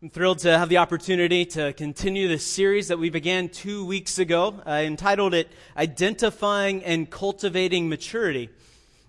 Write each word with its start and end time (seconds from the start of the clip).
I'm 0.00 0.10
thrilled 0.10 0.38
to 0.40 0.56
have 0.56 0.68
the 0.68 0.76
opportunity 0.76 1.44
to 1.46 1.72
continue 1.72 2.28
this 2.28 2.46
series 2.46 2.86
that 2.86 3.00
we 3.00 3.10
began 3.10 3.48
two 3.48 3.84
weeks 3.84 4.20
ago. 4.20 4.62
I 4.64 4.84
entitled 4.84 5.34
it 5.34 5.50
Identifying 5.76 6.84
and 6.84 7.10
Cultivating 7.10 7.88
Maturity. 7.88 8.48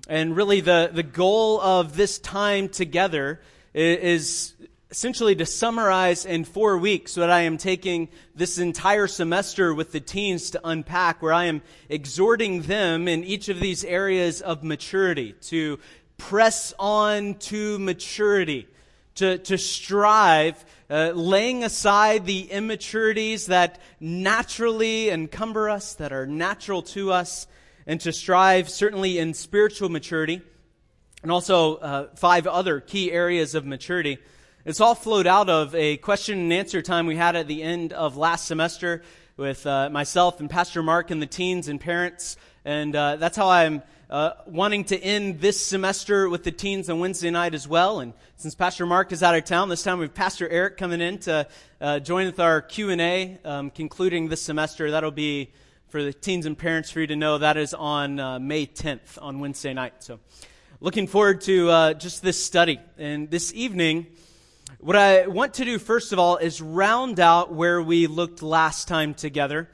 And 0.07 0.35
really, 0.35 0.61
the, 0.61 0.89
the 0.91 1.03
goal 1.03 1.61
of 1.61 1.95
this 1.95 2.17
time 2.17 2.69
together 2.69 3.39
is 3.71 4.55
essentially 4.89 5.35
to 5.35 5.45
summarize 5.45 6.25
in 6.25 6.43
four 6.43 6.79
weeks 6.79 7.15
what 7.15 7.29
I 7.29 7.41
am 7.41 7.59
taking 7.59 8.09
this 8.33 8.57
entire 8.57 9.05
semester 9.05 9.75
with 9.75 9.91
the 9.91 9.99
teens 9.99 10.49
to 10.51 10.61
unpack, 10.63 11.21
where 11.21 11.33
I 11.33 11.45
am 11.45 11.61
exhorting 11.87 12.63
them 12.63 13.07
in 13.07 13.23
each 13.23 13.47
of 13.47 13.59
these 13.59 13.83
areas 13.83 14.41
of 14.41 14.63
maturity 14.63 15.33
to 15.41 15.77
press 16.17 16.73
on 16.79 17.35
to 17.35 17.77
maturity, 17.77 18.67
to, 19.13 19.37
to 19.37 19.55
strive 19.55 20.65
uh, 20.89 21.11
laying 21.13 21.63
aside 21.63 22.25
the 22.25 22.51
immaturities 22.51 23.45
that 23.47 23.79
naturally 23.99 25.09
encumber 25.09 25.69
us, 25.69 25.93
that 25.95 26.11
are 26.11 26.25
natural 26.25 26.81
to 26.81 27.11
us, 27.11 27.47
and 27.85 28.01
to 28.01 28.11
strive 28.11 28.69
certainly 28.69 29.19
in 29.19 29.33
spiritual 29.33 29.89
maturity, 29.89 30.41
and 31.21 31.31
also 31.31 31.75
uh, 31.77 32.07
five 32.15 32.47
other 32.47 32.79
key 32.79 33.11
areas 33.11 33.55
of 33.55 33.65
maturity. 33.65 34.17
It's 34.65 34.81
all 34.81 34.95
flowed 34.95 35.27
out 35.27 35.49
of 35.49 35.73
a 35.75 35.97
question 35.97 36.37
and 36.39 36.53
answer 36.53 36.81
time 36.81 37.07
we 37.07 37.15
had 37.15 37.35
at 37.35 37.47
the 37.47 37.63
end 37.63 37.93
of 37.93 38.17
last 38.17 38.45
semester 38.45 39.03
with 39.37 39.65
uh, 39.65 39.89
myself 39.89 40.39
and 40.39 40.49
Pastor 40.49 40.83
Mark 40.83 41.11
and 41.11 41.21
the 41.21 41.27
teens 41.27 41.67
and 41.67 41.79
parents. 41.79 42.35
And 42.65 42.95
uh, 42.95 43.15
that's 43.15 43.37
how 43.37 43.49
I'm 43.49 43.81
uh, 44.09 44.31
wanting 44.47 44.83
to 44.85 44.97
end 44.97 45.39
this 45.39 45.63
semester 45.63 46.27
with 46.29 46.43
the 46.43 46.51
teens 46.51 46.89
on 46.89 46.99
Wednesday 46.99 47.29
night 47.29 47.53
as 47.53 47.67
well. 47.67 47.99
And 47.99 48.13
since 48.37 48.55
Pastor 48.55 48.85
Mark 48.85 49.11
is 49.11 49.21
out 49.21 49.35
of 49.35 49.45
town, 49.45 49.69
this 49.69 49.83
time 49.83 49.99
we 49.99 50.05
have 50.05 50.15
Pastor 50.15 50.49
Eric 50.49 50.77
coming 50.77 50.99
in 50.99 51.19
to 51.19 51.47
uh, 51.79 51.99
join 51.99 52.25
with 52.25 52.39
our 52.39 52.61
Q 52.61 52.89
and 52.89 53.01
A, 53.01 53.37
um, 53.45 53.69
concluding 53.69 54.27
this 54.27 54.41
semester. 54.41 54.89
That'll 54.91 55.11
be 55.11 55.51
for 55.89 56.01
the 56.01 56.11
teens 56.11 56.47
and 56.47 56.57
parents 56.57 56.89
for 56.89 57.01
you 57.01 57.07
to 57.07 57.15
know. 57.15 57.37
That 57.37 57.57
is 57.57 57.75
on 57.75 58.19
uh, 58.19 58.39
May 58.39 58.65
10th 58.65 59.21
on 59.21 59.39
Wednesday 59.39 59.73
night. 59.73 59.93
So, 59.99 60.19
looking 60.81 61.05
forward 61.05 61.41
to 61.41 61.69
uh, 61.69 61.93
just 61.93 62.23
this 62.23 62.43
study. 62.43 62.79
And 62.97 63.29
this 63.29 63.53
evening, 63.53 64.07
what 64.79 64.95
I 64.95 65.27
want 65.27 65.53
to 65.55 65.65
do 65.65 65.77
first 65.77 66.13
of 66.13 66.19
all 66.19 66.37
is 66.37 66.61
round 66.61 67.19
out 67.19 67.53
where 67.53 67.79
we 67.79 68.07
looked 68.07 68.41
last 68.41 68.87
time 68.87 69.13
together. 69.13 69.69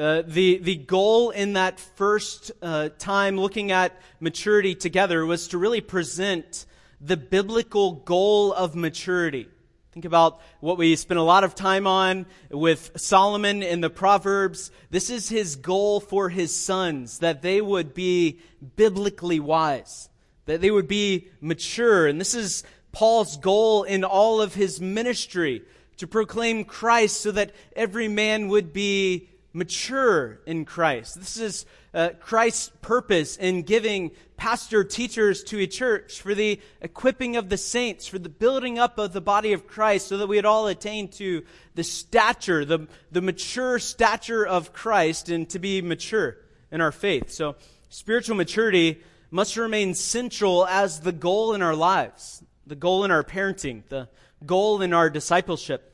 Uh, 0.00 0.22
the, 0.26 0.56
the 0.56 0.76
goal 0.76 1.28
in 1.28 1.52
that 1.52 1.78
first 1.78 2.50
uh, 2.62 2.88
time 2.98 3.36
looking 3.36 3.70
at 3.70 4.00
maturity 4.18 4.74
together 4.74 5.26
was 5.26 5.48
to 5.48 5.58
really 5.58 5.82
present 5.82 6.64
the 7.02 7.18
biblical 7.18 7.92
goal 7.92 8.50
of 8.54 8.74
maturity. 8.74 9.46
Think 9.92 10.06
about 10.06 10.40
what 10.60 10.78
we 10.78 10.96
spent 10.96 11.20
a 11.20 11.22
lot 11.22 11.44
of 11.44 11.54
time 11.54 11.86
on 11.86 12.24
with 12.50 12.92
Solomon 12.96 13.62
in 13.62 13.82
the 13.82 13.90
Proverbs. 13.90 14.70
This 14.88 15.10
is 15.10 15.28
his 15.28 15.56
goal 15.56 16.00
for 16.00 16.30
his 16.30 16.54
sons, 16.54 17.18
that 17.18 17.42
they 17.42 17.60
would 17.60 17.92
be 17.92 18.40
biblically 18.76 19.38
wise, 19.38 20.08
that 20.46 20.62
they 20.62 20.70
would 20.70 20.88
be 20.88 21.28
mature. 21.42 22.06
And 22.06 22.18
this 22.18 22.34
is 22.34 22.64
Paul's 22.92 23.36
goal 23.36 23.82
in 23.82 24.04
all 24.04 24.40
of 24.40 24.54
his 24.54 24.80
ministry, 24.80 25.60
to 25.98 26.06
proclaim 26.06 26.64
Christ 26.64 27.20
so 27.20 27.32
that 27.32 27.52
every 27.76 28.08
man 28.08 28.48
would 28.48 28.72
be 28.72 29.26
mature 29.52 30.40
in 30.46 30.64
Christ. 30.64 31.18
This 31.18 31.36
is 31.36 31.66
uh, 31.92 32.10
Christ's 32.20 32.70
purpose 32.82 33.36
in 33.36 33.62
giving 33.62 34.12
pastor 34.36 34.84
teachers 34.84 35.42
to 35.44 35.60
a 35.60 35.66
church 35.66 36.20
for 36.20 36.34
the 36.34 36.60
equipping 36.80 37.36
of 37.36 37.48
the 37.48 37.56
saints, 37.56 38.06
for 38.06 38.18
the 38.18 38.28
building 38.28 38.78
up 38.78 38.98
of 38.98 39.12
the 39.12 39.20
body 39.20 39.52
of 39.52 39.66
Christ, 39.66 40.08
so 40.08 40.18
that 40.18 40.28
we 40.28 40.36
would 40.36 40.46
all 40.46 40.66
attain 40.66 41.08
to 41.08 41.42
the 41.74 41.84
stature, 41.84 42.64
the, 42.64 42.86
the 43.10 43.20
mature 43.20 43.78
stature 43.78 44.46
of 44.46 44.72
Christ, 44.72 45.28
and 45.28 45.48
to 45.50 45.58
be 45.58 45.82
mature 45.82 46.36
in 46.70 46.80
our 46.80 46.92
faith. 46.92 47.30
So, 47.30 47.56
spiritual 47.88 48.36
maturity 48.36 49.02
must 49.30 49.56
remain 49.56 49.94
central 49.94 50.66
as 50.66 51.00
the 51.00 51.12
goal 51.12 51.54
in 51.54 51.62
our 51.62 51.74
lives, 51.74 52.42
the 52.66 52.76
goal 52.76 53.04
in 53.04 53.10
our 53.10 53.24
parenting, 53.24 53.82
the 53.88 54.08
goal 54.46 54.80
in 54.80 54.92
our 54.92 55.10
discipleship. 55.10 55.89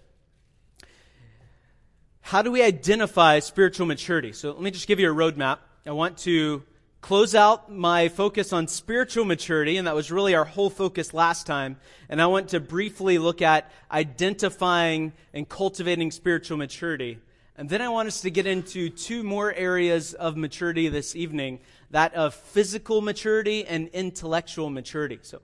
How 2.27 2.43
do 2.43 2.51
we 2.51 2.61
identify 2.61 3.39
spiritual 3.39 3.87
maturity? 3.87 4.33
So 4.33 4.51
let 4.51 4.61
me 4.61 4.73
just 4.73 4.89
give 4.89 4.99
you 4.99 5.09
a 5.09 5.15
roadmap. 5.15 5.59
I 5.87 5.93
want 5.93 6.19
to 6.25 6.65
close 7.01 7.37
out 7.37 7.71
my 7.71 8.09
focus 8.09 8.53
on 8.53 8.67
spiritual 8.67 9.25
maturity, 9.25 9.77
and 9.77 9.87
that 9.87 9.95
was 9.95 10.11
really 10.11 10.35
our 10.35 10.45
whole 10.45 10.69
focus 10.69 11.15
last 11.15 11.47
time. 11.47 11.77
And 12.09 12.21
I 12.21 12.27
want 12.27 12.49
to 12.49 12.59
briefly 12.59 13.19
look 13.19 13.43
at 13.43 13.71
identifying 13.93 15.13
and 15.33 15.49
cultivating 15.49 16.11
spiritual 16.11 16.57
maturity. 16.57 17.21
And 17.57 17.69
then 17.69 17.81
I 17.81 17.91
want 17.91 18.09
us 18.09 18.23
to 18.23 18.31
get 18.33 18.45
into 18.45 18.89
two 18.89 19.23
more 19.23 19.55
areas 19.55 20.13
of 20.13 20.37
maturity 20.37 20.89
this 20.89 21.15
evening 21.15 21.61
that 21.93 22.13
of 22.15 22.35
physical 22.35 23.03
maturity 23.03 23.65
and 23.65 23.87
intellectual 23.93 24.69
maturity. 24.69 25.21
So, 25.23 25.37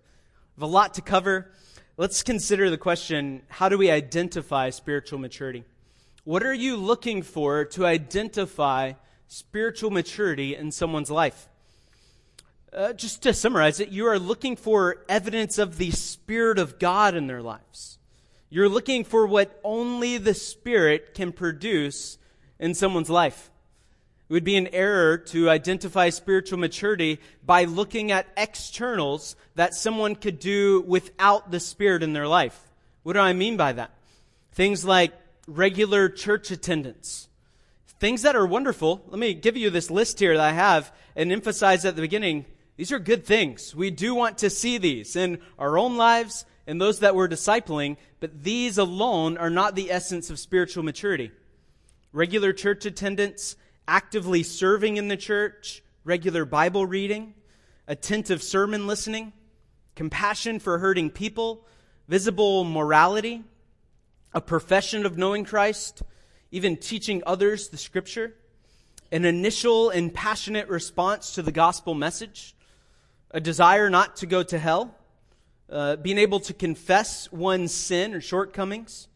we 0.56 0.62
have 0.62 0.68
a 0.68 0.72
lot 0.72 0.94
to 0.94 1.00
cover. 1.00 1.52
Let's 1.96 2.24
consider 2.24 2.70
the 2.70 2.76
question 2.76 3.42
how 3.46 3.68
do 3.68 3.78
we 3.78 3.88
identify 3.88 4.70
spiritual 4.70 5.20
maturity? 5.20 5.62
What 6.24 6.44
are 6.44 6.54
you 6.54 6.76
looking 6.76 7.22
for 7.22 7.64
to 7.64 7.84
identify 7.84 8.92
spiritual 9.26 9.90
maturity 9.90 10.54
in 10.54 10.70
someone's 10.70 11.10
life? 11.10 11.48
Uh, 12.72 12.92
just 12.92 13.22
to 13.24 13.34
summarize 13.34 13.80
it, 13.80 13.88
you 13.88 14.06
are 14.06 14.20
looking 14.20 14.54
for 14.54 15.04
evidence 15.08 15.58
of 15.58 15.78
the 15.78 15.90
Spirit 15.90 16.60
of 16.60 16.78
God 16.78 17.16
in 17.16 17.26
their 17.26 17.42
lives. 17.42 17.98
You're 18.50 18.68
looking 18.68 19.02
for 19.02 19.26
what 19.26 19.58
only 19.64 20.16
the 20.16 20.32
Spirit 20.32 21.12
can 21.12 21.32
produce 21.32 22.18
in 22.60 22.74
someone's 22.74 23.10
life. 23.10 23.50
It 24.28 24.32
would 24.32 24.44
be 24.44 24.56
an 24.56 24.68
error 24.68 25.18
to 25.18 25.50
identify 25.50 26.10
spiritual 26.10 26.60
maturity 26.60 27.18
by 27.44 27.64
looking 27.64 28.12
at 28.12 28.28
externals 28.36 29.34
that 29.56 29.74
someone 29.74 30.14
could 30.14 30.38
do 30.38 30.82
without 30.82 31.50
the 31.50 31.58
Spirit 31.58 32.04
in 32.04 32.12
their 32.12 32.28
life. 32.28 32.70
What 33.02 33.14
do 33.14 33.18
I 33.18 33.32
mean 33.32 33.56
by 33.56 33.72
that? 33.72 33.90
Things 34.52 34.84
like 34.84 35.14
regular 35.46 36.08
church 36.08 36.50
attendance. 36.50 37.28
Things 38.00 38.22
that 38.22 38.36
are 38.36 38.46
wonderful. 38.46 39.04
Let 39.08 39.18
me 39.18 39.34
give 39.34 39.56
you 39.56 39.70
this 39.70 39.90
list 39.90 40.18
here 40.18 40.36
that 40.36 40.44
I 40.44 40.52
have 40.52 40.92
and 41.14 41.30
emphasize 41.30 41.84
at 41.84 41.94
the 41.94 42.02
beginning. 42.02 42.46
These 42.76 42.90
are 42.92 42.98
good 42.98 43.24
things. 43.24 43.74
We 43.74 43.90
do 43.90 44.14
want 44.14 44.38
to 44.38 44.50
see 44.50 44.78
these 44.78 45.14
in 45.14 45.38
our 45.58 45.78
own 45.78 45.96
lives 45.96 46.44
and 46.66 46.80
those 46.80 47.00
that 47.00 47.14
we're 47.14 47.28
discipling, 47.28 47.96
but 48.20 48.42
these 48.42 48.78
alone 48.78 49.36
are 49.36 49.50
not 49.50 49.74
the 49.74 49.90
essence 49.90 50.30
of 50.30 50.38
spiritual 50.38 50.82
maturity. 50.82 51.30
Regular 52.12 52.52
church 52.52 52.86
attendance, 52.86 53.56
actively 53.86 54.42
serving 54.42 54.96
in 54.96 55.08
the 55.08 55.16
church, 55.16 55.82
regular 56.04 56.44
Bible 56.44 56.86
reading, 56.86 57.34
attentive 57.86 58.42
sermon 58.42 58.86
listening, 58.86 59.32
compassion 59.94 60.58
for 60.58 60.78
hurting 60.78 61.10
people, 61.10 61.66
visible 62.08 62.64
morality, 62.64 63.44
a 64.34 64.40
profession 64.40 65.04
of 65.04 65.18
knowing 65.18 65.44
Christ, 65.44 66.02
even 66.50 66.76
teaching 66.76 67.22
others 67.26 67.68
the 67.68 67.76
scripture, 67.76 68.34
an 69.10 69.24
initial 69.24 69.90
and 69.90 70.12
passionate 70.12 70.68
response 70.68 71.34
to 71.34 71.42
the 71.42 71.52
gospel 71.52 71.94
message, 71.94 72.54
a 73.30 73.40
desire 73.40 73.90
not 73.90 74.16
to 74.16 74.26
go 74.26 74.42
to 74.42 74.58
hell, 74.58 74.94
uh, 75.70 75.96
being 75.96 76.18
able 76.18 76.40
to 76.40 76.54
confess 76.54 77.30
one's 77.32 77.74
sin 77.74 78.14
or 78.14 78.20
shortcomings, 78.20 79.08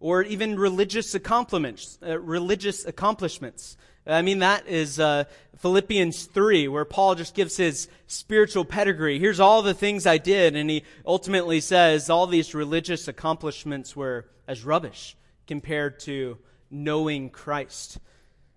or 0.00 0.22
even 0.22 0.58
religious 0.58 1.14
accomplishments, 1.14 1.98
uh, 2.06 2.18
religious 2.18 2.84
accomplishments. 2.84 3.76
I 4.06 4.22
mean, 4.22 4.40
that 4.40 4.68
is 4.68 5.00
uh, 5.00 5.24
Philippians 5.58 6.24
3, 6.24 6.68
where 6.68 6.84
Paul 6.84 7.14
just 7.14 7.34
gives 7.34 7.56
his 7.56 7.88
spiritual 8.06 8.64
pedigree. 8.64 9.18
Here's 9.18 9.40
all 9.40 9.62
the 9.62 9.72
things 9.72 10.06
I 10.06 10.18
did, 10.18 10.56
and 10.56 10.68
he 10.68 10.84
ultimately 11.06 11.60
says 11.60 12.10
all 12.10 12.26
these 12.26 12.54
religious 12.54 13.08
accomplishments 13.08 13.96
were 13.96 14.26
as 14.46 14.64
rubbish 14.64 15.16
compared 15.46 16.00
to 16.00 16.36
knowing 16.70 17.30
Christ. 17.30 17.98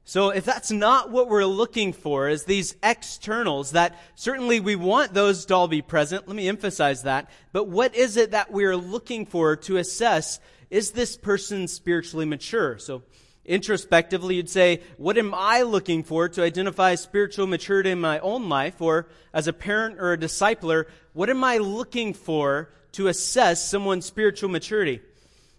So 0.03 0.29
if 0.29 0.45
that's 0.45 0.71
not 0.71 1.11
what 1.11 1.29
we're 1.29 1.45
looking 1.45 1.93
for, 1.93 2.29
is 2.29 2.43
these 2.43 2.75
externals, 2.83 3.71
that 3.71 3.97
certainly 4.15 4.59
we 4.59 4.75
want 4.75 5.13
those 5.13 5.45
to 5.45 5.55
all 5.55 5.67
be 5.67 5.81
present. 5.81 6.27
Let 6.27 6.35
me 6.35 6.47
emphasize 6.47 7.03
that. 7.03 7.29
But 7.51 7.67
what 7.67 7.95
is 7.95 8.17
it 8.17 8.31
that 8.31 8.51
we're 8.51 8.77
looking 8.77 9.25
for 9.25 9.55
to 9.57 9.77
assess, 9.77 10.39
is 10.69 10.91
this 10.91 11.17
person 11.17 11.67
spiritually 11.67 12.25
mature? 12.25 12.77
So 12.77 13.03
introspectively, 13.47 14.35
you'd 14.35 14.49
say, 14.49 14.81
what 14.97 15.17
am 15.17 15.33
I 15.33 15.61
looking 15.61 16.03
for 16.03 16.29
to 16.29 16.43
identify 16.43 16.95
spiritual 16.95 17.47
maturity 17.47 17.91
in 17.91 18.01
my 18.01 18.19
own 18.19 18.49
life? 18.49 18.81
Or 18.81 19.07
as 19.33 19.47
a 19.47 19.53
parent 19.53 19.99
or 19.99 20.13
a 20.13 20.17
discipler, 20.17 20.85
what 21.13 21.29
am 21.29 21.43
I 21.43 21.57
looking 21.57 22.13
for 22.13 22.69
to 22.91 23.07
assess 23.07 23.67
someone's 23.67 24.05
spiritual 24.05 24.49
maturity? 24.49 25.01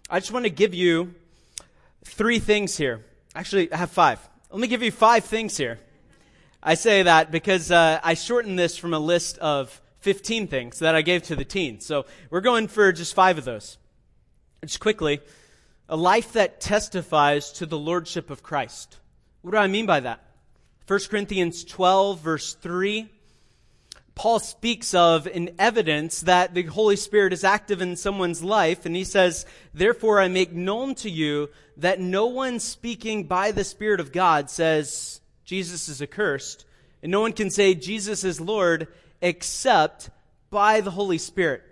I 0.09 0.19
just 0.19 0.31
want 0.31 0.45
to 0.45 0.51
give 0.51 0.73
you 0.73 1.15
three 2.05 2.39
things 2.39 2.77
here. 2.77 3.03
Actually, 3.35 3.71
I 3.73 3.77
have 3.77 3.91
five. 3.91 4.19
Let 4.51 4.59
me 4.59 4.67
give 4.67 4.83
you 4.83 4.91
five 4.91 5.25
things 5.25 5.57
here. 5.57 5.79
I 6.61 6.75
say 6.75 7.03
that 7.03 7.31
because 7.31 7.71
uh, 7.71 7.99
I 8.03 8.13
shortened 8.15 8.59
this 8.59 8.77
from 8.77 8.93
a 8.93 8.99
list 8.99 9.37
of 9.37 9.81
15 10.01 10.47
things 10.47 10.79
that 10.79 10.95
I 10.95 11.01
gave 11.01 11.23
to 11.23 11.35
the 11.35 11.45
teens. 11.45 11.85
So 11.85 12.05
we're 12.29 12.41
going 12.41 12.67
for 12.67 12.91
just 12.91 13.13
five 13.13 13.37
of 13.37 13.45
those. 13.45 13.77
Just 14.65 14.79
quickly, 14.79 15.21
a 15.89 15.97
life 15.97 16.33
that 16.33 16.61
testifies 16.61 17.51
to 17.53 17.65
the 17.65 17.77
lordship 17.77 18.29
of 18.29 18.43
Christ. 18.43 18.97
What 19.41 19.51
do 19.51 19.57
I 19.57 19.65
mean 19.65 19.87
by 19.87 20.01
that? 20.01 20.23
1 20.87 20.99
Corinthians 21.09 21.63
12, 21.65 22.19
verse 22.19 22.53
3. 22.53 23.09
Paul 24.13 24.39
speaks 24.39 24.93
of 24.93 25.25
an 25.25 25.49
evidence 25.57 26.21
that 26.21 26.53
the 26.53 26.63
Holy 26.63 26.95
Spirit 26.95 27.33
is 27.33 27.43
active 27.43 27.81
in 27.81 27.95
someone's 27.95 28.43
life, 28.43 28.85
and 28.85 28.95
he 28.95 29.03
says, 29.03 29.47
Therefore 29.73 30.19
I 30.19 30.27
make 30.27 30.51
known 30.51 30.93
to 30.95 31.09
you 31.09 31.49
that 31.77 31.99
no 31.99 32.27
one 32.27 32.59
speaking 32.59 33.23
by 33.23 33.51
the 33.51 33.63
Spirit 33.63 33.99
of 33.99 34.11
God 34.11 34.49
says 34.51 35.21
Jesus 35.43 35.89
is 35.89 36.01
accursed, 36.03 36.65
and 37.01 37.11
no 37.11 37.21
one 37.21 37.33
can 37.33 37.49
say 37.49 37.73
Jesus 37.73 38.23
is 38.23 38.39
Lord 38.39 38.89
except 39.21 40.11
by 40.51 40.81
the 40.81 40.91
Holy 40.91 41.17
Spirit. 41.17 41.63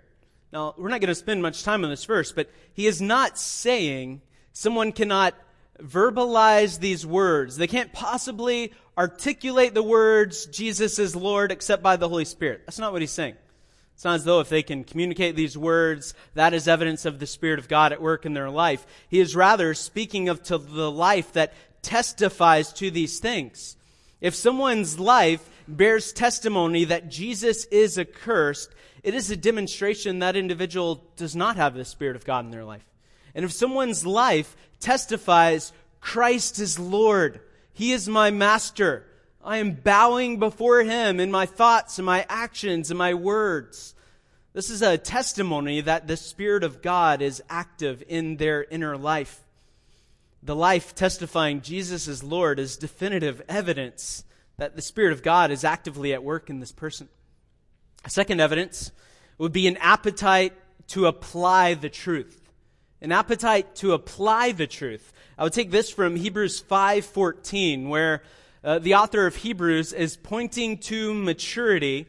Now, 0.52 0.74
we're 0.78 0.88
not 0.88 1.00
going 1.00 1.08
to 1.08 1.14
spend 1.14 1.42
much 1.42 1.62
time 1.62 1.84
on 1.84 1.90
this 1.90 2.04
verse, 2.04 2.32
but 2.32 2.50
he 2.72 2.86
is 2.86 3.02
not 3.02 3.38
saying 3.38 4.22
someone 4.52 4.92
cannot 4.92 5.34
verbalize 5.80 6.80
these 6.80 7.06
words. 7.06 7.56
They 7.56 7.66
can't 7.66 7.92
possibly 7.92 8.72
articulate 8.96 9.74
the 9.74 9.82
words, 9.82 10.46
Jesus 10.46 10.98
is 10.98 11.14
Lord, 11.14 11.52
except 11.52 11.82
by 11.82 11.96
the 11.96 12.08
Holy 12.08 12.24
Spirit. 12.24 12.62
That's 12.66 12.78
not 12.78 12.92
what 12.92 13.02
he's 13.02 13.10
saying. 13.10 13.36
It's 13.94 14.04
not 14.04 14.14
as 14.14 14.24
though 14.24 14.40
if 14.40 14.48
they 14.48 14.62
can 14.62 14.84
communicate 14.84 15.36
these 15.36 15.58
words, 15.58 16.14
that 16.34 16.54
is 16.54 16.68
evidence 16.68 17.04
of 17.04 17.18
the 17.18 17.26
Spirit 17.26 17.58
of 17.58 17.68
God 17.68 17.92
at 17.92 18.00
work 18.00 18.26
in 18.26 18.32
their 18.32 18.50
life. 18.50 18.86
He 19.08 19.20
is 19.20 19.36
rather 19.36 19.74
speaking 19.74 20.28
of 20.28 20.42
to 20.44 20.58
the 20.58 20.90
life 20.90 21.32
that 21.32 21.52
testifies 21.82 22.72
to 22.74 22.90
these 22.90 23.18
things. 23.18 23.76
If 24.20 24.34
someone's 24.34 24.98
life 24.98 25.48
bears 25.68 26.12
testimony 26.12 26.84
that 26.84 27.08
Jesus 27.08 27.64
is 27.66 27.98
accursed, 27.98 28.72
it 29.02 29.14
is 29.14 29.30
a 29.30 29.36
demonstration 29.36 30.18
that 30.20 30.36
individual 30.36 31.04
does 31.16 31.36
not 31.36 31.56
have 31.56 31.74
the 31.74 31.84
Spirit 31.84 32.16
of 32.16 32.24
God 32.24 32.44
in 32.44 32.50
their 32.50 32.64
life. 32.64 32.84
And 33.34 33.44
if 33.44 33.52
someone's 33.52 34.06
life 34.06 34.56
testifies, 34.80 35.72
Christ 36.00 36.58
is 36.58 36.78
Lord, 36.78 37.40
He 37.72 37.92
is 37.92 38.08
my 38.08 38.30
master, 38.30 39.04
I 39.44 39.58
am 39.58 39.72
bowing 39.72 40.38
before 40.38 40.82
Him 40.82 41.20
in 41.20 41.30
my 41.30 41.46
thoughts 41.46 41.98
and 41.98 42.06
my 42.06 42.26
actions 42.28 42.90
and 42.90 42.98
my 42.98 43.14
words. 43.14 43.94
This 44.52 44.70
is 44.70 44.82
a 44.82 44.98
testimony 44.98 45.80
that 45.82 46.06
the 46.06 46.16
Spirit 46.16 46.64
of 46.64 46.82
God 46.82 47.22
is 47.22 47.42
active 47.48 48.02
in 48.08 48.36
their 48.36 48.64
inner 48.64 48.96
life. 48.96 49.44
The 50.42 50.56
life 50.56 50.94
testifying 50.94 51.62
Jesus 51.62 52.08
is 52.08 52.22
Lord 52.22 52.58
is 52.58 52.76
definitive 52.76 53.42
evidence 53.48 54.24
that 54.56 54.74
the 54.74 54.82
Spirit 54.82 55.12
of 55.12 55.22
God 55.22 55.50
is 55.50 55.64
actively 55.64 56.12
at 56.12 56.24
work 56.24 56.50
in 56.50 56.60
this 56.60 56.72
person. 56.72 57.08
Second 58.06 58.40
evidence 58.40 58.92
would 59.38 59.52
be 59.52 59.66
an 59.66 59.76
appetite 59.78 60.54
to 60.88 61.06
apply 61.06 61.74
the 61.74 61.90
truth. 61.90 62.40
An 63.00 63.12
appetite 63.12 63.74
to 63.76 63.92
apply 63.92 64.52
the 64.52 64.66
truth. 64.66 65.12
I 65.36 65.44
would 65.44 65.52
take 65.52 65.70
this 65.70 65.90
from 65.90 66.16
Hebrews 66.16 66.62
5:14 66.62 67.88
where 67.88 68.22
uh, 68.64 68.78
the 68.78 68.94
author 68.94 69.26
of 69.26 69.36
Hebrews 69.36 69.92
is 69.92 70.16
pointing 70.16 70.78
to 70.78 71.14
maturity 71.14 72.06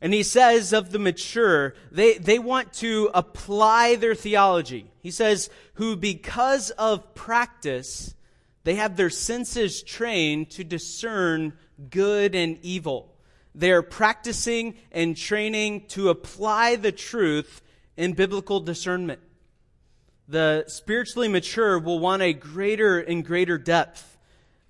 and 0.00 0.14
he 0.14 0.22
says 0.22 0.72
of 0.72 0.92
the 0.92 0.98
mature, 0.98 1.74
they, 1.90 2.18
they 2.18 2.38
want 2.38 2.72
to 2.74 3.10
apply 3.14 3.96
their 3.96 4.14
theology. 4.14 4.90
He 5.02 5.10
says, 5.10 5.50
who 5.74 5.96
because 5.96 6.70
of 6.70 7.14
practice, 7.14 8.14
they 8.64 8.76
have 8.76 8.96
their 8.96 9.10
senses 9.10 9.82
trained 9.82 10.50
to 10.50 10.62
discern 10.62 11.54
good 11.90 12.34
and 12.34 12.58
evil. 12.62 13.12
They're 13.58 13.82
practicing 13.82 14.76
and 14.92 15.16
training 15.16 15.86
to 15.88 16.10
apply 16.10 16.76
the 16.76 16.92
truth 16.92 17.60
in 17.96 18.12
biblical 18.12 18.60
discernment. 18.60 19.18
The 20.28 20.62
spiritually 20.68 21.26
mature 21.26 21.76
will 21.80 21.98
want 21.98 22.22
a 22.22 22.32
greater 22.32 23.00
and 23.00 23.24
greater 23.24 23.58
depth. 23.58 24.16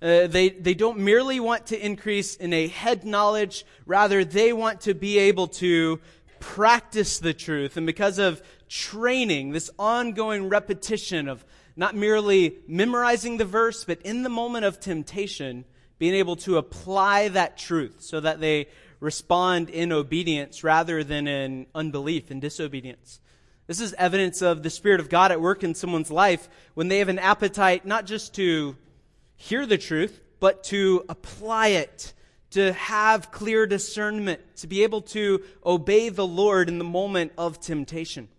Uh, 0.01 0.25
they, 0.25 0.49
they 0.49 0.73
don't 0.73 0.97
merely 0.97 1.39
want 1.39 1.67
to 1.67 1.85
increase 1.85 2.35
in 2.35 2.51
a 2.51 2.67
head 2.67 3.05
knowledge, 3.05 3.63
rather, 3.85 4.25
they 4.25 4.53
want 4.53 4.81
to 4.81 4.95
be 4.95 5.19
able 5.19 5.47
to 5.47 5.99
practice 6.39 7.19
the 7.19 7.33
truth. 7.33 7.77
And 7.77 7.85
because 7.85 8.17
of 8.17 8.41
training, 8.69 9.51
this 9.51 9.69
ongoing 9.77 10.49
repetition 10.49 11.27
of 11.27 11.45
not 11.75 11.95
merely 11.95 12.57
memorizing 12.67 13.37
the 13.37 13.45
verse, 13.45 13.83
but 13.83 14.01
in 14.01 14.23
the 14.23 14.29
moment 14.29 14.65
of 14.65 14.79
temptation, 14.79 15.65
being 15.99 16.15
able 16.15 16.37
to 16.37 16.57
apply 16.57 17.27
that 17.27 17.57
truth 17.57 17.97
so 17.99 18.19
that 18.21 18.39
they 18.39 18.67
respond 18.99 19.69
in 19.69 19.91
obedience 19.91 20.63
rather 20.63 21.03
than 21.03 21.27
in 21.27 21.67
unbelief 21.75 22.31
and 22.31 22.41
disobedience. 22.41 23.19
This 23.67 23.79
is 23.79 23.93
evidence 23.93 24.41
of 24.41 24.63
the 24.63 24.69
Spirit 24.69 24.99
of 24.99 25.09
God 25.09 25.31
at 25.31 25.41
work 25.41 25.63
in 25.63 25.75
someone's 25.75 26.09
life 26.09 26.49
when 26.73 26.87
they 26.87 26.99
have 26.99 27.09
an 27.09 27.19
appetite 27.19 27.85
not 27.85 28.05
just 28.05 28.33
to 28.35 28.75
hear 29.35 29.65
the 29.65 29.77
truth, 29.77 30.19
but 30.39 30.63
to 30.65 31.05
apply 31.07 31.67
it, 31.67 32.13
to 32.51 32.73
have 32.73 33.31
clear 33.31 33.67
discernment, 33.67 34.41
to 34.57 34.67
be 34.67 34.83
able 34.83 35.01
to 35.01 35.43
obey 35.65 36.09
the 36.09 36.25
Lord 36.25 36.67
in 36.67 36.77
the 36.77 36.83
moment 36.83 37.33
of 37.37 37.59
temptation. 37.59 38.29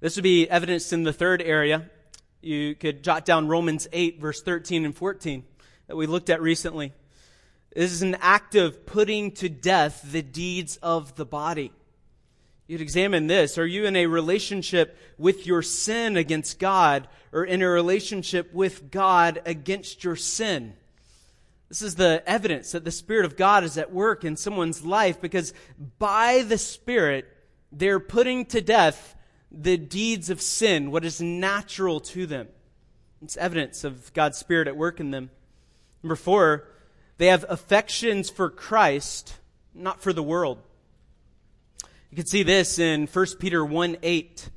This 0.00 0.16
would 0.16 0.22
be 0.22 0.48
evidenced 0.48 0.92
in 0.92 1.02
the 1.02 1.12
third 1.12 1.42
area. 1.42 1.90
You 2.42 2.74
could 2.74 3.02
jot 3.02 3.24
down 3.24 3.48
Romans 3.48 3.88
8, 3.92 4.20
verse 4.20 4.42
13 4.42 4.84
and 4.84 4.94
14 4.94 5.44
that 5.94 5.98
we 5.98 6.06
looked 6.08 6.28
at 6.28 6.42
recently. 6.42 6.92
This 7.72 7.92
is 7.92 8.02
an 8.02 8.16
act 8.20 8.56
of 8.56 8.84
putting 8.84 9.30
to 9.32 9.48
death 9.48 10.02
the 10.02 10.22
deeds 10.22 10.76
of 10.78 11.14
the 11.14 11.24
body. 11.24 11.70
You'd 12.66 12.80
examine 12.80 13.28
this. 13.28 13.58
Are 13.58 13.66
you 13.66 13.84
in 13.86 13.94
a 13.94 14.08
relationship 14.08 14.98
with 15.18 15.46
your 15.46 15.62
sin 15.62 16.16
against 16.16 16.58
God 16.58 17.06
or 17.30 17.44
in 17.44 17.62
a 17.62 17.68
relationship 17.68 18.52
with 18.52 18.90
God 18.90 19.40
against 19.46 20.02
your 20.02 20.16
sin? 20.16 20.74
This 21.68 21.80
is 21.80 21.94
the 21.94 22.24
evidence 22.26 22.72
that 22.72 22.84
the 22.84 22.90
Spirit 22.90 23.24
of 23.24 23.36
God 23.36 23.62
is 23.62 23.78
at 23.78 23.92
work 23.92 24.24
in 24.24 24.36
someone's 24.36 24.84
life 24.84 25.20
because 25.20 25.54
by 26.00 26.42
the 26.42 26.58
Spirit, 26.58 27.28
they're 27.70 28.00
putting 28.00 28.46
to 28.46 28.60
death 28.60 29.14
the 29.52 29.76
deeds 29.76 30.28
of 30.28 30.42
sin, 30.42 30.90
what 30.90 31.04
is 31.04 31.20
natural 31.20 32.00
to 32.00 32.26
them. 32.26 32.48
It's 33.22 33.36
evidence 33.36 33.84
of 33.84 34.12
God's 34.12 34.38
Spirit 34.38 34.66
at 34.66 34.76
work 34.76 34.98
in 34.98 35.12
them. 35.12 35.30
Number 36.04 36.16
four, 36.16 36.68
they 37.16 37.28
have 37.28 37.46
affections 37.48 38.28
for 38.28 38.50
Christ, 38.50 39.36
not 39.74 40.02
for 40.02 40.12
the 40.12 40.22
world. 40.22 40.58
You 42.10 42.16
can 42.16 42.26
see 42.26 42.42
this 42.42 42.78
in 42.78 43.06
1 43.06 43.26
Peter 43.38 43.64
1 43.64 43.96
8. 44.02 44.50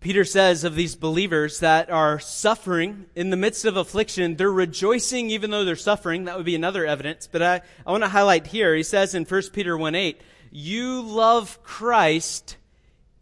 Peter 0.00 0.22
says 0.22 0.62
of 0.62 0.74
these 0.74 0.96
believers 0.96 1.60
that 1.60 1.88
are 1.88 2.20
suffering 2.20 3.06
in 3.14 3.30
the 3.30 3.38
midst 3.38 3.64
of 3.64 3.78
affliction, 3.78 4.36
they're 4.36 4.52
rejoicing 4.52 5.30
even 5.30 5.50
though 5.50 5.64
they're 5.64 5.76
suffering. 5.76 6.26
That 6.26 6.36
would 6.36 6.44
be 6.44 6.54
another 6.54 6.84
evidence. 6.84 7.26
But 7.26 7.42
I, 7.42 7.62
I 7.86 7.90
want 7.90 8.02
to 8.02 8.10
highlight 8.10 8.46
here, 8.46 8.74
he 8.74 8.82
says 8.82 9.14
in 9.14 9.24
1 9.24 9.42
Peter 9.54 9.78
1 9.78 9.94
8, 9.94 10.20
you 10.50 11.00
love 11.00 11.62
Christ 11.62 12.58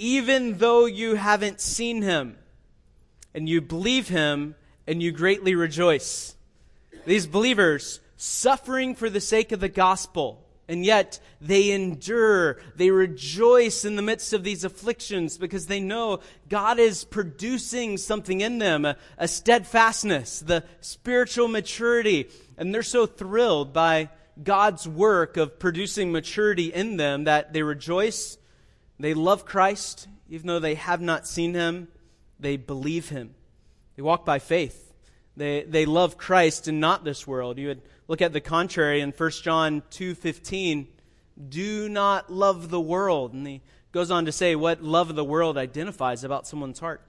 even 0.01 0.59
though 0.59 0.87
you 0.87 1.15
haven't 1.15 1.61
seen 1.61 2.03
him, 2.03 2.37
and 3.33 3.49
you 3.49 3.61
believe 3.61 4.09
him, 4.09 4.57
and 4.89 5.01
you 5.01 5.13
greatly 5.13 5.55
rejoice. 5.55 6.35
These 7.05 7.27
believers 7.27 8.01
suffering 8.17 8.95
for 8.95 9.11
the 9.11 9.21
sake 9.21 9.53
of 9.53 9.61
the 9.61 9.69
gospel, 9.69 10.45
and 10.69 10.85
yet 10.85 11.19
they 11.41 11.73
endure, 11.73 12.59
they 12.77 12.91
rejoice 12.91 13.85
in 13.85 13.97
the 13.97 14.03
midst 14.03 14.33
of 14.33 14.45
these 14.45 14.65
afflictions 14.65 15.39
because 15.39 15.67
they 15.67 15.81
know 15.81 16.21
God 16.49 16.79
is 16.79 17.05
producing 17.05 17.99
something 17.99 18.41
in 18.41 18.59
them, 18.59 18.85
a, 18.85 18.97
a 19.19 19.27
steadfastness, 19.27 20.41
the 20.41 20.65
spiritual 20.81 21.49
maturity, 21.49 22.29
and 22.57 22.73
they're 22.75 22.83
so 22.83 23.07
thrilled 23.07 23.73
by 23.73 24.11
God's 24.43 24.87
work 24.87 25.37
of 25.37 25.59
producing 25.59 26.13
maturity 26.13 26.73
in 26.73 26.97
them 26.97 27.25
that 27.25 27.53
they 27.53 27.63
rejoice 27.63 28.39
they 29.03 29.15
love 29.15 29.45
Christ, 29.45 30.07
even 30.29 30.47
though 30.47 30.61
they 30.61 30.77
have 30.77 31.01
not 31.01 31.27
seen 31.27 31.55
him. 31.55 31.89
They 32.39 32.57
believe 32.57 33.09
him. 33.09 33.35
They 33.97 34.03
walk 34.03 34.25
by 34.25 34.39
faith. 34.39 34.92
They, 35.37 35.63
they 35.63 35.87
love 35.87 36.19
Christ 36.19 36.69
and 36.69 36.81
not 36.81 37.05
this 37.05 37.27
world. 37.27 37.59
You 37.59 37.69
would 37.69 37.83
look 38.09 38.21
at 38.21 38.33
the 38.33 38.41
contrary 38.41 39.01
in 39.01 39.13
1 39.13 39.31
John 39.43 39.83
2.15. 39.91 40.87
Do 41.49 41.89
not 41.89 42.31
love 42.31 42.71
the 42.71 42.81
world. 42.81 43.33
And 43.33 43.47
he 43.47 43.63
goes 43.93 44.11
on 44.11 44.27
to 44.27 44.33
say 44.33 44.55
what 44.55 44.83
love 44.83 45.11
of 45.11 45.17
the 45.17 45.25
world 45.25 45.57
identifies 45.57 46.25
about 46.25 46.47
someone's 46.47 46.81
heart. 46.81 47.01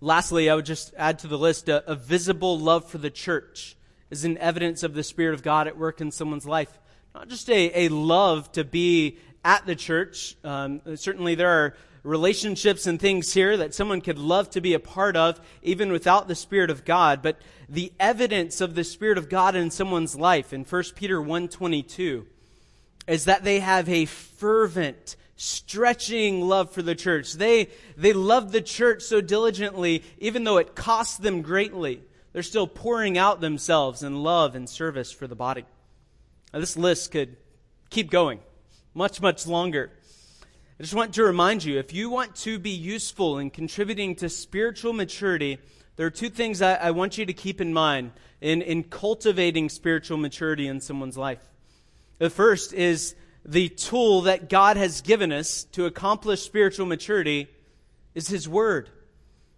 Lastly, 0.00 0.48
I 0.48 0.54
would 0.54 0.66
just 0.66 0.92
add 0.96 1.18
to 1.20 1.26
the 1.28 1.38
list 1.38 1.68
a, 1.68 1.88
a 1.90 1.94
visible 1.94 2.58
love 2.58 2.88
for 2.88 2.98
the 2.98 3.10
church 3.10 3.76
is 4.10 4.24
an 4.24 4.38
evidence 4.38 4.82
of 4.82 4.94
the 4.94 5.02
Spirit 5.02 5.34
of 5.34 5.42
God 5.42 5.66
at 5.66 5.76
work 5.76 6.00
in 6.00 6.10
someone's 6.10 6.46
life. 6.46 6.78
Not 7.14 7.28
just 7.28 7.50
a, 7.50 7.86
a 7.86 7.88
love 7.88 8.50
to 8.52 8.64
be 8.64 9.18
at 9.44 9.66
the 9.66 9.74
church. 9.74 10.36
Um, 10.44 10.80
certainly, 10.96 11.34
there 11.34 11.50
are 11.50 11.74
relationships 12.02 12.86
and 12.86 13.00
things 13.00 13.32
here 13.32 13.56
that 13.56 13.74
someone 13.74 14.00
could 14.00 14.18
love 14.18 14.50
to 14.50 14.60
be 14.60 14.74
a 14.74 14.80
part 14.80 15.16
of, 15.16 15.40
even 15.62 15.92
without 15.92 16.28
the 16.28 16.34
Spirit 16.34 16.70
of 16.70 16.84
God. 16.84 17.22
But 17.22 17.40
the 17.68 17.92
evidence 17.98 18.60
of 18.60 18.74
the 18.74 18.84
Spirit 18.84 19.18
of 19.18 19.28
God 19.28 19.54
in 19.54 19.70
someone's 19.70 20.16
life 20.16 20.52
in 20.52 20.64
1 20.64 20.84
Peter 20.94 21.20
1.22 21.20 22.26
is 23.06 23.24
that 23.24 23.44
they 23.44 23.60
have 23.60 23.88
a 23.88 24.04
fervent, 24.04 25.16
stretching 25.36 26.42
love 26.42 26.70
for 26.70 26.82
the 26.82 26.94
church. 26.94 27.32
They, 27.34 27.68
they 27.96 28.12
love 28.12 28.52
the 28.52 28.60
church 28.60 29.02
so 29.02 29.20
diligently, 29.20 30.02
even 30.18 30.44
though 30.44 30.58
it 30.58 30.74
costs 30.74 31.16
them 31.16 31.42
greatly. 31.42 32.02
They're 32.32 32.42
still 32.42 32.66
pouring 32.66 33.16
out 33.16 33.40
themselves 33.40 34.02
in 34.02 34.22
love 34.22 34.54
and 34.54 34.68
service 34.68 35.10
for 35.10 35.26
the 35.26 35.34
body. 35.34 35.64
Now, 36.52 36.60
this 36.60 36.76
list 36.76 37.10
could 37.10 37.36
keep 37.90 38.10
going 38.10 38.40
much, 38.94 39.20
much 39.20 39.46
longer. 39.46 39.90
I 40.78 40.84
just 40.84 40.94
want 40.94 41.14
to 41.14 41.24
remind 41.24 41.64
you 41.64 41.80
if 41.80 41.92
you 41.92 42.08
want 42.08 42.36
to 42.36 42.56
be 42.56 42.70
useful 42.70 43.38
in 43.38 43.50
contributing 43.50 44.14
to 44.16 44.28
spiritual 44.28 44.92
maturity, 44.92 45.58
there 45.96 46.06
are 46.06 46.10
two 46.10 46.28
things 46.28 46.62
I, 46.62 46.74
I 46.74 46.90
want 46.92 47.18
you 47.18 47.26
to 47.26 47.32
keep 47.32 47.60
in 47.60 47.72
mind 47.72 48.12
in, 48.40 48.62
in 48.62 48.84
cultivating 48.84 49.70
spiritual 49.70 50.18
maturity 50.18 50.68
in 50.68 50.80
someone's 50.80 51.18
life. 51.18 51.42
The 52.18 52.30
first 52.30 52.72
is 52.72 53.16
the 53.44 53.70
tool 53.70 54.20
that 54.22 54.48
God 54.48 54.76
has 54.76 55.00
given 55.00 55.32
us 55.32 55.64
to 55.72 55.86
accomplish 55.86 56.42
spiritual 56.42 56.86
maturity 56.86 57.48
is 58.14 58.28
His 58.28 58.48
Word. 58.48 58.88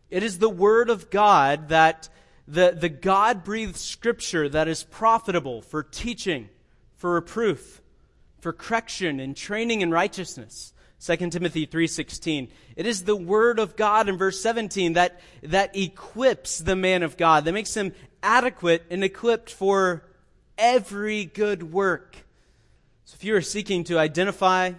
It 0.08 0.22
is 0.22 0.38
the 0.38 0.48
Word 0.48 0.88
of 0.88 1.10
God 1.10 1.68
that 1.68 2.08
the, 2.48 2.70
the 2.70 2.88
God 2.88 3.44
breathed 3.44 3.76
Scripture 3.76 4.48
that 4.48 4.68
is 4.68 4.84
profitable 4.84 5.60
for 5.60 5.82
teaching, 5.82 6.48
for 6.96 7.12
reproof, 7.12 7.82
for 8.38 8.54
correction, 8.54 9.20
and 9.20 9.36
training 9.36 9.82
in 9.82 9.90
righteousness. 9.90 10.72
2 11.00 11.30
Timothy 11.30 11.64
3:16. 11.64 12.48
It 12.76 12.86
is 12.86 13.04
the 13.04 13.16
word 13.16 13.58
of 13.58 13.74
God 13.74 14.08
in 14.08 14.18
verse 14.18 14.38
17 14.40 14.92
that 14.92 15.20
that 15.42 15.74
equips 15.74 16.58
the 16.58 16.76
man 16.76 17.02
of 17.02 17.16
God, 17.16 17.46
that 17.46 17.52
makes 17.52 17.74
him 17.74 17.94
adequate 18.22 18.84
and 18.90 19.02
equipped 19.02 19.50
for 19.50 20.04
every 20.58 21.24
good 21.24 21.72
work. 21.72 22.18
So 23.06 23.14
if 23.14 23.24
you 23.24 23.34
are 23.34 23.40
seeking 23.40 23.82
to 23.84 23.98
identify 23.98 24.72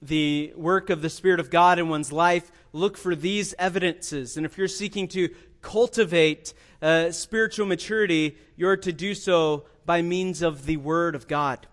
the 0.00 0.54
work 0.56 0.88
of 0.88 1.02
the 1.02 1.10
Spirit 1.10 1.40
of 1.40 1.50
God 1.50 1.78
in 1.78 1.90
one's 1.90 2.10
life, 2.10 2.50
look 2.72 2.96
for 2.96 3.14
these 3.14 3.54
evidences. 3.58 4.38
And 4.38 4.46
if 4.46 4.56
you're 4.56 4.66
seeking 4.66 5.08
to 5.08 5.28
cultivate 5.60 6.54
uh, 6.80 7.10
spiritual 7.10 7.66
maturity, 7.66 8.38
you're 8.56 8.78
to 8.78 8.92
do 8.92 9.14
so 9.14 9.66
by 9.84 10.00
means 10.00 10.40
of 10.40 10.64
the 10.64 10.78
Word 10.78 11.14
of 11.14 11.28
God. 11.28 11.66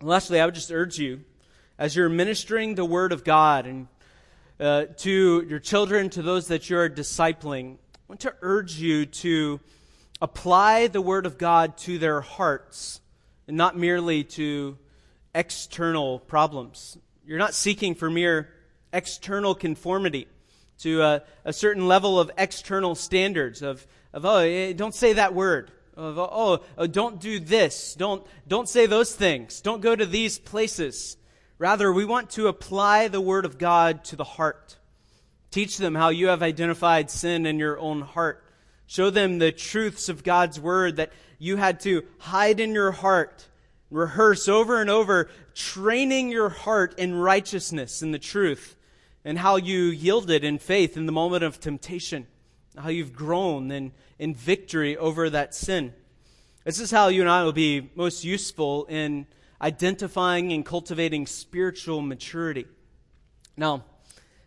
lastly, 0.00 0.40
I 0.40 0.46
would 0.46 0.54
just 0.54 0.72
urge 0.72 0.98
you, 0.98 1.24
as 1.78 1.94
you're 1.94 2.08
ministering 2.08 2.74
the 2.74 2.84
Word 2.84 3.12
of 3.12 3.24
God 3.24 3.66
and 3.66 3.88
uh, 4.58 4.86
to 4.98 5.44
your 5.48 5.58
children, 5.58 6.08
to 6.10 6.22
those 6.22 6.48
that 6.48 6.70
you're 6.70 6.88
discipling, 6.88 7.74
I 7.74 7.98
want 8.08 8.20
to 8.20 8.34
urge 8.40 8.76
you 8.76 9.04
to 9.06 9.60
apply 10.22 10.86
the 10.86 11.02
Word 11.02 11.26
of 11.26 11.36
God 11.36 11.76
to 11.78 11.98
their 11.98 12.22
hearts 12.22 13.00
and 13.46 13.56
not 13.56 13.76
merely 13.76 14.24
to 14.24 14.78
external 15.34 16.18
problems. 16.20 16.96
You're 17.26 17.38
not 17.38 17.54
seeking 17.54 17.94
for 17.94 18.08
mere 18.08 18.48
external 18.92 19.54
conformity 19.54 20.28
to 20.78 21.02
a, 21.02 21.22
a 21.44 21.52
certain 21.52 21.86
level 21.86 22.18
of 22.18 22.30
external 22.38 22.94
standards 22.94 23.60
of, 23.60 23.86
of 24.12 24.24
oh, 24.24 24.38
eh, 24.38 24.72
don't 24.72 24.94
say 24.94 25.14
that 25.14 25.34
word. 25.34 25.70
Of, 25.94 26.18
oh, 26.18 26.62
oh, 26.78 26.86
don't 26.86 27.20
do 27.20 27.40
this. 27.40 27.94
Don't, 27.94 28.26
don't 28.48 28.68
say 28.68 28.86
those 28.86 29.14
things. 29.14 29.60
Don't 29.60 29.80
go 29.80 29.94
to 29.94 30.06
these 30.06 30.38
places. 30.38 31.16
Rather, 31.58 31.92
we 31.92 32.04
want 32.04 32.30
to 32.30 32.48
apply 32.48 33.08
the 33.08 33.20
Word 33.20 33.44
of 33.44 33.58
God 33.58 34.04
to 34.04 34.16
the 34.16 34.24
heart. 34.24 34.76
Teach 35.50 35.78
them 35.78 35.94
how 35.94 36.10
you 36.10 36.28
have 36.28 36.42
identified 36.42 37.10
sin 37.10 37.46
in 37.46 37.58
your 37.58 37.78
own 37.78 38.02
heart. 38.02 38.44
Show 38.86 39.10
them 39.10 39.38
the 39.38 39.52
truths 39.52 40.08
of 40.08 40.22
God's 40.22 40.60
Word 40.60 40.96
that 40.96 41.12
you 41.38 41.56
had 41.56 41.80
to 41.80 42.04
hide 42.18 42.60
in 42.60 42.72
your 42.72 42.92
heart 42.92 43.48
rehearse 43.90 44.48
over 44.48 44.80
and 44.80 44.90
over, 44.90 45.30
training 45.54 46.30
your 46.30 46.48
heart 46.48 46.98
in 46.98 47.14
righteousness 47.14 48.02
and 48.02 48.12
the 48.12 48.18
truth, 48.18 48.76
and 49.24 49.38
how 49.38 49.56
you 49.56 49.84
yielded 49.84 50.44
in 50.44 50.58
faith 50.58 50.96
in 50.96 51.06
the 51.06 51.12
moment 51.12 51.44
of 51.44 51.60
temptation, 51.60 52.26
how 52.76 52.88
you've 52.88 53.12
grown 53.12 53.70
in, 53.70 53.92
in 54.18 54.34
victory 54.34 54.96
over 54.96 55.30
that 55.30 55.54
sin. 55.54 55.92
This 56.64 56.80
is 56.80 56.90
how 56.90 57.08
you 57.08 57.20
and 57.20 57.30
I 57.30 57.44
will 57.44 57.52
be 57.52 57.90
most 57.94 58.24
useful 58.24 58.86
in 58.86 59.26
identifying 59.60 60.52
and 60.52 60.64
cultivating 60.64 61.26
spiritual 61.26 62.02
maturity. 62.02 62.66
Now, 63.56 63.84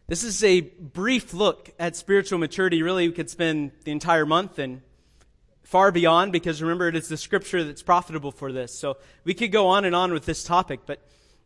this 0.08 0.24
is 0.24 0.44
a 0.44 0.62
brief 0.62 1.34
look 1.34 1.70
at 1.80 1.96
spiritual 1.96 2.40
maturity. 2.40 2.82
Really, 2.82 3.08
we 3.08 3.14
could 3.14 3.30
spend 3.30 3.72
the 3.84 3.92
entire 3.92 4.26
month 4.26 4.60
and 4.60 4.82
far 5.64 5.92
beyond 5.92 6.32
because 6.32 6.62
remember, 6.62 6.88
it 6.88 6.96
is 6.96 7.08
the 7.10 7.18
scripture 7.18 7.64
that's 7.64 7.84
profitable 7.84 8.32
for 8.32 8.52
this. 8.52 8.74
So 8.74 8.98
we 9.24 9.36
could 9.36 9.52
go 9.52 9.68
on 9.68 9.86
and 9.86 9.96
on 9.96 10.12
with 10.12 10.26
this 10.26 10.44
topic, 10.44 10.82
but 10.88 11.00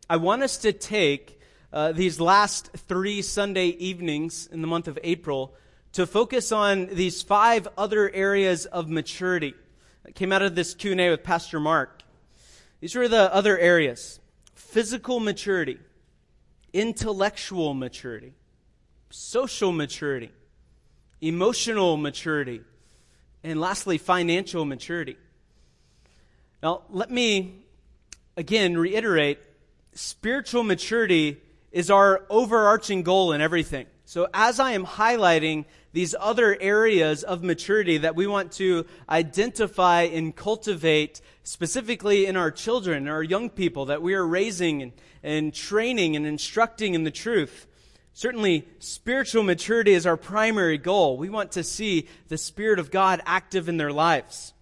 I 0.08 0.16
want 0.16 0.42
us 0.42 0.56
to 0.58 0.72
take 0.72 1.38
uh, 1.74 1.92
these 1.92 2.20
last 2.20 2.70
three 2.72 3.20
Sunday 3.20 3.66
evenings 3.66 4.46
in 4.46 4.62
the 4.62 4.66
month 4.66 4.88
of 4.88 4.98
April 5.02 5.54
to 5.92 6.06
focus 6.06 6.52
on 6.52 6.86
these 6.86 7.20
five 7.20 7.68
other 7.76 8.10
areas 8.10 8.64
of 8.64 8.88
maturity 8.88 9.54
that 10.04 10.14
came 10.14 10.32
out 10.32 10.40
of 10.40 10.54
this 10.54 10.74
Q&A 10.74 11.10
with 11.10 11.22
Pastor 11.22 11.60
Mark. 11.60 11.93
These 12.80 12.96
are 12.96 13.08
the 13.08 13.32
other 13.34 13.58
areas. 13.58 14.20
Physical 14.54 15.20
maturity, 15.20 15.78
intellectual 16.72 17.74
maturity, 17.74 18.34
social 19.10 19.72
maturity, 19.72 20.30
emotional 21.20 21.96
maturity, 21.96 22.60
and 23.42 23.60
lastly, 23.60 23.98
financial 23.98 24.64
maturity. 24.64 25.16
Now, 26.62 26.82
let 26.90 27.10
me 27.10 27.64
again 28.36 28.76
reiterate 28.76 29.38
spiritual 29.92 30.64
maturity 30.64 31.40
is 31.72 31.90
our 31.90 32.22
overarching 32.30 33.02
goal 33.02 33.32
in 33.32 33.40
everything. 33.40 33.86
So, 34.04 34.28
as 34.32 34.60
I 34.60 34.72
am 34.72 34.84
highlighting 34.84 35.64
these 35.94 36.14
other 36.20 36.60
areas 36.60 37.22
of 37.22 37.42
maturity 37.42 37.96
that 37.98 38.14
we 38.14 38.26
want 38.26 38.52
to 38.52 38.84
identify 39.08 40.02
and 40.02 40.36
cultivate, 40.36 41.22
specifically 41.42 42.26
in 42.26 42.36
our 42.36 42.50
children, 42.50 43.08
our 43.08 43.22
young 43.22 43.48
people 43.48 43.86
that 43.86 44.02
we 44.02 44.12
are 44.12 44.26
raising 44.26 44.82
and, 44.82 44.92
and 45.22 45.54
training 45.54 46.16
and 46.16 46.26
instructing 46.26 46.94
in 46.94 47.04
the 47.04 47.10
truth, 47.10 47.66
Certainly, 48.16 48.68
spiritual 48.78 49.42
maturity 49.42 49.92
is 49.92 50.06
our 50.06 50.16
primary 50.16 50.78
goal. 50.78 51.16
We 51.16 51.28
want 51.28 51.50
to 51.52 51.64
see 51.64 52.06
the 52.28 52.38
Spirit 52.38 52.78
of 52.78 52.92
God 52.92 53.20
active 53.26 53.68
in 53.68 53.76
their 53.76 53.92
lives. 53.92 54.54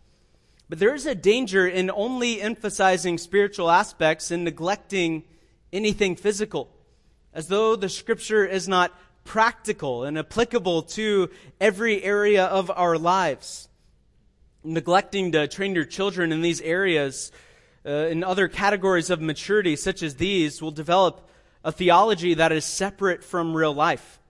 But 0.71 0.79
there 0.79 0.95
is 0.95 1.05
a 1.05 1.15
danger 1.15 1.69
in 1.69 1.91
only 1.91 2.41
emphasizing 2.41 3.19
spiritual 3.19 3.71
aspects 3.71 4.31
and 4.31 4.43
neglecting 4.43 5.25
anything 5.71 6.17
physical, 6.17 6.71
as 7.35 7.49
though 7.49 7.77
the 7.77 7.91
Scripture 7.91 8.47
is 8.47 8.69
not 8.69 8.99
practical 9.25 10.05
and 10.05 10.19
applicable 10.19 10.83
to 10.83 11.31
every 11.61 12.02
area 12.02 12.45
of 12.45 12.71
our 12.71 12.99
lives. 12.99 13.69
Neglecting 14.64 15.33
to 15.33 15.49
train 15.49 15.75
your 15.75 15.85
children 15.85 16.33
in 16.33 16.43
these 16.43 16.61
areas, 16.61 17.33
uh, 17.85 17.91
in 17.91 18.23
other 18.23 18.49
categories 18.49 19.11
of 19.11 19.21
maturity, 19.21 19.76
such 19.76 20.02
as 20.02 20.17
these, 20.17 20.62
will 20.62 20.71
develop 20.71 21.29
a 21.64 21.73
theology 21.73 22.35
that 22.35 22.52
is 22.52 22.64
separate 22.64 23.23
from 23.23 23.57
real 23.57 23.75
life. 23.75 24.21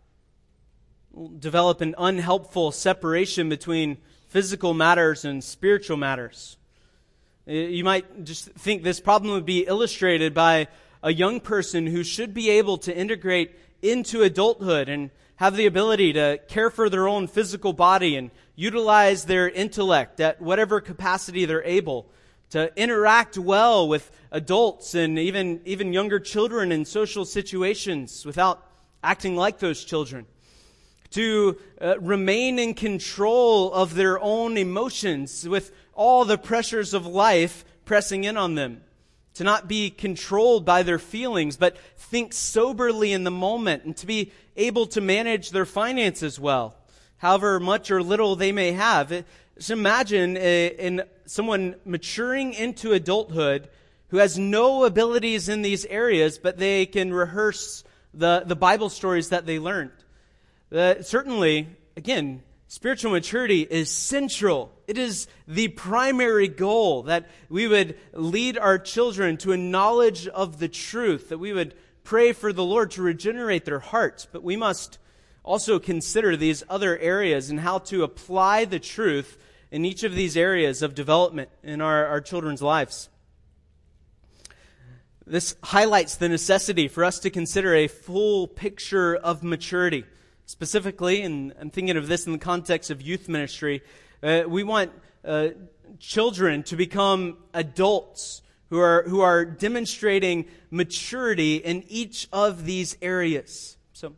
We'll 1.13 1.29
develop 1.29 1.81
an 1.81 1.95
unhelpful 1.99 2.73
separation 2.73 3.49
between 3.49 3.99
physical 4.29 4.73
matters 4.73 5.25
and 5.27 5.45
spiritual 5.45 5.99
matters. 5.99 6.57
You 7.45 7.85
might 7.85 8.25
just 8.25 8.47
think 8.53 8.83
this 8.83 9.01
problem 9.01 9.35
would 9.35 9.45
be 9.45 9.67
illustrated 9.67 10.33
by 10.33 10.69
a 11.03 11.13
young 11.13 11.41
person 11.41 11.87
who 11.87 12.05
should 12.05 12.33
be 12.33 12.49
able 12.51 12.79
to 12.79 12.97
integrate 12.97 13.55
into 13.83 14.23
adulthood 14.23 14.89
and 14.89 15.11
have 15.37 15.57
the 15.57 15.67
ability 15.67 16.13
to 16.13 16.41
care 16.49 16.71
for 16.71 16.89
their 16.89 17.09
own 17.09 17.27
physical 17.27 17.73
body 17.73 18.17
and 18.17 18.31
utilize 18.55 19.25
their 19.25 19.49
intellect 19.49 20.21
at 20.21 20.41
whatever 20.41 20.81
capacity 20.81 21.45
they're 21.45 21.65
able 21.65 22.09
to 22.53 22.71
interact 22.77 23.39
well 23.39 23.89
with 23.89 24.11
adults 24.31 24.95
and 24.95 25.19
even, 25.19 25.61
even 25.65 25.93
younger 25.93 26.21
children 26.21 26.71
in 26.71 26.85
social 26.85 27.25
situations 27.25 28.27
without 28.27 28.63
acting 29.03 29.35
like 29.35 29.59
those 29.59 29.83
children. 29.85 30.27
To 31.13 31.59
uh, 31.81 31.99
remain 31.99 32.59
in 32.59 32.75
control 32.75 33.73
of 33.73 33.95
their 33.95 34.21
own 34.21 34.59
emotions 34.59 35.49
with 35.49 35.73
all 35.95 36.27
the 36.27 36.37
pressures 36.39 36.93
of 36.93 37.07
life 37.07 37.65
pressing 37.87 38.25
in 38.25 38.37
on 38.37 38.55
them. 38.55 38.83
To 39.37 39.45
not 39.45 39.67
be 39.67 39.89
controlled 39.91 40.67
by 40.67 40.83
their 40.83 40.99
feelings, 40.99 41.57
but 41.57 41.79
think 41.97 42.35
soberly 42.35 43.13
in 43.13 43.25
the 43.25 43.31
moment 43.31 43.85
and 43.85 43.97
to 43.97 44.07
be 44.07 44.31
able 44.57 44.87
to 44.89 45.01
manage 45.01 45.51
their 45.51 45.65
finances 45.65 46.39
well, 46.39 46.77
however 47.17 47.59
much 47.59 47.91
or 47.91 48.03
little 48.03 48.37
they 48.37 48.53
may 48.53 48.73
have. 48.73 49.25
Just 49.57 49.71
imagine 49.71 50.37
a, 50.37 50.67
in 50.79 51.03
someone 51.25 51.77
maturing 51.85 52.53
into 52.53 52.93
adulthood 52.93 53.69
who 54.09 54.19
has 54.19 54.39
no 54.39 54.85
abilities 54.85 55.49
in 55.49 55.63
these 55.63 55.87
areas, 55.87 56.39
but 56.39 56.59
they 56.59 56.85
can 56.85 57.15
rehearse 57.15 57.85
the, 58.13 58.43
the 58.47 58.57
Bible 58.57 58.91
stories 58.91 59.31
that 59.31 59.47
they 59.47 59.59
learned. 59.59 59.93
Uh, 60.71 61.01
certainly, 61.01 61.69
again, 61.97 62.43
spiritual 62.73 63.13
maturity 63.13 63.61
is 63.61 63.91
central. 63.91 64.73
It 64.89 64.97
is 64.97 65.29
the 65.47 65.69
primary 65.69 66.49
goal 66.49 67.03
that 67.03 67.29
we 67.51 67.69
would 67.69 67.99
lead 68.15 68.57
our 68.57 68.79
children 68.79 69.37
to 69.39 69.53
a 69.53 69.59
knowledge 69.59 70.27
of 70.27 70.59
the 70.59 70.69
truth, 70.69 71.29
that 71.29 71.37
we 71.37 71.53
would 71.53 71.75
pray 72.03 72.33
for 72.33 72.51
the 72.51 72.65
Lord 72.65 72.93
to 72.93 73.03
regenerate 73.03 73.67
their 73.67 73.81
hearts, 73.81 74.27
but 74.33 74.43
we 74.43 74.57
must 74.57 74.97
also 75.45 75.79
consider 75.79 76.35
these 76.35 76.65
other 76.71 76.97
areas 76.97 77.51
and 77.51 77.61
how 77.61 77.77
to 77.79 78.05
apply 78.05 78.65
the 78.65 78.79
truth 78.79 79.37
in 79.71 79.85
each 79.85 80.03
of 80.03 80.15
these 80.15 80.35
areas 80.35 80.81
of 80.81 80.95
development 80.95 81.51
in 81.63 81.83
our, 81.83 82.07
our 82.07 82.23
children's 82.23 82.63
lives. 82.63 83.11
This 85.27 85.57
highlights 85.63 86.15
the 86.15 86.31
necessity 86.31 86.89
for 86.89 87.05
us 87.05 87.19
to 87.19 87.29
consider 87.29 87.75
a 87.75 87.87
full 87.87 88.49
picture 88.49 89.15
of 89.15 89.43
maturity. 89.43 90.07
Specifically, 90.53 91.23
and 91.23 91.55
I'm 91.59 91.71
thinking 91.71 91.97
of 91.97 92.09
this 92.09 92.27
in 92.27 92.33
the 92.33 92.39
context 92.39 92.91
of 92.91 93.01
youth 93.01 93.27
ministry, 93.27 93.81
uh, 94.23 94.43
we 94.47 94.65
want 94.65 94.93
uh, 95.25 95.49
children 95.99 96.63
to 96.65 96.77
become 96.77 97.39
adults 97.55 98.43
who 98.69 98.79
are, 98.79 99.03
who 99.05 99.23
are 99.23 99.47
demonstrating 99.47 100.45
maturity 100.71 101.57
in 101.57 101.85
each 101.89 102.29
of 102.35 102.67
these 102.67 102.99
areas. 103.01 103.79
So, 103.95 104.13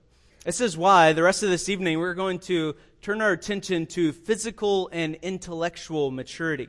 this 0.45 0.61
is 0.61 0.77
why 0.77 1.13
the 1.13 1.23
rest 1.23 1.45
of 1.45 1.51
this 1.51 1.69
evening 1.69 2.01
we're 2.01 2.15
going 2.15 2.41
to 2.41 2.75
turn 3.01 3.23
our 3.23 3.31
attention 3.31 3.87
to 3.87 4.13
physical 4.13 4.91
and 4.91 5.15
intellectual 5.23 6.11
maturity. 6.11 6.69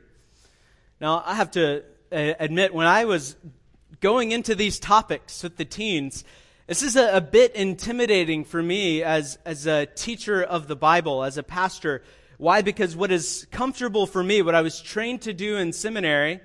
Now, 1.00 1.24
I 1.26 1.34
have 1.34 1.50
to 1.50 1.82
uh, 2.12 2.34
admit, 2.38 2.72
when 2.72 2.86
I 2.86 3.04
was 3.04 3.34
going 3.98 4.30
into 4.30 4.54
these 4.54 4.78
topics 4.78 5.42
with 5.42 5.56
the 5.56 5.64
teens, 5.64 6.22
this 6.66 6.82
is 6.82 6.96
a, 6.96 7.16
a, 7.16 7.20
bit 7.20 7.54
intimidating 7.54 8.44
for 8.44 8.60
me 8.60 9.04
as, 9.04 9.38
as 9.44 9.66
a 9.66 9.86
teacher 9.86 10.42
of 10.42 10.66
the 10.66 10.74
Bible, 10.74 11.22
as 11.22 11.38
a 11.38 11.44
pastor. 11.44 12.02
Why? 12.38 12.62
Because 12.62 12.96
what 12.96 13.12
is 13.12 13.46
comfortable 13.52 14.04
for 14.04 14.24
me, 14.24 14.42
what 14.42 14.56
I 14.56 14.62
was 14.62 14.80
trained 14.80 15.22
to 15.22 15.32
do 15.32 15.56
in 15.58 15.72
seminary, 15.72 16.40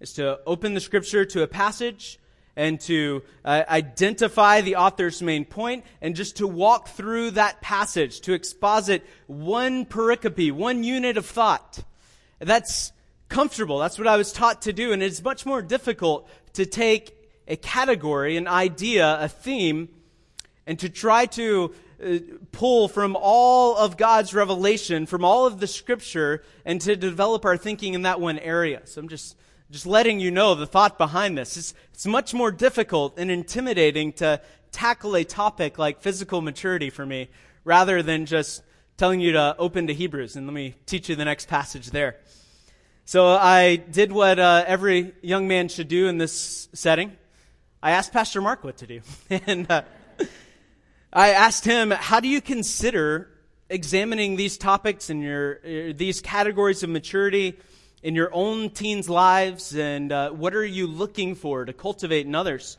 is 0.00 0.12
to 0.14 0.40
open 0.44 0.74
the 0.74 0.80
scripture 0.80 1.24
to 1.24 1.42
a 1.42 1.46
passage 1.46 2.18
and 2.56 2.80
to 2.80 3.22
uh, 3.44 3.62
identify 3.68 4.60
the 4.60 4.74
author's 4.74 5.22
main 5.22 5.44
point 5.44 5.84
and 6.02 6.16
just 6.16 6.38
to 6.38 6.48
walk 6.48 6.88
through 6.88 7.30
that 7.32 7.60
passage, 7.60 8.22
to 8.22 8.32
exposit 8.32 9.06
one 9.28 9.86
pericope, 9.86 10.50
one 10.50 10.82
unit 10.82 11.16
of 11.16 11.26
thought. 11.26 11.84
That's 12.40 12.92
comfortable. 13.28 13.78
That's 13.78 13.98
what 13.98 14.08
I 14.08 14.16
was 14.16 14.32
taught 14.32 14.62
to 14.62 14.72
do. 14.72 14.92
And 14.92 15.00
it's 15.00 15.22
much 15.22 15.46
more 15.46 15.62
difficult 15.62 16.28
to 16.54 16.66
take 16.66 17.19
a 17.50 17.56
category, 17.56 18.36
an 18.36 18.48
idea, 18.48 19.18
a 19.20 19.28
theme, 19.28 19.88
and 20.66 20.78
to 20.78 20.88
try 20.88 21.26
to 21.26 21.74
uh, 22.02 22.18
pull 22.52 22.88
from 22.88 23.16
all 23.20 23.76
of 23.76 23.96
God's 23.96 24.32
revelation, 24.32 25.06
from 25.06 25.24
all 25.24 25.46
of 25.46 25.58
the 25.58 25.66
scripture, 25.66 26.42
and 26.64 26.80
to 26.80 26.96
develop 26.96 27.44
our 27.44 27.56
thinking 27.56 27.94
in 27.94 28.02
that 28.02 28.20
one 28.20 28.38
area. 28.38 28.80
So 28.84 29.00
I'm 29.00 29.08
just, 29.08 29.36
just 29.70 29.86
letting 29.86 30.20
you 30.20 30.30
know 30.30 30.54
the 30.54 30.66
thought 30.66 30.96
behind 30.96 31.36
this. 31.36 31.56
It's, 31.56 31.74
it's 31.92 32.06
much 32.06 32.32
more 32.32 32.52
difficult 32.52 33.18
and 33.18 33.30
intimidating 33.30 34.12
to 34.14 34.40
tackle 34.70 35.16
a 35.16 35.24
topic 35.24 35.78
like 35.78 36.00
physical 36.00 36.40
maturity 36.40 36.90
for 36.90 37.04
me, 37.04 37.28
rather 37.64 38.02
than 38.02 38.26
just 38.26 38.62
telling 38.96 39.20
you 39.20 39.32
to 39.32 39.56
open 39.58 39.86
to 39.88 39.94
Hebrews 39.94 40.36
and 40.36 40.46
let 40.46 40.54
me 40.54 40.74
teach 40.86 41.08
you 41.08 41.16
the 41.16 41.24
next 41.24 41.48
passage 41.48 41.90
there. 41.90 42.16
So 43.06 43.26
I 43.26 43.76
did 43.76 44.12
what 44.12 44.38
uh, 44.38 44.62
every 44.66 45.14
young 45.20 45.48
man 45.48 45.68
should 45.68 45.88
do 45.88 46.06
in 46.06 46.18
this 46.18 46.68
setting. 46.74 47.16
I 47.82 47.92
asked 47.92 48.12
Pastor 48.12 48.42
Mark 48.42 48.62
what 48.62 48.76
to 48.78 48.86
do. 48.86 49.00
and 49.46 49.70
uh, 49.70 49.82
I 51.14 51.30
asked 51.30 51.64
him, 51.64 51.90
how 51.90 52.20
do 52.20 52.28
you 52.28 52.42
consider 52.42 53.30
examining 53.70 54.36
these 54.36 54.58
topics 54.58 55.08
and 55.08 55.22
your, 55.22 55.60
uh, 55.64 55.94
these 55.96 56.20
categories 56.20 56.82
of 56.82 56.90
maturity 56.90 57.58
in 58.02 58.14
your 58.14 58.28
own 58.34 58.68
teens' 58.68 59.08
lives? 59.08 59.74
And 59.74 60.12
uh, 60.12 60.28
what 60.28 60.54
are 60.54 60.64
you 60.64 60.86
looking 60.86 61.34
for 61.34 61.64
to 61.64 61.72
cultivate 61.72 62.26
in 62.26 62.34
others? 62.34 62.76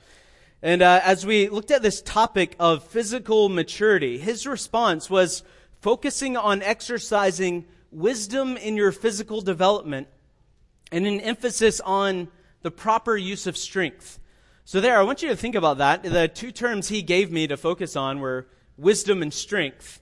And 0.61 0.83
uh, 0.83 1.01
as 1.03 1.25
we 1.25 1.49
looked 1.49 1.71
at 1.71 1.81
this 1.81 2.03
topic 2.03 2.55
of 2.59 2.83
physical 2.83 3.49
maturity, 3.49 4.19
his 4.19 4.45
response 4.45 5.09
was 5.09 5.41
focusing 5.79 6.37
on 6.37 6.61
exercising 6.61 7.65
wisdom 7.89 8.55
in 8.55 8.75
your 8.77 8.91
physical 8.91 9.41
development 9.41 10.09
and 10.91 11.07
an 11.07 11.19
emphasis 11.21 11.79
on 11.79 12.27
the 12.61 12.69
proper 12.69 13.17
use 13.17 13.47
of 13.47 13.57
strength. 13.57 14.19
So, 14.63 14.79
there, 14.79 14.97
I 14.97 15.03
want 15.03 15.23
you 15.23 15.29
to 15.29 15.35
think 15.35 15.55
about 15.55 15.79
that. 15.79 16.03
The 16.03 16.27
two 16.27 16.51
terms 16.51 16.87
he 16.87 17.01
gave 17.01 17.31
me 17.31 17.47
to 17.47 17.57
focus 17.57 17.95
on 17.95 18.19
were 18.19 18.47
wisdom 18.77 19.21
and 19.21 19.33
strength. 19.33 20.01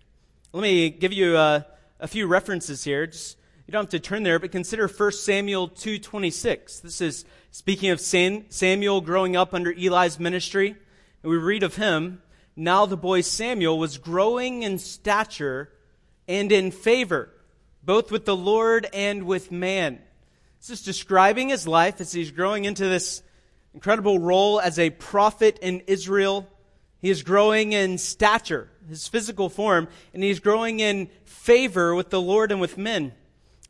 Let 0.51 0.61
me 0.61 0.89
give 0.89 1.13
you 1.13 1.37
a, 1.37 1.65
a 1.99 2.07
few 2.07 2.27
references 2.27 2.83
here. 2.83 3.07
Just, 3.07 3.37
you 3.65 3.71
don't 3.71 3.83
have 3.83 3.91
to 3.91 3.99
turn 3.99 4.23
there, 4.23 4.39
but 4.39 4.51
consider 4.51 4.87
1 4.87 5.11
Samuel 5.13 5.69
2.26. 5.69 6.81
This 6.81 7.01
is 7.01 7.25
speaking 7.51 7.89
of 7.89 8.01
Samuel 8.01 9.01
growing 9.01 9.35
up 9.35 9.53
under 9.53 9.71
Eli's 9.71 10.19
ministry. 10.19 10.75
And 11.23 11.29
we 11.29 11.37
read 11.37 11.63
of 11.63 11.75
him, 11.75 12.21
now 12.55 12.85
the 12.85 12.97
boy 12.97 13.21
Samuel 13.21 13.77
was 13.77 13.97
growing 13.97 14.63
in 14.63 14.77
stature 14.77 15.71
and 16.27 16.51
in 16.51 16.71
favor, 16.71 17.29
both 17.83 18.11
with 18.11 18.25
the 18.25 18.35
Lord 18.35 18.87
and 18.93 19.23
with 19.23 19.51
man. 19.51 19.99
This 20.59 20.69
is 20.69 20.81
describing 20.83 21.49
his 21.49 21.67
life 21.67 22.01
as 22.01 22.11
he's 22.11 22.31
growing 22.31 22.65
into 22.65 22.85
this 22.85 23.23
incredible 23.73 24.19
role 24.19 24.59
as 24.59 24.79
a 24.79 24.89
prophet 24.89 25.59
in 25.61 25.81
Israel. 25.87 26.47
He 27.01 27.09
is 27.09 27.23
growing 27.23 27.73
in 27.73 27.97
stature, 27.97 28.69
his 28.87 29.07
physical 29.07 29.49
form, 29.49 29.87
and 30.13 30.23
he's 30.23 30.39
growing 30.39 30.79
in 30.79 31.09
favor 31.23 31.95
with 31.95 32.09
the 32.09 32.21
Lord 32.21 32.51
and 32.51 32.59
with 32.59 32.77
men. 32.77 33.13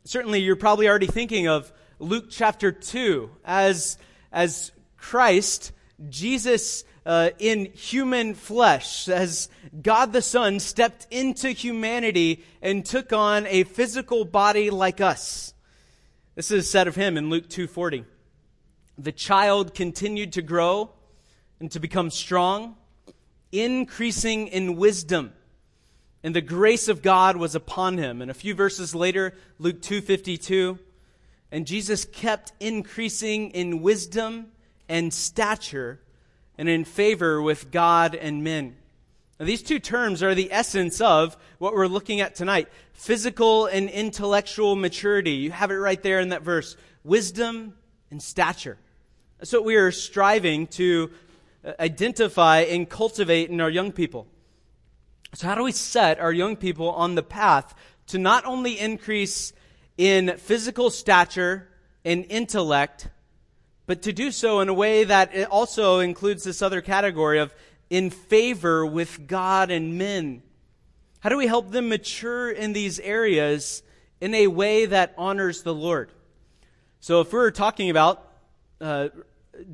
Certainly, 0.04 0.40
you're 0.40 0.56
probably 0.56 0.88
already 0.88 1.06
thinking 1.06 1.46
of 1.46 1.72
Luke 1.98 2.26
chapter 2.30 2.72
2 2.72 3.30
as, 3.44 3.98
as 4.32 4.72
Christ, 4.96 5.72
Jesus 6.08 6.84
uh, 7.04 7.30
in 7.38 7.66
human 7.66 8.34
flesh, 8.34 9.08
as 9.08 9.48
God 9.82 10.12
the 10.12 10.22
Son 10.22 10.60
stepped 10.60 11.06
into 11.10 11.50
humanity 11.50 12.44
and 12.62 12.84
took 12.84 13.12
on 13.12 13.46
a 13.46 13.64
physical 13.64 14.24
body 14.24 14.70
like 14.70 15.00
us. 15.00 15.54
This 16.34 16.50
is 16.50 16.70
said 16.70 16.88
of 16.88 16.96
him 16.96 17.16
in 17.16 17.30
Luke 17.30 17.48
2:40. 17.48 18.04
The 19.02 19.12
child 19.12 19.72
continued 19.72 20.34
to 20.34 20.42
grow 20.42 20.90
and 21.58 21.70
to 21.72 21.80
become 21.80 22.10
strong, 22.10 22.76
increasing 23.50 24.48
in 24.48 24.76
wisdom, 24.76 25.32
and 26.22 26.36
the 26.36 26.42
grace 26.42 26.86
of 26.86 27.00
God 27.00 27.38
was 27.38 27.54
upon 27.54 27.96
him. 27.96 28.20
And 28.20 28.30
a 28.30 28.34
few 28.34 28.54
verses 28.54 28.94
later, 28.94 29.32
Luke 29.58 29.80
2:52, 29.80 30.78
and 31.50 31.66
Jesus 31.66 32.04
kept 32.04 32.52
increasing 32.60 33.52
in 33.52 33.80
wisdom 33.80 34.52
and 34.86 35.14
stature 35.14 36.02
and 36.58 36.68
in 36.68 36.84
favor 36.84 37.40
with 37.40 37.70
God 37.70 38.14
and 38.14 38.44
men. 38.44 38.76
Now, 39.38 39.46
these 39.46 39.62
two 39.62 39.78
terms 39.78 40.22
are 40.22 40.34
the 40.34 40.52
essence 40.52 41.00
of 41.00 41.38
what 41.56 41.72
we're 41.72 41.86
looking 41.86 42.20
at 42.20 42.34
tonight 42.34 42.68
physical 42.92 43.64
and 43.64 43.88
intellectual 43.88 44.76
maturity. 44.76 45.32
You 45.32 45.52
have 45.52 45.70
it 45.70 45.76
right 45.76 46.02
there 46.02 46.20
in 46.20 46.28
that 46.28 46.42
verse 46.42 46.76
wisdom 47.02 47.78
and 48.10 48.22
stature. 48.22 48.76
What 49.48 49.64
we 49.64 49.76
are 49.76 49.90
striving 49.90 50.66
to 50.68 51.10
uh, 51.64 51.72
identify 51.80 52.60
and 52.60 52.88
cultivate 52.88 53.50
in 53.50 53.60
our 53.60 53.70
young 53.70 53.92
people. 53.92 54.26
So, 55.34 55.46
how 55.46 55.54
do 55.54 55.62
we 55.62 55.72
set 55.72 56.18
our 56.18 56.32
young 56.32 56.56
people 56.56 56.90
on 56.90 57.14
the 57.14 57.22
path 57.22 57.74
to 58.08 58.18
not 58.18 58.44
only 58.44 58.78
increase 58.78 59.52
in 59.96 60.36
physical 60.36 60.90
stature 60.90 61.68
and 62.04 62.26
intellect, 62.28 63.08
but 63.86 64.02
to 64.02 64.12
do 64.12 64.30
so 64.30 64.60
in 64.60 64.68
a 64.68 64.74
way 64.74 65.04
that 65.04 65.48
also 65.50 66.00
includes 66.00 66.44
this 66.44 66.62
other 66.62 66.80
category 66.80 67.38
of 67.38 67.54
in 67.88 68.10
favor 68.10 68.84
with 68.84 69.26
God 69.26 69.70
and 69.70 69.96
men? 69.96 70.42
How 71.20 71.28
do 71.28 71.36
we 71.36 71.46
help 71.46 71.70
them 71.70 71.88
mature 71.88 72.50
in 72.50 72.72
these 72.72 72.98
areas 73.00 73.82
in 74.20 74.34
a 74.34 74.46
way 74.48 74.86
that 74.86 75.14
honors 75.16 75.62
the 75.62 75.74
Lord? 75.74 76.10
So, 77.00 77.20
if 77.20 77.32
we're 77.32 77.50
talking 77.50 77.90
about 77.90 78.26
uh, 78.80 79.08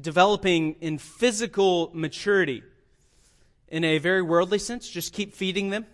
developing 0.01 0.77
in 0.81 0.99
physical 0.99 1.91
maturity 1.93 2.63
in 3.69 3.85
a 3.85 3.99
very 3.99 4.23
worldly 4.23 4.59
sense, 4.59 4.89
just 4.89 5.13
keep 5.13 5.35
feeding 5.35 5.71
them. 5.71 5.87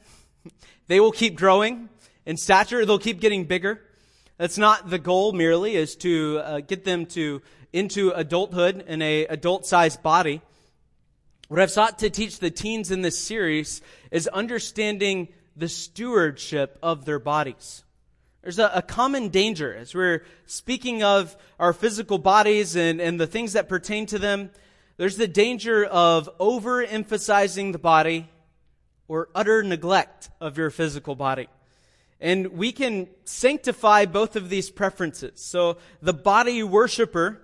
they 0.89 1.01
will 1.01 1.13
keep 1.13 1.35
growing 1.37 1.89
in 2.27 2.37
stature, 2.37 2.85
they'll 2.85 2.99
keep 2.99 3.21
getting 3.21 3.45
bigger. 3.45 3.81
That's 4.39 4.59
not 4.59 4.91
the 4.91 4.99
goal 4.99 5.33
merely, 5.33 5.77
is 5.77 5.97
to 5.97 6.41
uh, 6.43 6.61
get 6.61 6.85
them 6.85 7.07
to 7.07 7.43
into 7.73 8.11
adulthood 8.11 8.85
in 8.87 9.01
a 9.01 9.27
adult-sized 9.27 10.03
body. 10.03 10.43
What 11.49 11.61
I've 11.61 11.71
sought 11.71 11.99
to 12.01 12.11
teach 12.11 12.39
the 12.39 12.51
teens 12.51 12.91
in 12.91 13.03
this 13.03 13.19
series 13.19 13.83
is 14.11 14.29
understanding 14.29 15.29
the 15.57 15.69
stewardship 15.69 16.79
of 16.83 17.05
their 17.05 17.19
bodies. 17.19 17.85
There's 18.43 18.59
a, 18.59 18.73
a, 18.75 18.83
common 18.83 19.29
danger 19.29 19.73
as 19.73 19.95
we're 19.95 20.25
speaking 20.47 21.05
of 21.05 21.37
our 21.61 21.73
physical 21.73 22.19
bodies 22.19 22.75
and, 22.75 23.01
and 23.01 23.21
the 23.21 23.27
things 23.27 23.53
that 23.53 23.69
pertain 23.69 24.05
to 24.07 24.19
them. 24.19 24.51
There's 24.97 25.17
the 25.17 25.29
danger 25.29 25.85
of 25.85 26.29
overemphasizing 26.39 27.71
the 27.71 27.79
body 27.79 28.29
or 29.07 29.29
utter 29.33 29.63
neglect 29.63 30.29
of 30.41 30.59
your 30.59 30.71
physical 30.71 31.15
body. 31.15 31.49
And 32.21 32.49
we 32.49 32.73
can 32.73 33.09
sanctify 33.25 34.07
both 34.07 34.35
of 34.35 34.49
these 34.49 34.71
preferences. 34.71 35.41
So 35.41 35.79
the 36.01 36.13
body 36.13 36.65
worshiper 36.65 37.41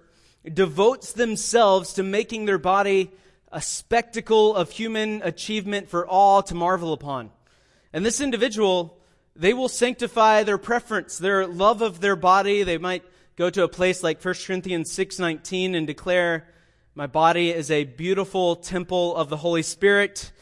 devotes 0.52 1.12
themselves 1.12 1.92
to 1.94 2.02
making 2.02 2.46
their 2.46 2.58
body 2.58 3.12
a 3.52 3.60
spectacle 3.60 4.54
of 4.56 4.70
human 4.70 5.22
achievement 5.22 5.88
for 5.88 6.04
all 6.06 6.42
to 6.42 6.56
marvel 6.56 6.92
upon. 6.92 7.30
And 7.92 8.04
this 8.04 8.20
individual, 8.20 8.97
they 9.38 9.54
will 9.54 9.68
sanctify 9.68 10.42
their 10.42 10.58
preference, 10.58 11.16
their 11.16 11.46
love 11.46 11.80
of 11.80 12.00
their 12.00 12.16
body. 12.16 12.64
They 12.64 12.76
might 12.76 13.04
go 13.36 13.48
to 13.48 13.62
a 13.62 13.68
place 13.68 14.02
like 14.02 14.20
1 14.20 14.44
Corinthians 14.44 14.90
6:19 14.90 15.76
and 15.76 15.86
declare, 15.86 16.48
"My 16.96 17.06
body 17.06 17.50
is 17.50 17.70
a 17.70 17.84
beautiful 17.84 18.56
temple 18.56 19.14
of 19.14 19.28
the 19.28 19.36
Holy 19.36 19.62
Spirit." 19.62 20.32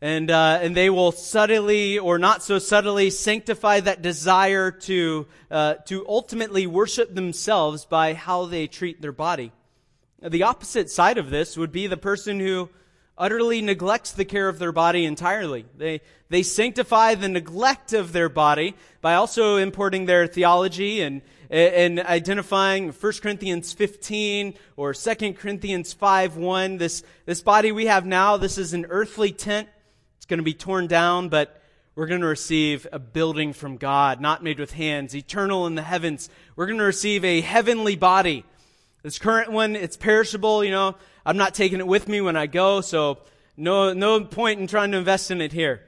And, 0.00 0.30
uh, 0.30 0.58
and 0.60 0.76
they 0.76 0.90
will 0.90 1.12
subtly 1.12 1.98
or 1.98 2.18
not 2.18 2.42
so 2.42 2.58
subtly 2.58 3.08
sanctify 3.08 3.80
that 3.80 4.02
desire 4.02 4.70
to, 4.70 5.26
uh, 5.50 5.74
to 5.86 6.04
ultimately 6.06 6.66
worship 6.66 7.14
themselves 7.14 7.86
by 7.86 8.12
how 8.12 8.46
they 8.46 8.66
treat 8.66 9.00
their 9.00 9.12
body. 9.12 9.52
The 10.20 10.42
opposite 10.42 10.90
side 10.90 11.18
of 11.18 11.30
this 11.30 11.56
would 11.56 11.72
be 11.72 11.86
the 11.86 11.96
person 11.96 12.40
who 12.40 12.68
utterly 13.16 13.62
neglects 13.62 14.10
the 14.10 14.24
care 14.24 14.48
of 14.48 14.58
their 14.58 14.72
body 14.72 15.04
entirely. 15.04 15.66
They, 15.76 16.00
they 16.34 16.42
sanctify 16.42 17.14
the 17.14 17.28
neglect 17.28 17.92
of 17.92 18.12
their 18.12 18.28
body 18.28 18.74
by 19.00 19.14
also 19.14 19.56
importing 19.56 20.06
their 20.06 20.26
theology 20.26 21.00
and, 21.00 21.22
and 21.48 22.00
identifying 22.00 22.90
1 22.90 23.12
Corinthians 23.22 23.72
15 23.72 24.54
or 24.76 24.92
2 24.94 25.34
Corinthians 25.34 25.92
5 25.92 26.36
1. 26.36 26.78
This, 26.78 27.04
this 27.24 27.40
body 27.40 27.70
we 27.70 27.86
have 27.86 28.04
now, 28.04 28.36
this 28.36 28.58
is 28.58 28.74
an 28.74 28.84
earthly 28.86 29.30
tent. 29.30 29.68
It's 30.16 30.26
going 30.26 30.38
to 30.38 30.44
be 30.44 30.54
torn 30.54 30.88
down, 30.88 31.28
but 31.28 31.62
we're 31.94 32.08
going 32.08 32.22
to 32.22 32.26
receive 32.26 32.84
a 32.90 32.98
building 32.98 33.52
from 33.52 33.76
God, 33.76 34.20
not 34.20 34.42
made 34.42 34.58
with 34.58 34.72
hands, 34.72 35.14
eternal 35.14 35.68
in 35.68 35.76
the 35.76 35.82
heavens. 35.82 36.28
We're 36.56 36.66
going 36.66 36.80
to 36.80 36.84
receive 36.84 37.24
a 37.24 37.42
heavenly 37.42 37.94
body. 37.94 38.44
This 39.04 39.20
current 39.20 39.52
one, 39.52 39.76
it's 39.76 39.96
perishable, 39.96 40.64
you 40.64 40.72
know. 40.72 40.96
I'm 41.24 41.36
not 41.36 41.54
taking 41.54 41.78
it 41.78 41.86
with 41.86 42.08
me 42.08 42.20
when 42.20 42.34
I 42.34 42.48
go, 42.48 42.80
so 42.80 43.18
no, 43.56 43.92
no 43.92 44.24
point 44.24 44.58
in 44.58 44.66
trying 44.66 44.90
to 44.90 44.98
invest 44.98 45.30
in 45.30 45.40
it 45.40 45.52
here. 45.52 45.84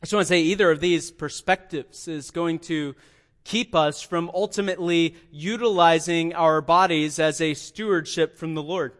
I 0.00 0.06
just 0.06 0.12
want 0.12 0.28
to 0.28 0.28
say 0.28 0.40
either 0.40 0.70
of 0.70 0.78
these 0.78 1.10
perspectives 1.10 2.06
is 2.06 2.30
going 2.30 2.60
to 2.60 2.94
keep 3.42 3.74
us 3.74 4.00
from 4.00 4.30
ultimately 4.32 5.16
utilizing 5.32 6.34
our 6.34 6.60
bodies 6.60 7.18
as 7.18 7.40
a 7.40 7.54
stewardship 7.54 8.36
from 8.36 8.54
the 8.54 8.62
Lord. 8.62 8.92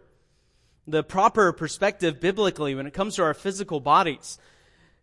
The 0.89 1.05
proper 1.05 1.53
perspective 1.53 2.19
biblically 2.19 2.75
when 2.75 2.87
it 2.87 2.95
comes 2.95 3.15
to 3.15 3.23
our 3.23 3.35
physical 3.35 3.79
bodies 3.79 4.39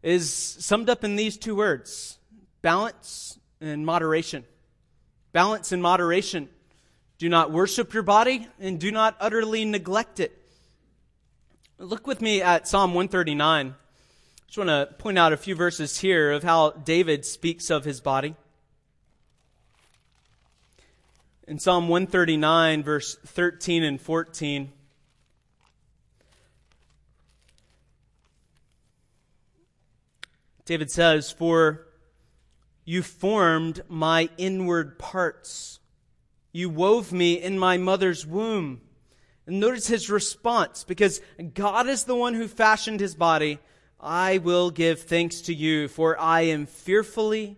is 0.04 0.34
summed 0.34 0.90
up 0.90 1.06
in 1.06 1.16
these 1.16 1.38
two 1.38 1.56
words 1.56 2.20
balance 2.62 3.40
and 3.62 3.86
moderation. 3.86 4.44
Balance 5.32 5.72
and 5.72 5.82
moderation. 5.82 6.50
Do 7.20 7.30
not 7.30 7.52
worship 7.52 7.94
your 7.94 8.04
body 8.04 8.50
and 8.60 8.80
do 8.80 8.92
not 8.92 9.16
utterly 9.22 9.64
neglect 9.64 10.20
it. 10.20 10.38
Look 11.78 12.06
with 12.06 12.20
me 12.20 12.42
at 12.42 12.68
Psalm 12.68 12.94
139. 12.94 13.76
Just 14.48 14.58
want 14.58 14.70
to 14.70 14.94
point 14.98 15.18
out 15.18 15.34
a 15.34 15.38
few 15.38 15.56
verses 15.56 16.00
here 16.00 16.32
of 16.32 16.44
how 16.44 16.72
David 16.72 17.26
speaks 17.26 17.70
of 17.70 17.84
his 17.84 18.00
body. 18.00 18.36
In 21.48 21.60
Psalm 21.60 21.88
139, 21.88 22.84
verse 22.84 23.18
13 23.26 23.84
and 23.84 24.02
14, 24.02 24.72
David 30.66 30.90
says, 30.90 31.32
For 31.32 31.86
you 32.84 33.04
formed 33.04 33.82
my 33.88 34.30
inward 34.38 34.98
parts. 34.98 35.80
You 36.52 36.70
wove 36.70 37.12
me 37.12 37.34
in 37.34 37.60
my 37.60 37.78
mother's 37.78 38.26
womb. 38.26 38.82
And 39.46 39.60
notice 39.60 39.88
his 39.88 40.10
response 40.10 40.84
because 40.84 41.22
God 41.54 41.88
is 41.88 42.06
the 42.06 42.16
one 42.16 42.34
who 42.34 42.48
fashioned 42.48 43.00
his 43.00 43.14
body. 43.14 43.60
I 44.00 44.38
will 44.40 44.72
give 44.72 45.02
thanks 45.02 45.42
to 45.42 45.54
you, 45.54 45.88
for 45.88 46.20
I 46.20 46.42
am 46.42 46.66
fearfully 46.66 47.58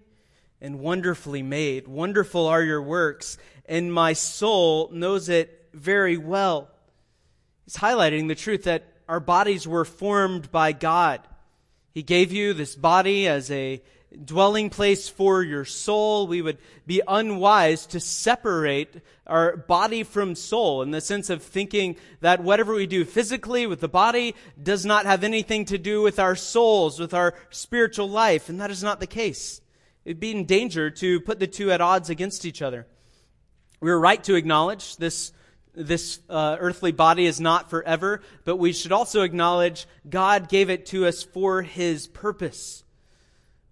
and 0.62 0.80
wonderfully 0.80 1.44
made. 1.44 1.88
Wonderful 1.88 2.48
are 2.48 2.64
your 2.64 2.82
works, 2.82 3.38
and 3.66 3.94
my 3.94 4.14
soul 4.14 4.90
knows 4.92 5.30
it 5.30 5.70
very 5.74 6.18
well. 6.18 6.70
He's 7.66 7.78
highlighting 7.78 8.28
the 8.28 8.36
truth 8.36 8.64
that 8.64 8.84
our 9.10 9.20
bodies 9.20 9.68
were 9.68 9.86
formed 9.86 10.52
by 10.52 10.72
God. 10.72 11.22
He 11.94 12.04
gave 12.04 12.32
you 12.32 12.54
this 12.54 12.76
body 12.76 13.28
as 13.28 13.50
a 13.52 13.82
dwelling 14.24 14.70
place 14.70 15.10
for 15.10 15.44
your 15.44 15.66
soul. 15.66 16.28
We 16.28 16.42
would 16.42 16.58
be 16.86 17.02
unwise 17.08 17.86
to 17.88 18.00
separate 18.00 19.02
our 19.26 19.58
body 19.58 20.04
from 20.04 20.36
soul 20.36 20.82
in 20.82 20.92
the 20.92 21.02
sense 21.02 21.30
of 21.30 21.44
thinking 21.44 21.98
that 22.22 22.42
whatever 22.42 22.74
we 22.74 22.88
do 22.88 23.06
physically 23.06 23.68
with 23.68 23.82
the 23.82 23.90
body 23.90 24.36
does 24.62 24.86
not 24.86 25.06
have 25.06 25.24
anything 25.24 25.66
to 25.66 25.78
do 25.78 26.02
with 26.02 26.20
our 26.20 26.36
souls, 26.36 27.00
with 27.00 27.14
our 27.14 27.34
spiritual 27.50 28.10
life. 28.10 28.50
And 28.50 28.62
that 28.62 28.72
is 28.72 28.84
not 28.84 29.00
the 29.00 29.08
case. 29.08 29.62
It'd 30.06 30.20
be 30.20 30.32
in 30.32 30.46
danger 30.46 30.90
to 30.90 31.20
put 31.20 31.40
the 31.40 31.48
two 31.48 31.72
at 31.72 31.82
odds 31.82 32.10
against 32.10 32.46
each 32.46 32.62
other. 32.62 32.88
We're 33.82 34.00
right 34.00 34.24
to 34.24 34.36
acknowledge 34.36 34.98
this 34.98 35.34
this 35.78 36.20
uh, 36.28 36.58
earthly 36.60 36.92
body 36.92 37.28
is 37.28 37.40
not 37.40 37.70
forever, 37.70 38.22
but 38.46 38.56
we 38.56 38.74
should 38.74 38.92
also 38.92 39.22
acknowledge 39.22 39.86
God 40.10 40.50
gave 40.50 40.72
it 40.72 40.88
to 40.88 41.06
us 41.06 41.22
for 41.22 41.62
His 41.62 42.08
purpose. 42.08 42.84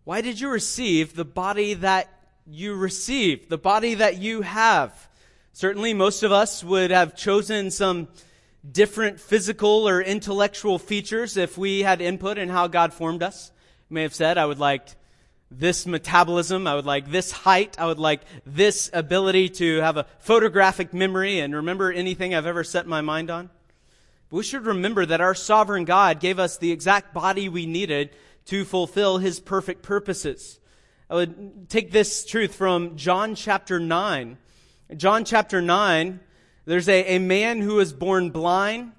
Why 0.06 0.22
did 0.22 0.40
you 0.40 0.50
receive 0.50 1.16
the 1.16 1.26
body 1.26 1.74
that 1.74 2.08
you 2.46 2.76
received, 2.76 3.50
the 3.50 3.58
body 3.58 3.96
that 3.96 4.20
you 4.20 4.44
have? 4.44 5.10
Certainly, 5.52 5.96
most 5.96 6.22
of 6.22 6.32
us 6.32 6.64
would 6.64 6.92
have 6.92 7.16
chosen 7.16 7.72
some 7.72 8.08
different 8.72 9.20
physical 9.20 9.90
or 9.90 10.00
intellectual 10.04 10.78
features 10.78 11.38
if 11.38 11.58
we 11.58 11.82
had 11.82 12.02
input 12.02 12.38
in 12.38 12.50
how 12.50 12.68
God 12.68 12.94
formed 12.94 13.24
us. 13.24 13.52
You 13.90 13.96
may 13.96 14.04
have 14.04 14.14
said, 14.14 14.38
I 14.38 14.46
would 14.46 14.60
like 14.60 14.90
this 15.50 15.88
metabolism, 15.88 16.68
I 16.68 16.76
would 16.76 16.86
like 16.86 17.10
this 17.10 17.32
height, 17.32 17.76
I 17.80 17.88
would 17.88 17.98
like 17.98 18.22
this 18.46 18.92
ability 18.94 19.50
to 19.50 19.78
have 19.78 19.98
a 19.98 20.06
photographic 20.20 20.94
memory 20.94 21.40
and 21.40 21.56
remember 21.56 21.92
anything 21.92 22.36
I've 22.36 22.46
ever 22.46 22.64
set 22.64 22.86
my 22.86 23.02
mind 23.02 23.32
on. 23.32 23.50
But 24.30 24.38
we 24.38 24.44
should 24.44 24.68
remember 24.68 25.04
that 25.04 25.22
our 25.22 25.34
sovereign 25.34 25.86
God 25.86 26.20
gave 26.20 26.38
us 26.38 26.58
the 26.58 26.72
exact 26.72 27.12
body 27.12 27.50
we 27.50 27.66
needed 27.66 28.12
to 28.46 28.66
fulfill 28.66 29.18
his 29.18 29.40
perfect 29.40 29.82
purposes. 29.82 30.60
I 31.10 31.16
would 31.16 31.70
take 31.70 31.92
this 31.92 32.26
truth 32.26 32.56
from 32.56 32.96
John 32.96 33.36
chapter 33.36 33.80
9. 33.80 34.38
John 34.98 35.26
chapter 35.26 35.62
9, 35.62 36.20
there's 36.66 36.90
a, 36.90 37.16
a 37.16 37.20
man 37.20 37.62
who 37.62 37.76
was 37.76 37.94
born 37.94 38.30
blind, 38.30 38.92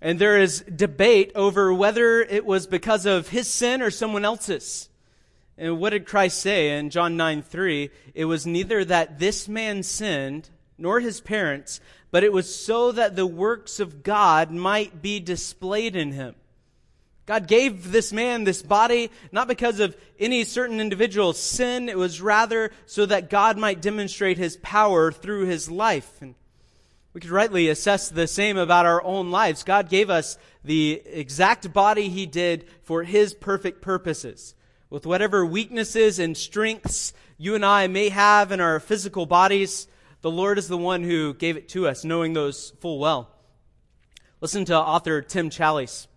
and 0.00 0.18
there 0.18 0.38
is 0.38 0.60
debate 0.62 1.32
over 1.34 1.72
whether 1.72 2.20
it 2.20 2.44
was 2.44 2.66
because 2.66 3.06
of 3.06 3.28
his 3.28 3.48
sin 3.48 3.82
or 3.82 3.90
someone 3.90 4.24
else's. 4.24 4.88
And 5.58 5.78
what 5.78 5.90
did 5.90 6.06
Christ 6.06 6.38
say 6.38 6.78
in 6.78 6.88
John 6.88 7.18
9 7.18 7.42
3? 7.42 7.90
It 8.14 8.24
was 8.24 8.46
neither 8.46 8.82
that 8.86 9.18
this 9.18 9.46
man 9.46 9.82
sinned, 9.82 10.48
nor 10.78 11.00
his 11.00 11.20
parents, 11.20 11.80
but 12.10 12.24
it 12.24 12.32
was 12.32 12.54
so 12.54 12.92
that 12.92 13.14
the 13.14 13.26
works 13.26 13.78
of 13.78 14.02
God 14.02 14.50
might 14.50 15.02
be 15.02 15.20
displayed 15.20 15.94
in 15.94 16.12
him. 16.12 16.34
God 17.30 17.46
gave 17.46 17.92
this 17.92 18.12
man 18.12 18.42
this 18.42 18.60
body 18.60 19.08
not 19.30 19.46
because 19.46 19.78
of 19.78 19.96
any 20.18 20.42
certain 20.42 20.80
individual's 20.80 21.38
sin. 21.38 21.88
It 21.88 21.96
was 21.96 22.20
rather 22.20 22.72
so 22.86 23.06
that 23.06 23.30
God 23.30 23.56
might 23.56 23.80
demonstrate 23.80 24.36
his 24.36 24.56
power 24.56 25.12
through 25.12 25.46
his 25.46 25.70
life. 25.70 26.20
And 26.20 26.34
we 27.14 27.20
could 27.20 27.30
rightly 27.30 27.68
assess 27.68 28.08
the 28.08 28.26
same 28.26 28.56
about 28.56 28.84
our 28.84 29.00
own 29.04 29.30
lives. 29.30 29.62
God 29.62 29.88
gave 29.88 30.10
us 30.10 30.38
the 30.64 31.00
exact 31.06 31.72
body 31.72 32.08
he 32.08 32.26
did 32.26 32.66
for 32.82 33.04
his 33.04 33.32
perfect 33.32 33.80
purposes. 33.80 34.56
With 34.90 35.06
whatever 35.06 35.46
weaknesses 35.46 36.18
and 36.18 36.36
strengths 36.36 37.12
you 37.38 37.54
and 37.54 37.64
I 37.64 37.86
may 37.86 38.08
have 38.08 38.50
in 38.50 38.60
our 38.60 38.80
physical 38.80 39.24
bodies, 39.24 39.86
the 40.20 40.32
Lord 40.32 40.58
is 40.58 40.66
the 40.66 40.76
one 40.76 41.04
who 41.04 41.32
gave 41.34 41.56
it 41.56 41.68
to 41.68 41.86
us, 41.86 42.02
knowing 42.02 42.32
those 42.32 42.70
full 42.80 42.98
well. 42.98 43.30
Listen 44.40 44.64
to 44.64 44.76
author 44.76 45.22
Tim 45.22 45.48
Challies. 45.48 46.08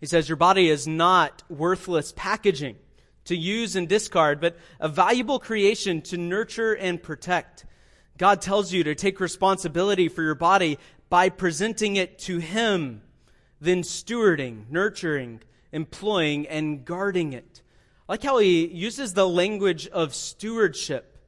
He 0.00 0.06
says, 0.06 0.28
Your 0.28 0.36
body 0.36 0.68
is 0.68 0.86
not 0.86 1.42
worthless 1.48 2.12
packaging 2.16 2.76
to 3.24 3.36
use 3.36 3.76
and 3.76 3.88
discard, 3.88 4.40
but 4.40 4.56
a 4.78 4.88
valuable 4.88 5.38
creation 5.38 6.00
to 6.02 6.16
nurture 6.16 6.74
and 6.74 7.02
protect. 7.02 7.64
God 8.18 8.40
tells 8.40 8.72
you 8.72 8.84
to 8.84 8.94
take 8.94 9.20
responsibility 9.20 10.08
for 10.08 10.22
your 10.22 10.34
body 10.34 10.78
by 11.08 11.28
presenting 11.28 11.96
it 11.96 12.18
to 12.20 12.38
Him, 12.38 13.02
then 13.60 13.82
stewarding, 13.82 14.70
nurturing, 14.70 15.40
employing, 15.72 16.46
and 16.46 16.84
guarding 16.84 17.32
it. 17.32 17.62
I 18.08 18.12
like 18.12 18.22
how 18.22 18.38
he 18.38 18.66
uses 18.66 19.14
the 19.14 19.28
language 19.28 19.88
of 19.88 20.14
stewardship. 20.14 21.18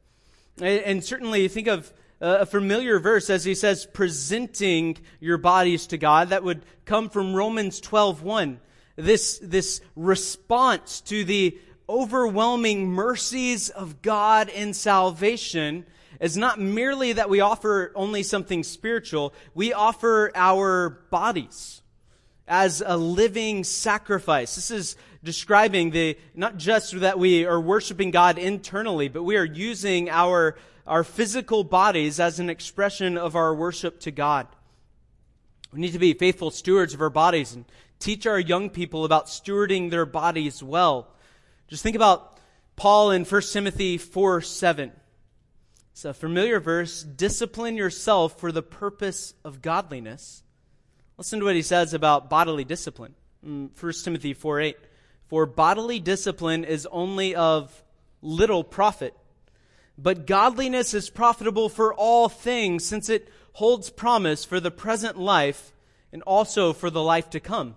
And 0.60 1.04
certainly 1.04 1.48
think 1.48 1.66
of 1.68 1.92
a 2.20 2.46
familiar 2.46 2.98
verse 2.98 3.30
as 3.30 3.44
he 3.44 3.54
says 3.54 3.86
presenting 3.86 4.96
your 5.20 5.38
bodies 5.38 5.86
to 5.88 5.98
God. 5.98 6.30
That 6.30 6.44
would 6.44 6.64
come 6.84 7.08
from 7.10 7.34
Romans 7.34 7.80
12:1 7.80 8.58
this 8.96 9.38
this 9.40 9.80
response 9.94 11.00
to 11.02 11.24
the 11.24 11.56
overwhelming 11.88 12.88
mercies 12.88 13.70
of 13.70 14.02
God 14.02 14.48
in 14.48 14.74
salvation 14.74 15.86
is 16.20 16.36
not 16.36 16.60
merely 16.60 17.12
that 17.14 17.30
we 17.30 17.40
offer 17.40 17.92
only 17.94 18.22
something 18.22 18.62
spiritual. 18.64 19.32
We 19.54 19.72
offer 19.72 20.32
our 20.34 20.90
bodies 21.10 21.80
as 22.46 22.82
a 22.84 22.96
living 22.96 23.62
sacrifice. 23.62 24.56
This 24.56 24.70
is 24.70 24.96
describing 25.22 25.90
the, 25.90 26.18
not 26.34 26.56
just 26.56 26.98
that 27.00 27.18
we 27.18 27.46
are 27.46 27.60
worshiping 27.60 28.10
God 28.10 28.38
internally, 28.38 29.08
but 29.08 29.22
we 29.22 29.36
are 29.36 29.44
using 29.44 30.10
our, 30.10 30.56
our 30.88 31.04
physical 31.04 31.64
bodies 31.64 32.18
as 32.18 32.40
an 32.40 32.50
expression 32.50 33.16
of 33.16 33.36
our 33.36 33.54
worship 33.54 34.00
to 34.00 34.10
God. 34.10 34.46
We 35.72 35.80
need 35.80 35.92
to 35.92 35.98
be 35.98 36.14
faithful 36.14 36.50
stewards 36.50 36.94
of 36.94 37.02
our 37.02 37.10
bodies 37.10 37.52
and 37.54 37.64
teach 37.98 38.26
our 38.26 38.40
young 38.40 38.70
people 38.70 39.04
about 39.04 39.26
stewarding 39.26 39.90
their 39.90 40.06
bodies 40.06 40.62
well. 40.62 41.08
Just 41.68 41.82
think 41.82 41.96
about 41.96 42.38
Paul 42.74 43.10
in 43.10 43.24
1 43.24 43.42
Timothy 43.52 43.98
4 43.98 44.40
7. 44.40 44.92
It's 45.92 46.04
a 46.04 46.14
familiar 46.14 46.60
verse. 46.60 47.02
Discipline 47.02 47.76
yourself 47.76 48.38
for 48.38 48.52
the 48.52 48.62
purpose 48.62 49.34
of 49.44 49.60
godliness. 49.60 50.42
Listen 51.16 51.40
to 51.40 51.44
what 51.44 51.56
he 51.56 51.62
says 51.62 51.92
about 51.92 52.30
bodily 52.30 52.64
discipline. 52.64 53.14
1 53.42 53.70
Timothy 54.04 54.32
4 54.32 54.60
8. 54.60 54.76
For 55.26 55.44
bodily 55.44 56.00
discipline 56.00 56.64
is 56.64 56.86
only 56.90 57.34
of 57.34 57.82
little 58.22 58.64
profit, 58.64 59.14
but 59.98 60.26
godliness 60.26 60.94
is 60.94 61.10
profitable 61.10 61.68
for 61.68 61.92
all 61.92 62.28
things, 62.28 62.86
since 62.86 63.08
it 63.08 63.28
holds 63.54 63.90
promise 63.90 64.44
for 64.44 64.60
the 64.60 64.70
present 64.70 65.18
life 65.18 65.72
and 66.12 66.22
also 66.22 66.72
for 66.72 66.88
the 66.88 67.02
life 67.02 67.28
to 67.30 67.40
come. 67.40 67.74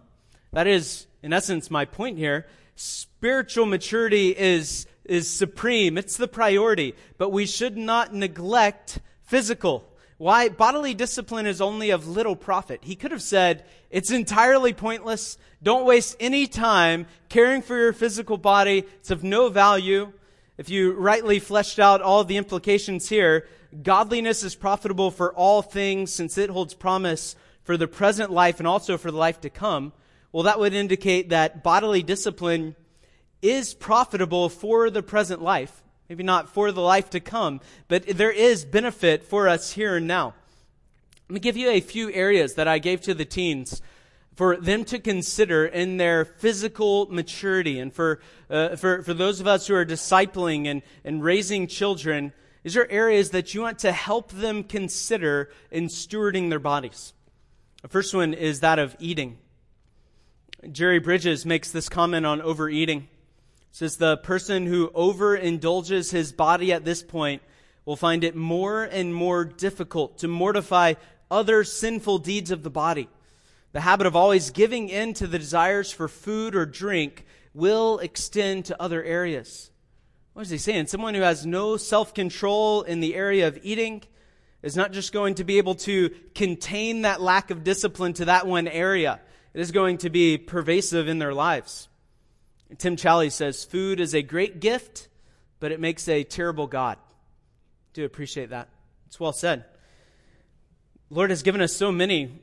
That 0.53 0.67
is, 0.67 1.07
in 1.23 1.33
essence, 1.33 1.71
my 1.71 1.85
point 1.85 2.19
here. 2.19 2.45
Spiritual 2.75 3.65
maturity 3.65 4.29
is, 4.37 4.85
is 5.05 5.27
supreme. 5.27 5.97
It's 5.97 6.17
the 6.17 6.27
priority, 6.27 6.95
but 7.17 7.31
we 7.31 7.47
should 7.47 7.75
not 7.75 8.13
neglect 8.13 8.99
physical. 9.23 9.87
Why? 10.17 10.49
Bodily 10.49 10.93
discipline 10.93 11.47
is 11.47 11.61
only 11.61 11.89
of 11.89 12.07
little 12.07 12.35
profit. 12.35 12.81
He 12.83 12.95
could 12.95 13.11
have 13.11 13.23
said, 13.23 13.65
it's 13.89 14.11
entirely 14.11 14.73
pointless. 14.73 15.39
Don't 15.63 15.85
waste 15.85 16.15
any 16.19 16.45
time 16.45 17.07
caring 17.29 17.63
for 17.63 17.75
your 17.75 17.93
physical 17.93 18.37
body. 18.37 18.85
It's 18.99 19.09
of 19.09 19.23
no 19.23 19.49
value. 19.49 20.13
If 20.61 20.69
you 20.69 20.91
rightly 20.91 21.39
fleshed 21.39 21.79
out 21.79 22.03
all 22.03 22.23
the 22.23 22.37
implications 22.37 23.09
here, 23.09 23.47
godliness 23.81 24.43
is 24.43 24.53
profitable 24.53 25.09
for 25.09 25.33
all 25.33 25.63
things 25.63 26.13
since 26.13 26.37
it 26.37 26.51
holds 26.51 26.75
promise 26.75 27.35
for 27.63 27.77
the 27.77 27.87
present 27.87 28.29
life 28.29 28.59
and 28.59 28.67
also 28.67 28.95
for 28.99 29.09
the 29.09 29.17
life 29.17 29.41
to 29.41 29.49
come. 29.49 29.91
Well, 30.31 30.43
that 30.43 30.59
would 30.59 30.75
indicate 30.75 31.29
that 31.29 31.63
bodily 31.63 32.03
discipline 32.03 32.75
is 33.41 33.73
profitable 33.73 34.49
for 34.49 34.91
the 34.91 35.01
present 35.01 35.41
life. 35.41 35.81
Maybe 36.07 36.21
not 36.21 36.47
for 36.47 36.71
the 36.71 36.79
life 36.79 37.09
to 37.09 37.19
come, 37.19 37.59
but 37.87 38.05
there 38.05 38.29
is 38.29 38.63
benefit 38.63 39.23
for 39.23 39.47
us 39.47 39.71
here 39.71 39.95
and 39.95 40.05
now. 40.05 40.35
Let 41.27 41.33
me 41.33 41.39
give 41.39 41.57
you 41.57 41.71
a 41.71 41.81
few 41.81 42.11
areas 42.11 42.53
that 42.53 42.67
I 42.67 42.77
gave 42.77 43.01
to 43.01 43.15
the 43.15 43.25
teens 43.25 43.81
for 44.35 44.57
them 44.57 44.85
to 44.85 44.99
consider 44.99 45.65
in 45.65 45.97
their 45.97 46.25
physical 46.25 47.07
maturity 47.11 47.79
and 47.79 47.93
for, 47.93 48.19
uh, 48.49 48.75
for, 48.75 49.03
for 49.03 49.13
those 49.13 49.39
of 49.39 49.47
us 49.47 49.67
who 49.67 49.75
are 49.75 49.85
discipling 49.85 50.67
and, 50.67 50.81
and 51.03 51.23
raising 51.23 51.67
children. 51.67 52.33
These 52.63 52.77
are 52.77 52.87
areas 52.89 53.31
that 53.31 53.53
you 53.53 53.61
want 53.61 53.79
to 53.79 53.91
help 53.91 54.31
them 54.31 54.63
consider 54.63 55.49
in 55.69 55.87
stewarding 55.87 56.49
their 56.49 56.59
bodies. 56.59 57.13
The 57.81 57.87
first 57.87 58.13
one 58.13 58.33
is 58.33 58.59
that 58.59 58.79
of 58.79 58.95
eating. 58.99 59.37
Jerry 60.71 60.99
Bridges 60.99 61.45
makes 61.45 61.71
this 61.71 61.89
comment 61.89 62.25
on 62.25 62.41
overeating 62.41 63.07
says 63.71 63.97
the 63.97 64.17
person 64.17 64.65
who 64.65 64.89
overindulges 64.89 66.11
his 66.11 66.33
body 66.33 66.73
at 66.73 66.85
this 66.85 67.01
point 67.01 67.41
will 67.85 67.95
find 67.95 68.23
it 68.23 68.35
more 68.35 68.83
and 68.83 69.15
more 69.15 69.45
difficult 69.45 70.17
to 70.19 70.27
mortify 70.27 70.93
other 71.29 71.63
sinful 71.63 72.19
deeds 72.19 72.51
of 72.51 72.63
the 72.63 72.69
body. 72.69 73.09
The 73.73 73.81
habit 73.81 74.07
of 74.07 74.15
always 74.15 74.51
giving 74.51 74.89
in 74.89 75.13
to 75.15 75.27
the 75.27 75.39
desires 75.39 75.91
for 75.91 76.07
food 76.07 76.55
or 76.55 76.65
drink 76.65 77.25
will 77.53 77.99
extend 77.99 78.65
to 78.65 78.81
other 78.81 79.03
areas. 79.03 79.71
What 80.33 80.43
is 80.43 80.49
he 80.49 80.57
saying? 80.57 80.87
Someone 80.87 81.13
who 81.13 81.21
has 81.21 81.45
no 81.45 81.77
self 81.77 82.13
control 82.13 82.83
in 82.83 82.99
the 82.99 83.15
area 83.15 83.47
of 83.47 83.59
eating 83.63 84.03
is 84.61 84.75
not 84.75 84.91
just 84.91 85.13
going 85.13 85.35
to 85.35 85.43
be 85.43 85.57
able 85.57 85.75
to 85.75 86.09
contain 86.35 87.01
that 87.01 87.21
lack 87.21 87.49
of 87.49 87.63
discipline 87.63 88.13
to 88.13 88.25
that 88.25 88.47
one 88.47 88.67
area, 88.67 89.19
it 89.53 89.59
is 89.59 89.71
going 89.71 89.97
to 89.99 90.09
be 90.09 90.37
pervasive 90.37 91.07
in 91.07 91.19
their 91.19 91.33
lives. 91.33 91.89
Tim 92.77 92.95
Challies 92.95 93.33
says, 93.33 93.65
Food 93.65 93.99
is 93.99 94.13
a 94.13 94.21
great 94.21 94.59
gift, 94.59 95.09
but 95.59 95.71
it 95.71 95.79
makes 95.79 96.07
a 96.07 96.23
terrible 96.23 96.67
God. 96.67 96.97
Do 97.93 98.05
appreciate 98.05 98.51
that. 98.51 98.69
It's 99.07 99.19
well 99.19 99.33
said. 99.33 99.65
Lord 101.09 101.29
has 101.29 101.43
given 101.43 101.59
us 101.59 101.75
so 101.75 101.91
many 101.91 102.39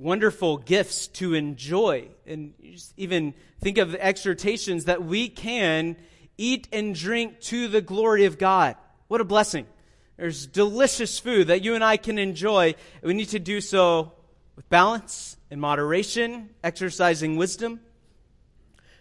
wonderful 0.00 0.56
gifts 0.56 1.06
to 1.08 1.34
enjoy. 1.34 2.08
And 2.26 2.54
even 2.96 3.34
think 3.60 3.78
of 3.78 3.94
exhortations 3.94 4.86
that 4.86 5.04
we 5.04 5.28
can 5.28 5.96
eat 6.38 6.68
and 6.72 6.94
drink 6.94 7.40
to 7.40 7.68
the 7.68 7.82
glory 7.82 8.24
of 8.24 8.38
God. 8.38 8.76
What 9.08 9.20
a 9.20 9.24
blessing. 9.24 9.66
There's 10.16 10.46
delicious 10.46 11.18
food 11.18 11.48
that 11.48 11.62
you 11.62 11.74
and 11.74 11.84
I 11.84 11.96
can 11.96 12.18
enjoy. 12.18 12.74
We 13.02 13.14
need 13.14 13.28
to 13.30 13.38
do 13.38 13.60
so 13.60 14.12
with 14.56 14.68
balance 14.68 15.36
and 15.50 15.60
moderation, 15.60 16.50
exercising 16.64 17.36
wisdom. 17.36 17.80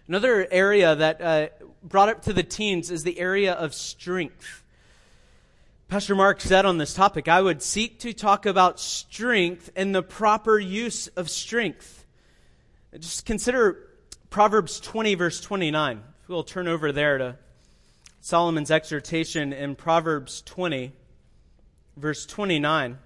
Another 0.08 0.48
area 0.52 0.96
that 0.96 1.22
uh, 1.22 1.48
brought 1.84 2.10
up 2.10 2.24
to 2.24 2.34
the 2.34 2.44
teens 2.44 2.92
is 2.92 3.04
the 3.04 3.20
area 3.20 3.54
of 3.54 3.74
strength. 3.74 4.64
Pastor 5.90 6.14
Mark 6.14 6.40
said 6.40 6.68
on 6.68 6.78
this 6.78 6.94
topic, 6.94 7.28
I 7.28 7.42
would 7.42 7.64
seek 7.64 7.98
to 8.02 8.14
talk 8.14 8.46
about 8.46 8.80
strength 8.80 9.72
and 9.76 9.96
the 9.96 10.04
proper 10.04 10.60
use 10.60 11.08
of 11.08 11.32
strength. 11.32 12.06
Just 13.00 13.26
consider 13.26 13.90
Proverbs 14.30 14.80
20, 14.80 15.16
verse 15.16 15.42
29. 15.42 16.04
We'll 16.28 16.44
turn 16.44 16.68
over 16.68 16.92
there 16.92 17.18
to 17.18 17.38
Solomon's 18.22 18.70
exhortation 18.70 19.52
in 19.52 19.76
Proverbs 19.76 20.44
20, 20.44 20.94
verse 21.98 22.28
29. 22.28 23.00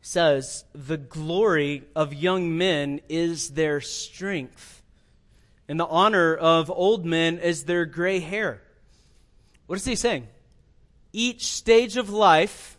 says, 0.00 0.64
The 0.74 0.96
glory 0.96 1.84
of 1.94 2.12
young 2.12 2.58
men 2.58 3.00
is 3.08 3.50
their 3.50 3.80
strength, 3.80 4.81
and 5.72 5.80
the 5.80 5.86
honor 5.86 6.34
of 6.34 6.70
old 6.70 7.06
men 7.06 7.38
is 7.38 7.64
their 7.64 7.86
gray 7.86 8.20
hair. 8.20 8.60
What 9.64 9.78
is 9.78 9.86
he 9.86 9.96
saying? 9.96 10.28
Each 11.14 11.46
stage 11.46 11.96
of 11.96 12.10
life 12.10 12.76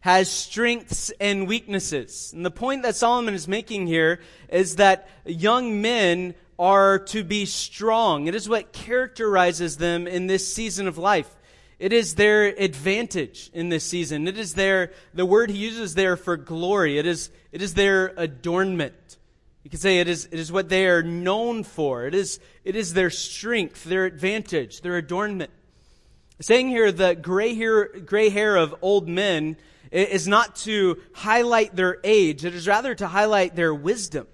has 0.00 0.30
strengths 0.30 1.10
and 1.18 1.48
weaknesses. 1.48 2.34
And 2.34 2.44
the 2.44 2.50
point 2.50 2.82
that 2.82 2.94
Solomon 2.94 3.32
is 3.32 3.48
making 3.48 3.86
here 3.86 4.20
is 4.50 4.76
that 4.76 5.08
young 5.24 5.80
men 5.80 6.34
are 6.58 6.98
to 7.06 7.24
be 7.24 7.46
strong. 7.46 8.26
It 8.26 8.34
is 8.34 8.50
what 8.50 8.70
characterizes 8.70 9.78
them 9.78 10.06
in 10.06 10.26
this 10.26 10.46
season 10.52 10.86
of 10.86 10.98
life. 10.98 11.34
It 11.78 11.94
is 11.94 12.16
their 12.16 12.48
advantage 12.48 13.50
in 13.54 13.70
this 13.70 13.84
season. 13.84 14.28
It 14.28 14.36
is 14.36 14.52
their, 14.52 14.92
the 15.14 15.24
word 15.24 15.48
he 15.48 15.56
uses 15.56 15.94
there 15.94 16.18
for 16.18 16.36
glory. 16.36 16.98
It 16.98 17.06
is, 17.06 17.30
it 17.50 17.62
is 17.62 17.72
their 17.72 18.12
adornment. 18.18 19.16
You 19.66 19.70
can 19.70 19.80
say 19.80 19.98
it 19.98 20.06
is, 20.06 20.28
it 20.30 20.38
is 20.38 20.52
what 20.52 20.68
they 20.68 20.86
are 20.86 21.02
known 21.02 21.64
for. 21.64 22.06
It 22.06 22.14
is, 22.14 22.38
it 22.62 22.76
is 22.76 22.94
their 22.94 23.10
strength, 23.10 23.82
their 23.82 24.04
advantage, 24.04 24.80
their 24.80 24.96
adornment. 24.96 25.50
Saying 26.40 26.68
here 26.68 26.92
the 26.92 27.16
gray 27.16 27.52
hair, 27.52 27.88
gray 27.88 28.28
hair 28.28 28.54
of 28.54 28.76
old 28.80 29.08
men 29.08 29.56
is 29.90 30.28
not 30.28 30.54
to 30.58 31.02
highlight 31.14 31.74
their 31.74 31.98
age. 32.04 32.44
It 32.44 32.54
is 32.54 32.68
rather 32.68 32.94
to 32.94 33.08
highlight 33.08 33.56
their 33.56 33.74
wisdom. 33.74 34.28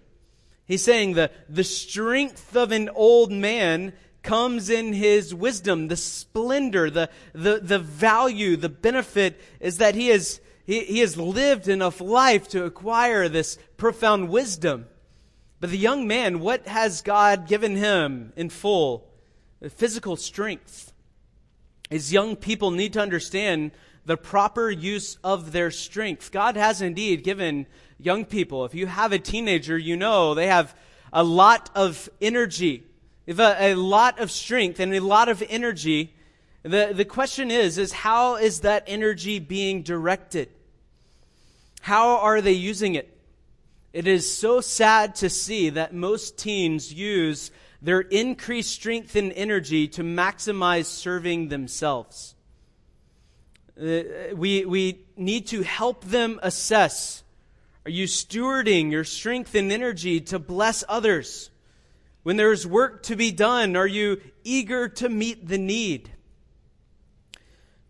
He's 0.66 0.84
saying 0.84 1.14
the, 1.14 1.30
the 1.48 1.64
strength 1.64 2.54
of 2.54 2.70
an 2.70 2.90
old 2.90 3.32
man 3.32 3.94
comes 4.22 4.68
in 4.68 4.92
his 4.92 5.34
wisdom, 5.34 5.88
the 5.88 5.96
splendor, 5.96 6.90
the, 6.90 7.08
the, 7.32 7.58
the 7.58 7.78
value, 7.78 8.56
the 8.56 8.68
benefit 8.68 9.40
is 9.60 9.78
that 9.78 9.94
he 9.94 10.08
has, 10.08 10.42
he, 10.66 10.80
he 10.80 10.98
has 10.98 11.16
lived 11.16 11.68
enough 11.68 12.02
life 12.02 12.48
to 12.48 12.66
acquire 12.66 13.30
this 13.30 13.56
profound 13.78 14.28
wisdom. 14.28 14.88
But 15.62 15.70
the 15.70 15.78
young 15.78 16.08
man, 16.08 16.40
what 16.40 16.66
has 16.66 17.02
God 17.02 17.46
given 17.46 17.76
him 17.76 18.32
in 18.34 18.50
full? 18.50 19.08
Physical 19.76 20.16
strength. 20.16 20.92
His 21.88 22.12
young 22.12 22.34
people 22.34 22.72
need 22.72 22.94
to 22.94 23.00
understand 23.00 23.70
the 24.04 24.16
proper 24.16 24.72
use 24.72 25.18
of 25.22 25.52
their 25.52 25.70
strength. 25.70 26.32
God 26.32 26.56
has 26.56 26.82
indeed 26.82 27.22
given 27.22 27.68
young 27.96 28.24
people, 28.24 28.64
if 28.64 28.74
you 28.74 28.88
have 28.88 29.12
a 29.12 29.20
teenager, 29.20 29.78
you 29.78 29.96
know 29.96 30.34
they 30.34 30.48
have 30.48 30.74
a 31.12 31.22
lot 31.22 31.70
of 31.76 32.08
energy 32.20 32.82
a, 33.28 33.72
a 33.72 33.74
lot 33.74 34.18
of 34.18 34.32
strength 34.32 34.80
and 34.80 34.92
a 34.92 34.98
lot 34.98 35.28
of 35.28 35.44
energy, 35.48 36.12
the, 36.64 36.90
the 36.92 37.04
question 37.04 37.52
is, 37.52 37.78
is 37.78 37.92
how 37.92 38.34
is 38.34 38.62
that 38.62 38.82
energy 38.88 39.38
being 39.38 39.84
directed? 39.84 40.48
How 41.82 42.18
are 42.18 42.40
they 42.40 42.50
using 42.50 42.96
it? 42.96 43.11
It 43.92 44.06
is 44.06 44.34
so 44.34 44.60
sad 44.60 45.14
to 45.16 45.28
see 45.28 45.70
that 45.70 45.92
most 45.92 46.38
teens 46.38 46.92
use 46.92 47.50
their 47.82 48.00
increased 48.00 48.72
strength 48.72 49.16
and 49.16 49.32
energy 49.32 49.88
to 49.88 50.02
maximize 50.02 50.86
serving 50.86 51.48
themselves. 51.48 52.34
Uh, 53.80 54.02
we, 54.34 54.64
we 54.64 55.00
need 55.16 55.46
to 55.48 55.62
help 55.62 56.04
them 56.04 56.38
assess 56.42 57.22
are 57.84 57.90
you 57.90 58.04
stewarding 58.04 58.92
your 58.92 59.02
strength 59.02 59.56
and 59.56 59.72
energy 59.72 60.20
to 60.20 60.38
bless 60.38 60.84
others? 60.88 61.50
When 62.22 62.36
there's 62.36 62.64
work 62.64 63.02
to 63.04 63.16
be 63.16 63.32
done, 63.32 63.74
are 63.74 63.88
you 63.88 64.20
eager 64.44 64.88
to 64.88 65.08
meet 65.08 65.48
the 65.48 65.58
need? 65.58 66.11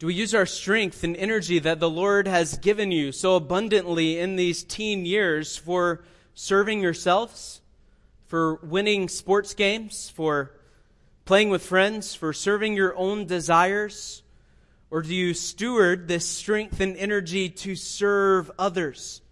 Do 0.02 0.08
we 0.08 0.14
use 0.14 0.34
our 0.34 0.46
strength 0.46 1.04
and 1.04 1.16
energy 1.16 1.60
that 1.60 1.78
the 1.78 1.88
Lord 1.88 2.26
has 2.26 2.58
given 2.58 2.90
you 2.90 3.12
so 3.12 3.36
abundantly 3.36 4.18
in 4.18 4.34
these 4.34 4.64
teen 4.64 5.06
years 5.06 5.56
for 5.56 6.02
serving 6.34 6.80
yourselves, 6.80 7.60
for 8.26 8.56
winning 8.64 9.08
sports 9.08 9.54
games, 9.54 10.10
for 10.10 10.56
playing 11.24 11.50
with 11.50 11.64
friends, 11.64 12.16
for 12.16 12.32
serving 12.32 12.74
your 12.74 12.96
own 12.96 13.26
desires? 13.26 14.24
Or 14.90 15.02
do 15.02 15.14
you 15.14 15.34
steward 15.34 16.08
this 16.08 16.28
strength 16.28 16.80
and 16.80 16.96
energy 16.96 17.48
to 17.48 17.76
serve 17.76 18.50
others? 18.58 19.22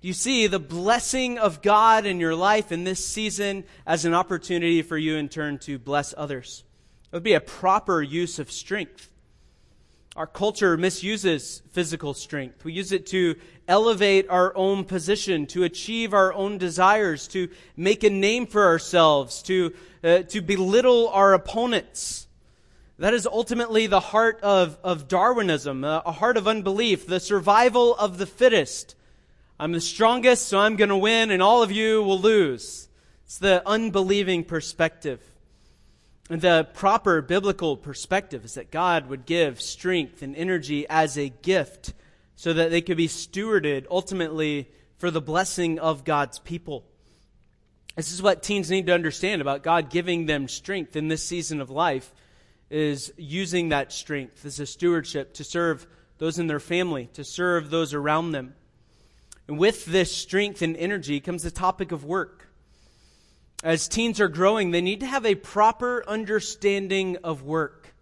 Do 0.00 0.08
you 0.08 0.14
see 0.14 0.48
the 0.48 0.58
blessing 0.58 1.38
of 1.38 1.62
God 1.62 2.06
in 2.06 2.18
your 2.18 2.34
life 2.34 2.72
in 2.72 2.82
this 2.82 3.06
season 3.06 3.62
as 3.86 4.04
an 4.04 4.14
opportunity 4.14 4.82
for 4.82 4.98
you 4.98 5.14
in 5.14 5.28
turn 5.28 5.58
to 5.58 5.78
bless 5.78 6.12
others? 6.16 6.64
It 7.04 7.14
would 7.14 7.22
be 7.22 7.34
a 7.34 7.40
proper 7.40 8.02
use 8.02 8.40
of 8.40 8.50
strength. 8.50 9.10
Our 10.18 10.26
culture 10.26 10.76
misuses 10.76 11.62
physical 11.70 12.12
strength. 12.12 12.64
We 12.64 12.72
use 12.72 12.90
it 12.90 13.06
to 13.06 13.36
elevate 13.68 14.28
our 14.28 14.52
own 14.56 14.84
position, 14.84 15.46
to 15.46 15.62
achieve 15.62 16.12
our 16.12 16.32
own 16.32 16.58
desires, 16.58 17.28
to 17.28 17.48
make 17.76 18.02
a 18.02 18.10
name 18.10 18.48
for 18.48 18.66
ourselves, 18.66 19.42
to, 19.42 19.72
uh, 20.02 20.22
to 20.22 20.40
belittle 20.40 21.08
our 21.10 21.34
opponents. 21.34 22.26
That 22.98 23.14
is 23.14 23.28
ultimately 23.28 23.86
the 23.86 24.00
heart 24.00 24.40
of, 24.40 24.76
of 24.82 25.06
Darwinism, 25.06 25.84
a, 25.84 26.02
a 26.04 26.10
heart 26.10 26.36
of 26.36 26.48
unbelief, 26.48 27.06
the 27.06 27.20
survival 27.20 27.94
of 27.94 28.18
the 28.18 28.26
fittest. 28.26 28.96
I'm 29.60 29.70
the 29.70 29.80
strongest, 29.80 30.48
so 30.48 30.58
I'm 30.58 30.74
going 30.74 30.90
to 30.90 30.96
win, 30.96 31.30
and 31.30 31.40
all 31.40 31.62
of 31.62 31.70
you 31.70 32.02
will 32.02 32.18
lose. 32.18 32.88
It's 33.24 33.38
the 33.38 33.62
unbelieving 33.64 34.42
perspective. 34.42 35.20
And 36.30 36.40
the 36.40 36.68
proper 36.74 37.22
biblical 37.22 37.76
perspective 37.76 38.44
is 38.44 38.54
that 38.54 38.70
God 38.70 39.08
would 39.08 39.24
give 39.24 39.60
strength 39.60 40.22
and 40.22 40.36
energy 40.36 40.86
as 40.88 41.16
a 41.16 41.30
gift 41.30 41.94
so 42.36 42.52
that 42.52 42.70
they 42.70 42.82
could 42.82 42.96
be 42.96 43.08
stewarded 43.08 43.86
ultimately 43.90 44.70
for 44.98 45.10
the 45.10 45.20
blessing 45.20 45.78
of 45.78 46.04
God's 46.04 46.38
people. 46.38 46.84
This 47.96 48.12
is 48.12 48.22
what 48.22 48.42
teens 48.42 48.70
need 48.70 48.86
to 48.86 48.94
understand 48.94 49.40
about 49.40 49.62
God 49.62 49.90
giving 49.90 50.26
them 50.26 50.46
strength 50.46 50.94
in 50.94 51.08
this 51.08 51.24
season 51.24 51.60
of 51.60 51.70
life 51.70 52.12
is 52.70 53.12
using 53.16 53.70
that 53.70 53.92
strength 53.92 54.44
as 54.44 54.60
a 54.60 54.66
stewardship 54.66 55.34
to 55.34 55.44
serve 55.44 55.86
those 56.18 56.38
in 56.38 56.46
their 56.46 56.60
family, 56.60 57.08
to 57.14 57.24
serve 57.24 57.70
those 57.70 57.94
around 57.94 58.32
them. 58.32 58.54
And 59.48 59.58
with 59.58 59.86
this 59.86 60.14
strength 60.14 60.62
and 60.62 60.76
energy 60.76 61.18
comes 61.20 61.42
the 61.42 61.50
topic 61.50 61.90
of 61.90 62.04
work. 62.04 62.37
As 63.64 63.88
teens 63.88 64.20
are 64.20 64.28
growing, 64.28 64.70
they 64.70 64.80
need 64.80 65.00
to 65.00 65.06
have 65.06 65.26
a 65.26 65.34
proper 65.34 66.04
understanding 66.06 67.16
of 67.24 67.42
work. 67.42 67.92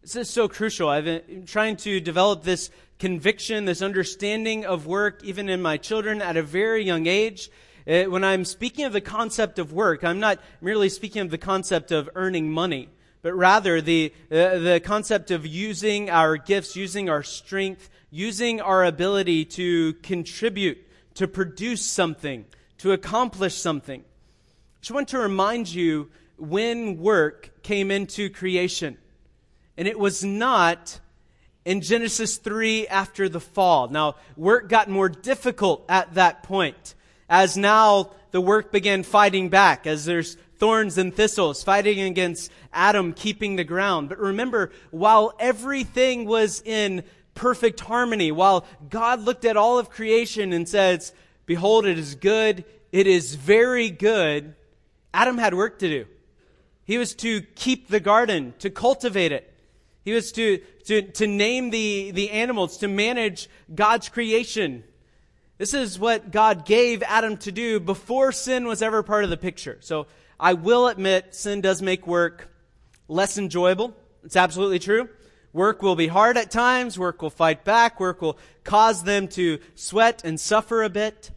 This 0.00 0.16
is 0.16 0.30
so 0.30 0.48
crucial. 0.48 0.88
I've 0.88 1.04
been 1.04 1.44
trying 1.44 1.76
to 1.78 2.00
develop 2.00 2.42
this 2.42 2.70
conviction, 2.98 3.66
this 3.66 3.82
understanding 3.82 4.64
of 4.64 4.86
work, 4.86 5.22
even 5.22 5.50
in 5.50 5.60
my 5.60 5.76
children 5.76 6.22
at 6.22 6.38
a 6.38 6.42
very 6.42 6.84
young 6.84 7.06
age. 7.06 7.50
Uh, 7.86 8.04
when 8.04 8.24
I'm 8.24 8.46
speaking 8.46 8.86
of 8.86 8.94
the 8.94 9.02
concept 9.02 9.58
of 9.58 9.74
work, 9.74 10.04
I'm 10.04 10.20
not 10.20 10.40
merely 10.62 10.88
speaking 10.88 11.20
of 11.20 11.30
the 11.30 11.36
concept 11.36 11.92
of 11.92 12.08
earning 12.14 12.50
money, 12.50 12.88
but 13.20 13.34
rather 13.34 13.82
the, 13.82 14.10
uh, 14.32 14.58
the 14.58 14.80
concept 14.82 15.30
of 15.30 15.44
using 15.44 16.08
our 16.08 16.38
gifts, 16.38 16.76
using 16.76 17.10
our 17.10 17.22
strength, 17.22 17.90
using 18.10 18.62
our 18.62 18.86
ability 18.86 19.44
to 19.44 19.92
contribute, 20.02 20.78
to 21.12 21.28
produce 21.28 21.84
something, 21.84 22.46
to 22.78 22.92
accomplish 22.92 23.54
something. 23.54 24.02
Just 24.88 24.94
want 24.94 25.08
to 25.08 25.18
remind 25.18 25.68
you 25.68 26.08
when 26.38 26.96
work 26.96 27.50
came 27.62 27.90
into 27.90 28.30
creation. 28.30 28.96
And 29.76 29.86
it 29.86 29.98
was 29.98 30.24
not 30.24 30.98
in 31.66 31.82
Genesis 31.82 32.38
3 32.38 32.88
after 32.88 33.28
the 33.28 33.38
fall. 33.38 33.88
Now, 33.88 34.16
work 34.34 34.70
got 34.70 34.88
more 34.88 35.10
difficult 35.10 35.84
at 35.90 36.14
that 36.14 36.42
point, 36.42 36.94
as 37.28 37.54
now 37.54 38.12
the 38.30 38.40
work 38.40 38.72
began 38.72 39.02
fighting 39.02 39.50
back, 39.50 39.86
as 39.86 40.06
there's 40.06 40.38
thorns 40.56 40.96
and 40.96 41.14
thistles, 41.14 41.62
fighting 41.62 42.00
against 42.00 42.50
Adam 42.72 43.12
keeping 43.12 43.56
the 43.56 43.64
ground. 43.64 44.08
But 44.08 44.18
remember, 44.18 44.70
while 44.90 45.34
everything 45.38 46.24
was 46.24 46.62
in 46.64 47.04
perfect 47.34 47.80
harmony. 47.80 48.32
While 48.32 48.64
God 48.88 49.20
looked 49.20 49.44
at 49.44 49.58
all 49.58 49.78
of 49.78 49.90
creation 49.90 50.54
and 50.54 50.66
says, 50.66 51.12
Behold, 51.44 51.84
it 51.84 51.98
is 51.98 52.14
good, 52.14 52.64
it 52.90 53.06
is 53.06 53.34
very 53.34 53.90
good, 53.90 54.54
Adam 55.18 55.36
had 55.36 55.52
work 55.52 55.80
to 55.80 55.88
do. 55.88 56.06
He 56.84 56.96
was 56.96 57.12
to 57.16 57.40
keep 57.40 57.88
the 57.88 57.98
garden, 57.98 58.54
to 58.60 58.70
cultivate 58.70 59.32
it. 59.32 59.52
He 60.04 60.12
was 60.12 60.30
to, 60.32 60.58
to, 60.84 61.02
to 61.02 61.26
name 61.26 61.70
the, 61.70 62.12
the 62.12 62.30
animals, 62.30 62.78
to 62.78 62.88
manage 62.88 63.48
God's 63.74 64.08
creation. 64.08 64.84
This 65.58 65.74
is 65.74 65.98
what 65.98 66.30
God 66.30 66.64
gave 66.64 67.02
Adam 67.02 67.36
to 67.38 67.50
do 67.50 67.80
before 67.80 68.30
sin 68.30 68.68
was 68.68 68.80
ever 68.80 69.02
part 69.02 69.24
of 69.24 69.30
the 69.30 69.36
picture. 69.36 69.78
So 69.80 70.06
I 70.38 70.52
will 70.52 70.86
admit 70.86 71.34
sin 71.34 71.62
does 71.62 71.82
make 71.82 72.06
work 72.06 72.48
less 73.08 73.38
enjoyable. 73.38 73.96
It's 74.22 74.36
absolutely 74.36 74.78
true. 74.78 75.08
Work 75.52 75.82
will 75.82 75.96
be 75.96 76.06
hard 76.06 76.38
at 76.38 76.52
times. 76.52 76.96
Work 76.96 77.22
will 77.22 77.30
fight 77.30 77.64
back. 77.64 77.98
Work 77.98 78.22
will 78.22 78.38
cause 78.62 79.02
them 79.02 79.26
to 79.30 79.58
sweat 79.74 80.22
and 80.24 80.38
suffer 80.38 80.84
a 80.84 80.88
bit. 80.88 81.32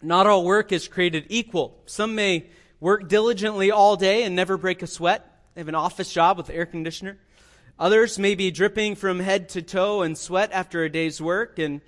Not 0.00 0.26
all 0.26 0.44
work 0.44 0.72
is 0.72 0.88
created 0.88 1.26
equal. 1.28 1.82
Some 1.84 2.14
may 2.14 2.46
work 2.80 3.08
diligently 3.08 3.70
all 3.70 3.96
day 3.96 4.22
and 4.22 4.36
never 4.36 4.56
break 4.56 4.82
a 4.82 4.86
sweat. 4.86 5.30
They 5.54 5.60
have 5.60 5.68
an 5.68 5.74
office 5.74 6.12
job 6.12 6.36
with 6.36 6.50
air 6.50 6.66
conditioner. 6.66 7.18
Others 7.78 8.18
may 8.18 8.34
be 8.34 8.50
dripping 8.50 8.94
from 8.94 9.20
head 9.20 9.48
to 9.50 9.62
toe 9.62 10.02
in 10.02 10.16
sweat 10.16 10.50
after 10.52 10.82
a 10.82 10.90
day's 10.90 11.20
work, 11.20 11.58
and 11.58 11.82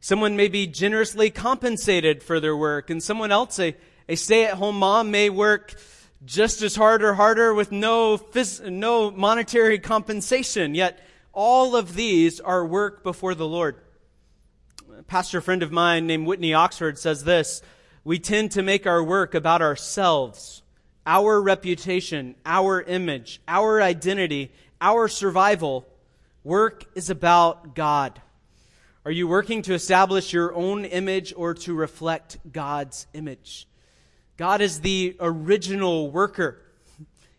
someone 0.00 0.36
may 0.36 0.48
be 0.48 0.66
generously 0.66 1.30
compensated 1.30 2.22
for 2.22 2.40
their 2.40 2.56
work, 2.56 2.88
and 2.88 3.02
someone 3.02 3.32
else, 3.32 3.58
a, 3.58 3.76
a 4.08 4.16
stay 4.16 4.46
at 4.46 4.54
home 4.54 4.78
mom, 4.78 5.10
may 5.10 5.28
work 5.28 5.74
just 6.24 6.62
as 6.62 6.74
hard 6.74 7.02
or 7.02 7.14
harder 7.14 7.52
with 7.52 7.70
no, 7.70 8.16
phys- 8.16 8.70
no 8.70 9.10
monetary 9.10 9.78
compensation. 9.78 10.74
Yet 10.74 10.98
all 11.32 11.76
of 11.76 11.94
these 11.94 12.40
are 12.40 12.64
work 12.64 13.02
before 13.02 13.34
the 13.34 13.46
Lord. 13.46 13.76
A 14.98 15.02
pastor 15.02 15.42
friend 15.42 15.62
of 15.62 15.70
mine 15.70 16.06
named 16.06 16.26
Whitney 16.26 16.54
Oxford 16.54 16.98
says 16.98 17.24
this 17.24 17.60
We 18.06 18.20
tend 18.20 18.52
to 18.52 18.62
make 18.62 18.86
our 18.86 19.02
work 19.02 19.34
about 19.34 19.62
ourselves, 19.62 20.62
our 21.04 21.42
reputation, 21.42 22.36
our 22.46 22.80
image, 22.80 23.40
our 23.48 23.82
identity, 23.82 24.52
our 24.80 25.08
survival. 25.08 25.88
Work 26.44 26.84
is 26.94 27.10
about 27.10 27.74
God. 27.74 28.22
Are 29.04 29.10
you 29.10 29.26
working 29.26 29.60
to 29.62 29.74
establish 29.74 30.32
your 30.32 30.54
own 30.54 30.84
image 30.84 31.34
or 31.36 31.54
to 31.54 31.74
reflect 31.74 32.38
God's 32.52 33.08
image? 33.12 33.66
God 34.36 34.60
is 34.60 34.82
the 34.82 35.16
original 35.18 36.08
worker. 36.08 36.62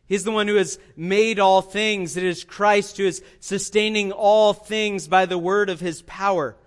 He's 0.05 0.25
the 0.25 0.33
one 0.33 0.49
who 0.49 0.55
has 0.55 0.79
made 0.97 1.39
all 1.39 1.61
things. 1.61 2.17
It 2.17 2.25
is 2.25 2.43
Christ 2.43 2.97
who 2.97 3.05
is 3.05 3.23
sustaining 3.39 4.11
all 4.11 4.51
things 4.51 5.07
by 5.07 5.27
the 5.27 5.37
word 5.37 5.69
of 5.69 5.79
his 5.79 6.01
power. 6.01 6.57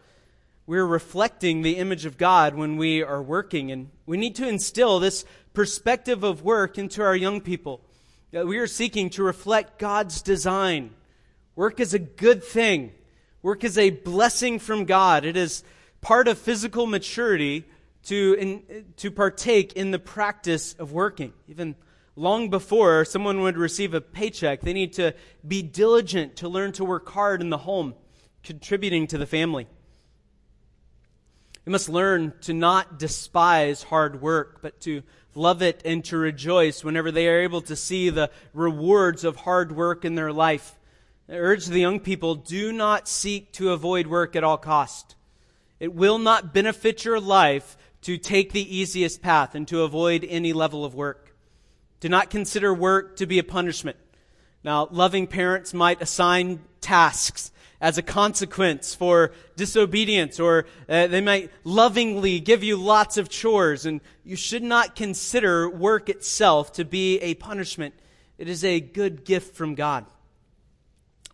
We're 0.70 0.86
reflecting 0.86 1.62
the 1.62 1.78
image 1.78 2.04
of 2.04 2.16
God 2.16 2.54
when 2.54 2.76
we 2.76 3.02
are 3.02 3.20
working, 3.20 3.72
and 3.72 3.90
we 4.06 4.16
need 4.16 4.36
to 4.36 4.46
instill 4.46 5.00
this 5.00 5.24
perspective 5.52 6.22
of 6.22 6.44
work 6.44 6.78
into 6.78 7.02
our 7.02 7.16
young 7.16 7.40
people. 7.40 7.80
That 8.30 8.46
we 8.46 8.58
are 8.58 8.68
seeking 8.68 9.10
to 9.10 9.24
reflect 9.24 9.80
God's 9.80 10.22
design. 10.22 10.90
Work 11.56 11.80
is 11.80 11.92
a 11.92 11.98
good 11.98 12.44
thing. 12.44 12.92
Work 13.42 13.64
is 13.64 13.76
a 13.76 13.90
blessing 13.90 14.60
from 14.60 14.84
God. 14.84 15.24
It 15.24 15.36
is 15.36 15.64
part 16.02 16.28
of 16.28 16.38
physical 16.38 16.86
maturity 16.86 17.64
to, 18.04 18.36
in, 18.38 18.84
to 18.98 19.10
partake 19.10 19.72
in 19.72 19.90
the 19.90 19.98
practice 19.98 20.74
of 20.74 20.92
working. 20.92 21.32
Even 21.48 21.74
long 22.14 22.48
before 22.48 23.04
someone 23.04 23.40
would 23.40 23.56
receive 23.56 23.92
a 23.92 24.00
paycheck, 24.00 24.60
they 24.60 24.72
need 24.72 24.92
to 24.92 25.14
be 25.44 25.62
diligent 25.62 26.36
to 26.36 26.48
learn 26.48 26.70
to 26.70 26.84
work 26.84 27.08
hard 27.08 27.40
in 27.40 27.50
the 27.50 27.58
home, 27.58 27.92
contributing 28.44 29.08
to 29.08 29.18
the 29.18 29.26
family. 29.26 29.66
They 31.70 31.74
must 31.74 31.88
learn 31.88 32.32
to 32.40 32.52
not 32.52 32.98
despise 32.98 33.84
hard 33.84 34.20
work, 34.20 34.58
but 34.60 34.80
to 34.80 35.04
love 35.36 35.62
it 35.62 35.82
and 35.84 36.04
to 36.06 36.16
rejoice 36.16 36.82
whenever 36.82 37.12
they 37.12 37.28
are 37.28 37.42
able 37.42 37.60
to 37.60 37.76
see 37.76 38.10
the 38.10 38.28
rewards 38.52 39.22
of 39.22 39.36
hard 39.36 39.70
work 39.70 40.04
in 40.04 40.16
their 40.16 40.32
life. 40.32 40.76
I 41.28 41.34
urge 41.34 41.66
the 41.66 41.78
young 41.78 42.00
people 42.00 42.34
do 42.34 42.72
not 42.72 43.06
seek 43.06 43.52
to 43.52 43.70
avoid 43.70 44.08
work 44.08 44.34
at 44.34 44.42
all 44.42 44.56
cost. 44.56 45.14
It 45.78 45.94
will 45.94 46.18
not 46.18 46.52
benefit 46.52 47.04
your 47.04 47.20
life 47.20 47.76
to 48.02 48.18
take 48.18 48.50
the 48.50 48.76
easiest 48.76 49.22
path 49.22 49.54
and 49.54 49.68
to 49.68 49.82
avoid 49.82 50.26
any 50.28 50.52
level 50.52 50.84
of 50.84 50.96
work. 50.96 51.36
Do 52.00 52.08
not 52.08 52.30
consider 52.30 52.74
work 52.74 53.14
to 53.18 53.26
be 53.26 53.38
a 53.38 53.44
punishment. 53.44 53.96
Now, 54.64 54.88
loving 54.90 55.28
parents 55.28 55.72
might 55.72 56.02
assign 56.02 56.62
tasks 56.80 57.52
as 57.80 57.96
a 57.96 58.02
consequence 58.02 58.94
for 58.94 59.32
disobedience, 59.56 60.38
or 60.38 60.66
uh, 60.88 61.06
they 61.06 61.20
might 61.20 61.50
lovingly 61.64 62.38
give 62.40 62.62
you 62.62 62.76
lots 62.76 63.16
of 63.16 63.28
chores, 63.28 63.86
and 63.86 64.00
you 64.24 64.36
should 64.36 64.62
not 64.62 64.94
consider 64.94 65.68
work 65.68 66.08
itself 66.08 66.72
to 66.72 66.84
be 66.84 67.18
a 67.20 67.34
punishment. 67.34 67.94
It 68.36 68.48
is 68.48 68.64
a 68.64 68.80
good 68.80 69.24
gift 69.24 69.56
from 69.56 69.74
God. 69.74 70.04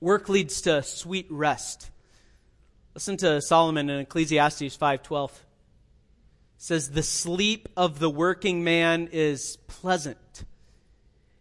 Work 0.01 0.29
leads 0.29 0.61
to 0.63 0.83
sweet 0.83 1.27
rest. 1.31 1.91
Listen 2.95 3.17
to 3.19 3.41
Solomon 3.43 3.91
in 3.91 4.01
Ecclesiastes 4.01 4.77
5:12. 4.77 5.31
It 6.57 6.63
says 6.63 6.91
the 6.91 7.03
sleep 7.03 7.69
of 7.77 7.99
the 7.99 8.11
working 8.11 8.65
man 8.65 9.09
is 9.13 9.59
pleasant. 9.67 10.45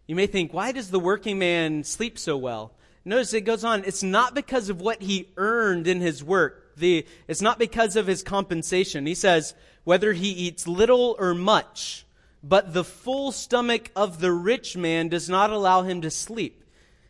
You 0.08 0.16
may 0.16 0.28
think, 0.28 0.54
why 0.54 0.72
does 0.72 0.92
the 0.92 1.00
working 1.00 1.40
man 1.40 1.84
sleep 1.84 2.20
so 2.20 2.38
well? 2.38 2.75
Notice 3.06 3.34
it 3.34 3.42
goes 3.42 3.64
on, 3.64 3.84
it's 3.86 4.02
not 4.02 4.34
because 4.34 4.70
of 4.70 4.82
what 4.82 5.04
he 5.04 5.30
earned 5.38 5.86
in 5.86 6.02
his 6.02 6.24
work. 6.24 6.76
The, 6.76 7.06
it's 7.28 7.42
not 7.42 7.60
because 7.60 7.96
of 7.96 8.08
his 8.08 8.24
compensation. 8.24 9.06
He 9.06 9.14
says, 9.14 9.54
whether 9.84 10.14
he 10.14 10.30
eats 10.30 10.68
little 10.68 11.16
or 11.20 11.36
much, 11.36 12.06
but 12.44 12.74
the 12.74 12.84
full 12.84 13.32
stomach 13.32 13.92
of 13.96 14.20
the 14.20 14.32
rich 14.32 14.76
man 14.76 15.08
does 15.08 15.30
not 15.30 15.52
allow 15.52 15.84
him 15.84 16.02
to 16.02 16.10
sleep. 16.10 16.64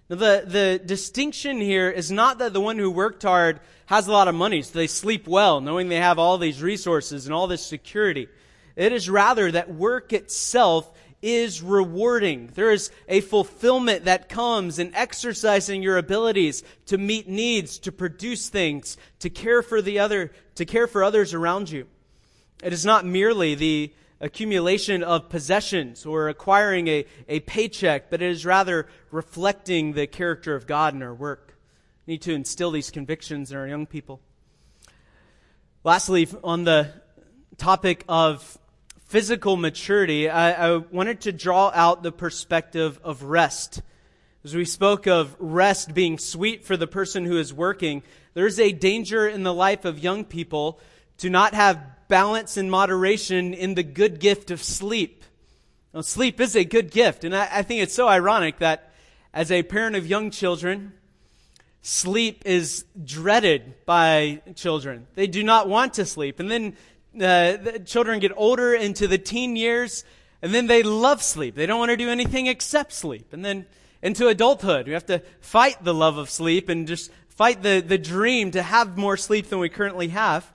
Now, 0.09 0.17
the, 0.17 0.43
the 0.45 0.81
distinction 0.85 1.59
here 1.61 1.89
is 1.89 2.11
not 2.11 2.37
that 2.39 2.53
the 2.53 2.61
one 2.61 2.77
who 2.77 2.91
worked 2.91 3.23
hard 3.23 3.61
has 3.87 4.07
a 4.07 4.11
lot 4.11 4.27
of 4.27 4.35
money, 4.35 4.61
so 4.61 4.77
they 4.77 4.87
sleep 4.87 5.27
well, 5.27 5.61
knowing 5.61 5.87
they 5.87 5.95
have 5.95 6.19
all 6.19 6.37
these 6.37 6.61
resources 6.61 7.25
and 7.25 7.33
all 7.33 7.47
this 7.47 7.65
security. 7.65 8.27
It 8.75 8.91
is 8.91 9.09
rather 9.09 9.49
that 9.51 9.73
work 9.73 10.11
itself 10.11 10.91
is 11.21 11.61
rewarding. 11.61 12.51
There 12.53 12.71
is 12.71 12.91
a 13.07 13.21
fulfillment 13.21 14.05
that 14.05 14.29
comes 14.29 14.79
in 14.79 14.93
exercising 14.93 15.81
your 15.81 15.97
abilities 15.97 16.63
to 16.87 16.97
meet 16.97 17.27
needs, 17.27 17.79
to 17.79 17.91
produce 17.91 18.49
things, 18.49 18.97
to 19.19 19.29
care 19.29 19.61
for 19.61 19.81
the 19.81 19.99
other, 19.99 20.31
to 20.55 20.65
care 20.65 20.87
for 20.87 21.03
others 21.03 21.33
around 21.33 21.69
you. 21.69 21.87
It 22.63 22.73
is 22.73 22.85
not 22.85 23.05
merely 23.05 23.55
the 23.55 23.93
accumulation 24.21 25.03
of 25.03 25.29
possessions 25.29 26.05
or 26.05 26.29
acquiring 26.29 26.87
a, 26.87 27.05
a 27.27 27.39
paycheck, 27.41 28.09
but 28.09 28.21
it 28.21 28.29
is 28.29 28.45
rather 28.45 28.87
reflecting 29.11 29.93
the 29.93 30.07
character 30.07 30.55
of 30.55 30.67
God 30.67 30.93
in 30.93 31.03
our 31.03 31.13
work. 31.13 31.57
We 32.05 32.13
need 32.13 32.21
to 32.23 32.33
instill 32.33 32.71
these 32.71 32.91
convictions 32.91 33.51
in 33.51 33.57
our 33.57 33.67
young 33.67 33.85
people. 33.85 34.21
Lastly, 35.83 36.27
on 36.43 36.63
the 36.63 36.91
topic 37.57 38.03
of 38.07 38.57
physical 39.05 39.55
maturity, 39.55 40.29
I, 40.29 40.73
I 40.73 40.77
wanted 40.77 41.21
to 41.21 41.31
draw 41.31 41.71
out 41.73 42.03
the 42.03 42.11
perspective 42.11 42.99
of 43.03 43.23
rest. 43.23 43.81
As 44.43 44.53
we 44.55 44.65
spoke 44.65 45.07
of 45.07 45.35
rest 45.39 45.93
being 45.93 46.19
sweet 46.19 46.65
for 46.65 46.75
the 46.77 46.87
person 46.87 47.25
who 47.25 47.37
is 47.37 47.53
working, 47.53 48.03
there's 48.33 48.59
a 48.59 48.71
danger 48.71 49.27
in 49.27 49.43
the 49.43 49.53
life 49.53 49.85
of 49.85 49.99
young 49.99 50.25
people 50.25 50.79
to 51.19 51.29
not 51.29 51.53
have 51.53 51.81
balance 52.07 52.57
and 52.57 52.69
moderation 52.69 53.53
in 53.53 53.75
the 53.75 53.83
good 53.83 54.19
gift 54.19 54.51
of 54.51 54.61
sleep. 54.61 55.23
Sleep 56.01 56.41
is 56.41 56.55
a 56.55 56.65
good 56.65 56.91
gift, 56.91 57.23
and 57.23 57.35
I, 57.35 57.47
I 57.49 57.61
think 57.61 57.81
it's 57.81 57.93
so 57.93 58.07
ironic 58.07 58.59
that 58.59 58.91
as 59.33 59.51
a 59.51 59.63
parent 59.63 59.95
of 59.95 60.05
young 60.05 60.29
children, 60.29 60.93
sleep 61.81 62.43
is 62.45 62.83
dreaded 63.03 63.73
by 63.85 64.41
children. 64.55 65.07
They 65.15 65.27
do 65.27 65.41
not 65.43 65.69
want 65.69 65.93
to 65.93 66.05
sleep. 66.05 66.39
And 66.39 66.51
then 66.51 66.75
uh, 67.15 67.57
the 67.57 67.81
children 67.85 68.19
get 68.19 68.31
older 68.35 68.73
into 68.73 69.07
the 69.07 69.17
teen 69.17 69.55
years, 69.55 70.03
and 70.41 70.53
then 70.53 70.67
they 70.67 70.83
love 70.83 71.23
sleep. 71.23 71.55
They 71.55 71.65
don't 71.65 71.79
want 71.79 71.91
to 71.91 71.97
do 71.97 72.09
anything 72.09 72.47
except 72.47 72.93
sleep. 72.93 73.33
And 73.33 73.43
then 73.43 73.65
into 74.01 74.27
adulthood, 74.27 74.87
we 74.87 74.93
have 74.93 75.05
to 75.07 75.21
fight 75.39 75.83
the 75.83 75.93
love 75.93 76.17
of 76.17 76.29
sleep 76.29 76.69
and 76.69 76.87
just 76.87 77.11
fight 77.29 77.63
the, 77.63 77.81
the 77.81 77.97
dream 77.97 78.51
to 78.51 78.61
have 78.61 78.97
more 78.97 79.17
sleep 79.17 79.47
than 79.47 79.59
we 79.59 79.69
currently 79.69 80.09
have. 80.09 80.51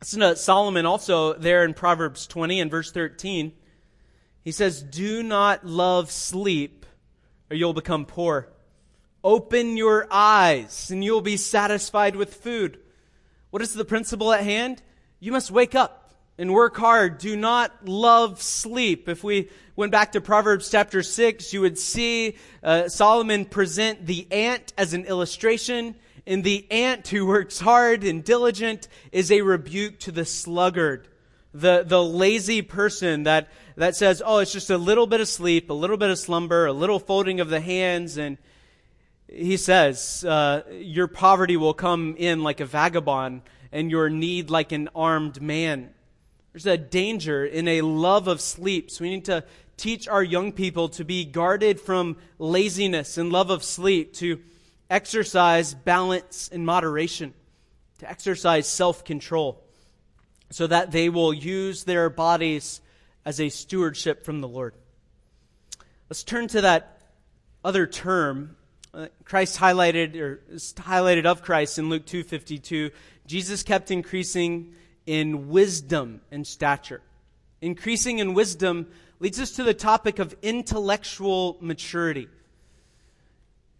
Listen 0.00 0.20
to 0.20 0.36
Solomon 0.36 0.84
also 0.86 1.32
there 1.34 1.64
in 1.64 1.74
Proverbs 1.74 2.26
20 2.26 2.60
and 2.60 2.70
verse 2.70 2.92
13. 2.92 3.52
He 4.44 4.52
says, 4.52 4.82
Do 4.82 5.22
not 5.22 5.66
love 5.66 6.10
sleep, 6.10 6.86
or 7.50 7.56
you'll 7.56 7.72
become 7.72 8.04
poor. 8.04 8.48
Open 9.24 9.76
your 9.76 10.06
eyes, 10.10 10.90
and 10.90 11.02
you'll 11.02 11.20
be 11.20 11.36
satisfied 11.36 12.14
with 12.14 12.34
food. 12.34 12.78
What 13.50 13.62
is 13.62 13.72
the 13.72 13.84
principle 13.84 14.32
at 14.32 14.44
hand? 14.44 14.82
You 15.18 15.32
must 15.32 15.50
wake 15.50 15.74
up 15.74 16.12
and 16.36 16.52
work 16.52 16.76
hard. 16.76 17.18
Do 17.18 17.36
not 17.36 17.88
love 17.88 18.42
sleep. 18.42 19.08
If 19.08 19.24
we 19.24 19.48
went 19.74 19.90
back 19.90 20.12
to 20.12 20.20
Proverbs 20.20 20.70
chapter 20.70 21.02
6, 21.02 21.54
you 21.54 21.62
would 21.62 21.78
see 21.78 22.36
uh, 22.62 22.88
Solomon 22.88 23.46
present 23.46 24.04
the 24.04 24.30
ant 24.30 24.74
as 24.76 24.92
an 24.92 25.06
illustration. 25.06 25.94
And 26.26 26.44
the 26.44 26.70
ant 26.70 27.08
who 27.08 27.24
works 27.24 27.58
hard 27.58 28.04
and 28.04 28.22
diligent 28.22 28.88
is 29.10 29.30
a 29.30 29.40
rebuke 29.40 30.00
to 30.00 30.12
the 30.12 30.26
sluggard, 30.26 31.08
the, 31.54 31.82
the 31.86 32.02
lazy 32.02 32.60
person 32.60 33.22
that, 33.22 33.48
that 33.76 33.96
says, 33.96 34.20
oh, 34.24 34.38
it's 34.38 34.52
just 34.52 34.68
a 34.68 34.76
little 34.76 35.06
bit 35.06 35.22
of 35.22 35.28
sleep, 35.28 35.70
a 35.70 35.74
little 35.74 35.96
bit 35.96 36.10
of 36.10 36.18
slumber, 36.18 36.66
a 36.66 36.72
little 36.72 36.98
folding 36.98 37.40
of 37.40 37.48
the 37.48 37.60
hands. 37.60 38.18
And 38.18 38.36
he 39.28 39.56
says, 39.56 40.24
uh, 40.24 40.62
your 40.72 41.06
poverty 41.06 41.56
will 41.56 41.74
come 41.74 42.16
in 42.18 42.42
like 42.42 42.60
a 42.60 42.66
vagabond 42.66 43.42
and 43.76 43.90
your 43.90 44.08
need 44.08 44.48
like 44.48 44.72
an 44.72 44.88
armed 44.94 45.42
man. 45.42 45.90
There's 46.52 46.64
a 46.64 46.78
danger 46.78 47.44
in 47.44 47.68
a 47.68 47.82
love 47.82 48.26
of 48.26 48.40
sleep. 48.40 48.90
So 48.90 49.04
we 49.04 49.10
need 49.10 49.26
to 49.26 49.44
teach 49.76 50.08
our 50.08 50.22
young 50.22 50.52
people 50.52 50.88
to 50.88 51.04
be 51.04 51.26
guarded 51.26 51.78
from 51.78 52.16
laziness 52.38 53.18
and 53.18 53.30
love 53.30 53.50
of 53.50 53.62
sleep, 53.62 54.14
to 54.14 54.40
exercise 54.88 55.74
balance 55.74 56.48
and 56.50 56.64
moderation, 56.64 57.34
to 57.98 58.10
exercise 58.10 58.66
self 58.66 59.04
control, 59.04 59.62
so 60.48 60.66
that 60.66 60.90
they 60.90 61.10
will 61.10 61.34
use 61.34 61.84
their 61.84 62.08
bodies 62.08 62.80
as 63.26 63.38
a 63.38 63.50
stewardship 63.50 64.24
from 64.24 64.40
the 64.40 64.48
Lord. 64.48 64.74
Let's 66.08 66.24
turn 66.24 66.48
to 66.48 66.62
that 66.62 66.98
other 67.62 67.86
term 67.86 68.56
uh, 68.94 69.08
Christ 69.24 69.58
highlighted 69.58 70.16
or 70.16 70.40
highlighted 70.76 71.26
of 71.26 71.42
Christ 71.42 71.78
in 71.78 71.90
Luke 71.90 72.06
2:52 72.06 72.92
Jesus 73.26 73.62
kept 73.62 73.90
increasing 73.90 74.74
in 75.06 75.48
wisdom 75.48 76.20
and 76.30 76.46
stature. 76.46 77.02
Increasing 77.60 78.18
in 78.18 78.34
wisdom 78.34 78.86
leads 79.18 79.40
us 79.40 79.52
to 79.52 79.64
the 79.64 79.74
topic 79.74 80.18
of 80.18 80.36
intellectual 80.42 81.56
maturity. 81.60 82.28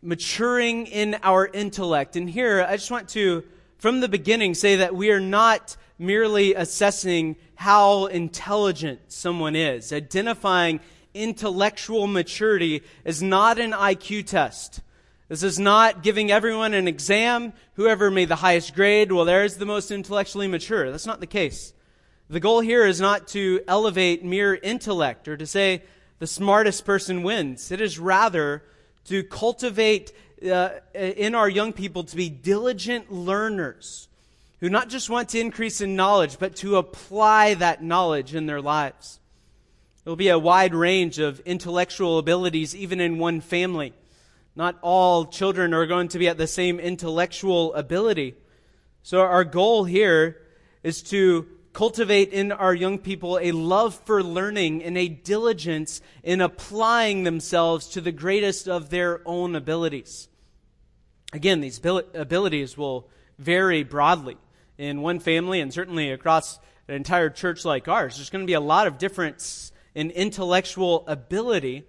Maturing 0.03 0.87
in 0.87 1.17
our 1.23 1.47
intellect. 1.47 2.17
And 2.17 2.29
here, 2.29 2.65
I 2.67 2.77
just 2.77 2.91
want 2.91 3.09
to, 3.11 3.45
from 3.79 4.01
the 4.01 4.09
beginning, 4.09 4.55
say 4.55 4.77
that 4.77 4.95
we 4.95 5.11
are 5.11 5.21
not 5.21 5.77
merely 5.99 6.55
assessing 6.55 7.37
how 7.55 8.07
intelligent 8.07 9.01
someone 9.09 9.57
is. 9.57 9.93
Identifying 9.93 10.81
intellectual 11.15 12.07
maturity 12.07 12.83
is 13.05 13.23
not 13.23 13.59
an 13.59 13.73
IQ 13.73 14.27
test. 14.27 14.81
This 15.29 15.43
is 15.43 15.59
not 15.59 16.03
giving 16.05 16.31
everyone 16.31 16.72
an 16.72 16.87
exam. 16.87 17.53
Whoever 17.74 18.11
made 18.11 18.29
the 18.29 18.37
highest 18.37 18.74
grade, 18.74 19.11
well, 19.11 19.24
there's 19.24 19.57
the 19.57 19.66
most 19.66 19.91
intellectually 19.91 20.47
mature. 20.47 20.91
That's 20.91 21.07
not 21.07 21.20
the 21.20 21.27
case. 21.27 21.72
The 22.31 22.41
goal 22.41 22.61
here 22.61 22.87
is 22.87 23.01
not 23.01 23.29
to 23.29 23.61
elevate 23.66 24.24
mere 24.24 24.55
intellect 24.55 25.27
or 25.27 25.37
to 25.37 25.47
say 25.47 25.83
the 26.20 26.27
smartest 26.27 26.85
person 26.85 27.22
wins. 27.22 27.72
It 27.72 27.81
is 27.81 27.99
rather 27.99 28.62
to 29.07 29.24
cultivate 29.24 30.12
uh, 30.49 30.70
in 30.95 31.35
our 31.35 31.49
young 31.49 31.72
people 31.72 32.05
to 32.05 32.16
be 32.16 32.29
diligent 32.29 33.12
learners 33.12 34.09
who 34.61 34.68
not 34.68 34.89
just 34.89 35.11
want 35.11 35.29
to 35.31 35.41
increase 35.41 35.81
in 35.81 35.97
knowledge, 35.97 36.39
but 36.39 36.57
to 36.57 36.77
apply 36.77 37.55
that 37.55 37.83
knowledge 37.83 38.35
in 38.35 38.47
their 38.47 38.61
lives. 38.61 39.20
There 40.05 40.11
will 40.11 40.16
be 40.16 40.29
a 40.29 40.39
wide 40.39 40.74
range 40.74 41.18
of 41.18 41.41
intellectual 41.41 42.18
abilities 42.18 42.74
even 42.74 43.01
in 43.01 43.18
one 43.18 43.41
family. 43.41 43.93
Not 44.57 44.79
all 44.81 45.27
children 45.27 45.75
are 45.75 45.87
going 45.87 46.09
to 46.09 46.19
be 46.19 46.29
at 46.29 46.39
the 46.39 46.47
same 46.47 46.81
intellectual 46.81 47.75
ability. 47.75 48.35
So 49.03 49.21
our 49.21 49.45
goal 49.45 49.85
here 49.85 50.41
is 50.83 51.03
to 51.05 51.47
cultivate 51.75 52.33
in 52.33 52.51
our 52.53 52.75
young 52.75 52.97
people 52.99 53.39
a 53.39 53.53
love 53.53 53.95
for 54.07 54.23
learning 54.23 54.83
and 54.83 54.97
a 54.97 55.09
diligence 55.09 56.01
in 56.23 56.41
applying 56.41 57.25
themselves 57.25 57.89
to 57.89 58.01
the 58.01 58.13
greatest 58.13 58.67
of 58.67 58.89
their 58.89 59.21
own 59.27 59.55
abilities. 59.55 60.29
Again, 61.35 61.61
these 61.61 61.79
abilities 61.85 62.79
will 62.79 63.11
vary 63.39 63.83
broadly 63.83 64.39
in 64.79 65.03
one 65.03 65.19
family 65.19 65.61
and 65.61 65.71
certainly 65.71 66.11
across 66.11 66.59
an 66.89 66.95
entire 66.95 67.29
church 67.29 67.67
like 67.67 67.89
ours. 67.89 68.17
There's 68.17 68.31
going 68.31 68.45
to 68.45 68.51
be 68.51 68.55
a 68.55 68.61
lot 68.61 68.87
of 68.87 68.97
difference 68.97 69.71
in 69.95 70.11
intellectual 70.11 71.05
ability 71.07 71.85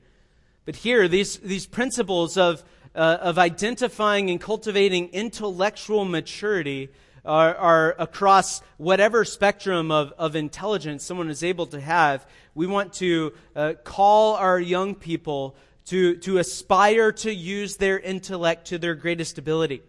but 0.67 0.75
here, 0.75 1.07
these, 1.07 1.37
these 1.37 1.65
principles 1.65 2.35
of, 2.35 2.61
uh, 2.93 3.19
of 3.21 3.39
identifying 3.39 4.29
and 4.29 4.41
cultivating 4.41 5.07
intellectual 5.13 6.03
maturity 6.03 6.89
are, 7.23 7.55
are, 7.55 7.95
across 7.97 8.61
whatever 8.75 9.23
spectrum 9.23 9.91
of, 9.91 10.11
of 10.17 10.35
intelligence 10.35 11.05
someone 11.05 11.29
is 11.29 11.41
able 11.41 11.67
to 11.67 11.79
have. 11.79 12.27
We 12.53 12.67
want 12.67 12.91
to 12.95 13.31
uh, 13.55 13.73
call 13.85 14.35
our 14.35 14.59
young 14.59 14.93
people 14.93 15.55
to, 15.85 16.17
to 16.17 16.37
aspire 16.37 17.13
to 17.13 17.33
use 17.33 17.77
their 17.77 17.97
intellect 17.97 18.67
to 18.67 18.77
their 18.77 18.93
greatest 18.93 19.37
ability. 19.37 19.83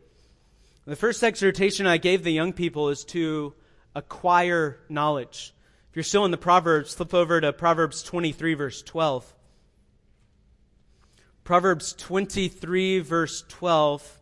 The 0.84 0.94
first 0.94 1.24
exhortation 1.24 1.88
I 1.88 1.96
gave 1.96 2.22
the 2.22 2.30
young 2.30 2.52
people 2.52 2.90
is 2.90 3.04
to 3.06 3.52
acquire 3.96 4.78
knowledge. 4.88 5.52
If 5.90 5.96
you're 5.96 6.04
still 6.04 6.24
in 6.24 6.30
the 6.30 6.36
Proverbs, 6.36 6.94
flip 6.94 7.14
over 7.14 7.40
to 7.40 7.52
Proverbs 7.52 8.04
23, 8.04 8.54
verse 8.54 8.80
12. 8.82 9.34
Proverbs 11.48 11.94
23, 11.94 12.98
verse 12.98 13.42
12. 13.48 14.20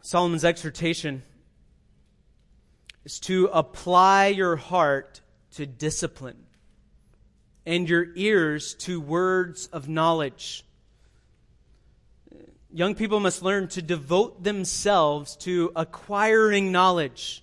Solomon's 0.00 0.44
exhortation 0.44 1.24
is 3.04 3.18
to 3.18 3.46
apply 3.52 4.28
your 4.28 4.54
heart 4.54 5.20
to 5.54 5.66
discipline 5.66 6.44
and 7.66 7.88
your 7.88 8.14
ears 8.14 8.74
to 8.74 9.00
words 9.00 9.66
of 9.72 9.88
knowledge. 9.88 10.64
Young 12.72 12.94
people 12.94 13.18
must 13.18 13.42
learn 13.42 13.66
to 13.70 13.82
devote 13.82 14.44
themselves 14.44 15.34
to 15.38 15.72
acquiring 15.74 16.70
knowledge, 16.70 17.42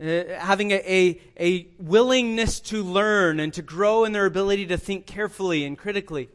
uh, 0.00 0.24
having 0.40 0.72
a, 0.72 0.82
a, 0.84 1.20
a 1.38 1.68
willingness 1.78 2.58
to 2.58 2.82
learn 2.82 3.38
and 3.38 3.54
to 3.54 3.62
grow 3.62 4.02
in 4.02 4.10
their 4.10 4.26
ability 4.26 4.66
to 4.66 4.76
think 4.76 5.06
carefully 5.06 5.64
and 5.64 5.78
critically. 5.78 6.28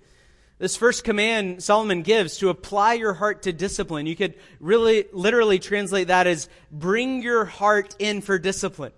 This 0.57 0.77
first 0.77 1.03
command 1.03 1.61
Solomon 1.61 2.01
gives 2.01 2.37
to 2.37 2.47
apply 2.47 2.93
your 2.93 3.13
heart 3.13 3.41
to 3.43 3.51
discipline. 3.51 4.05
You 4.05 4.15
could 4.15 4.35
really 4.61 5.05
literally 5.11 5.59
translate 5.59 6.07
that 6.07 6.27
as 6.27 6.47
bring 6.71 7.21
your 7.21 7.43
heart 7.43 7.93
in 7.99 8.21
for 8.21 8.39
discipline. 8.39 8.93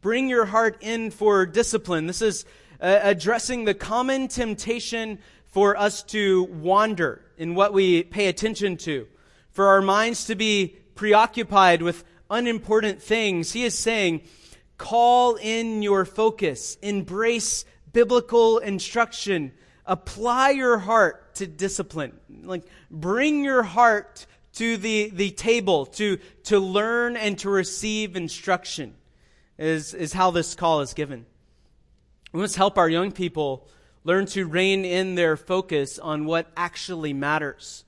Bring 0.00 0.30
your 0.30 0.46
heart 0.46 0.78
in 0.80 1.10
for 1.10 1.44
discipline. 1.44 2.06
This 2.06 2.22
is 2.22 2.46
uh, 2.80 3.00
addressing 3.02 3.66
the 3.66 3.74
common 3.74 4.28
temptation 4.28 5.18
for 5.48 5.76
us 5.76 6.02
to 6.04 6.44
wander 6.44 7.26
in 7.36 7.54
what 7.54 7.74
we 7.74 8.02
pay 8.02 8.28
attention 8.28 8.78
to, 8.78 9.06
for 9.50 9.66
our 9.66 9.82
minds 9.82 10.24
to 10.26 10.34
be 10.34 10.76
preoccupied 10.94 11.82
with 11.82 12.04
unimportant 12.30 13.02
things. 13.02 13.52
He 13.52 13.64
is 13.64 13.78
saying, 13.78 14.22
call 14.78 15.34
in 15.34 15.82
your 15.82 16.06
focus, 16.06 16.78
embrace 16.80 17.66
biblical 17.92 18.56
instruction 18.58 19.52
apply 19.90 20.50
your 20.50 20.78
heart 20.78 21.34
to 21.34 21.46
discipline. 21.48 22.12
Like, 22.44 22.62
bring 22.90 23.44
your 23.44 23.64
heart 23.64 24.24
to 24.54 24.76
the, 24.76 25.10
the 25.10 25.32
table 25.32 25.86
to, 25.86 26.18
to 26.44 26.60
learn 26.60 27.16
and 27.16 27.36
to 27.40 27.50
receive 27.50 28.14
instruction, 28.14 28.94
is, 29.58 29.92
is 29.92 30.12
how 30.12 30.30
this 30.30 30.54
call 30.54 30.80
is 30.80 30.94
given. 30.94 31.26
We 32.32 32.40
must 32.40 32.54
help 32.54 32.78
our 32.78 32.88
young 32.88 33.10
people 33.10 33.68
learn 34.04 34.26
to 34.26 34.46
rein 34.46 34.84
in 34.84 35.16
their 35.16 35.36
focus 35.36 35.98
on 35.98 36.24
what 36.24 36.46
actually 36.56 37.12
matters. 37.12 37.84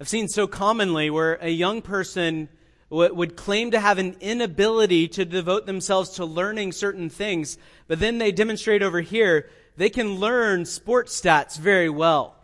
I've 0.00 0.08
seen 0.08 0.26
so 0.26 0.48
commonly 0.48 1.08
where 1.08 1.34
a 1.34 1.48
young 1.48 1.82
person 1.82 2.48
would 2.90 3.36
claim 3.36 3.70
to 3.70 3.80
have 3.80 3.98
an 3.98 4.16
inability 4.20 5.08
to 5.08 5.24
devote 5.24 5.66
themselves 5.66 6.10
to 6.10 6.24
learning 6.24 6.72
certain 6.72 7.10
things, 7.10 7.58
but 7.86 8.00
then 8.00 8.18
they 8.18 8.32
demonstrate 8.32 8.82
over 8.82 9.00
here 9.00 9.48
they 9.76 9.90
can 9.90 10.16
learn 10.16 10.64
sports 10.64 11.20
stats 11.20 11.58
very 11.58 11.88
well. 11.88 12.34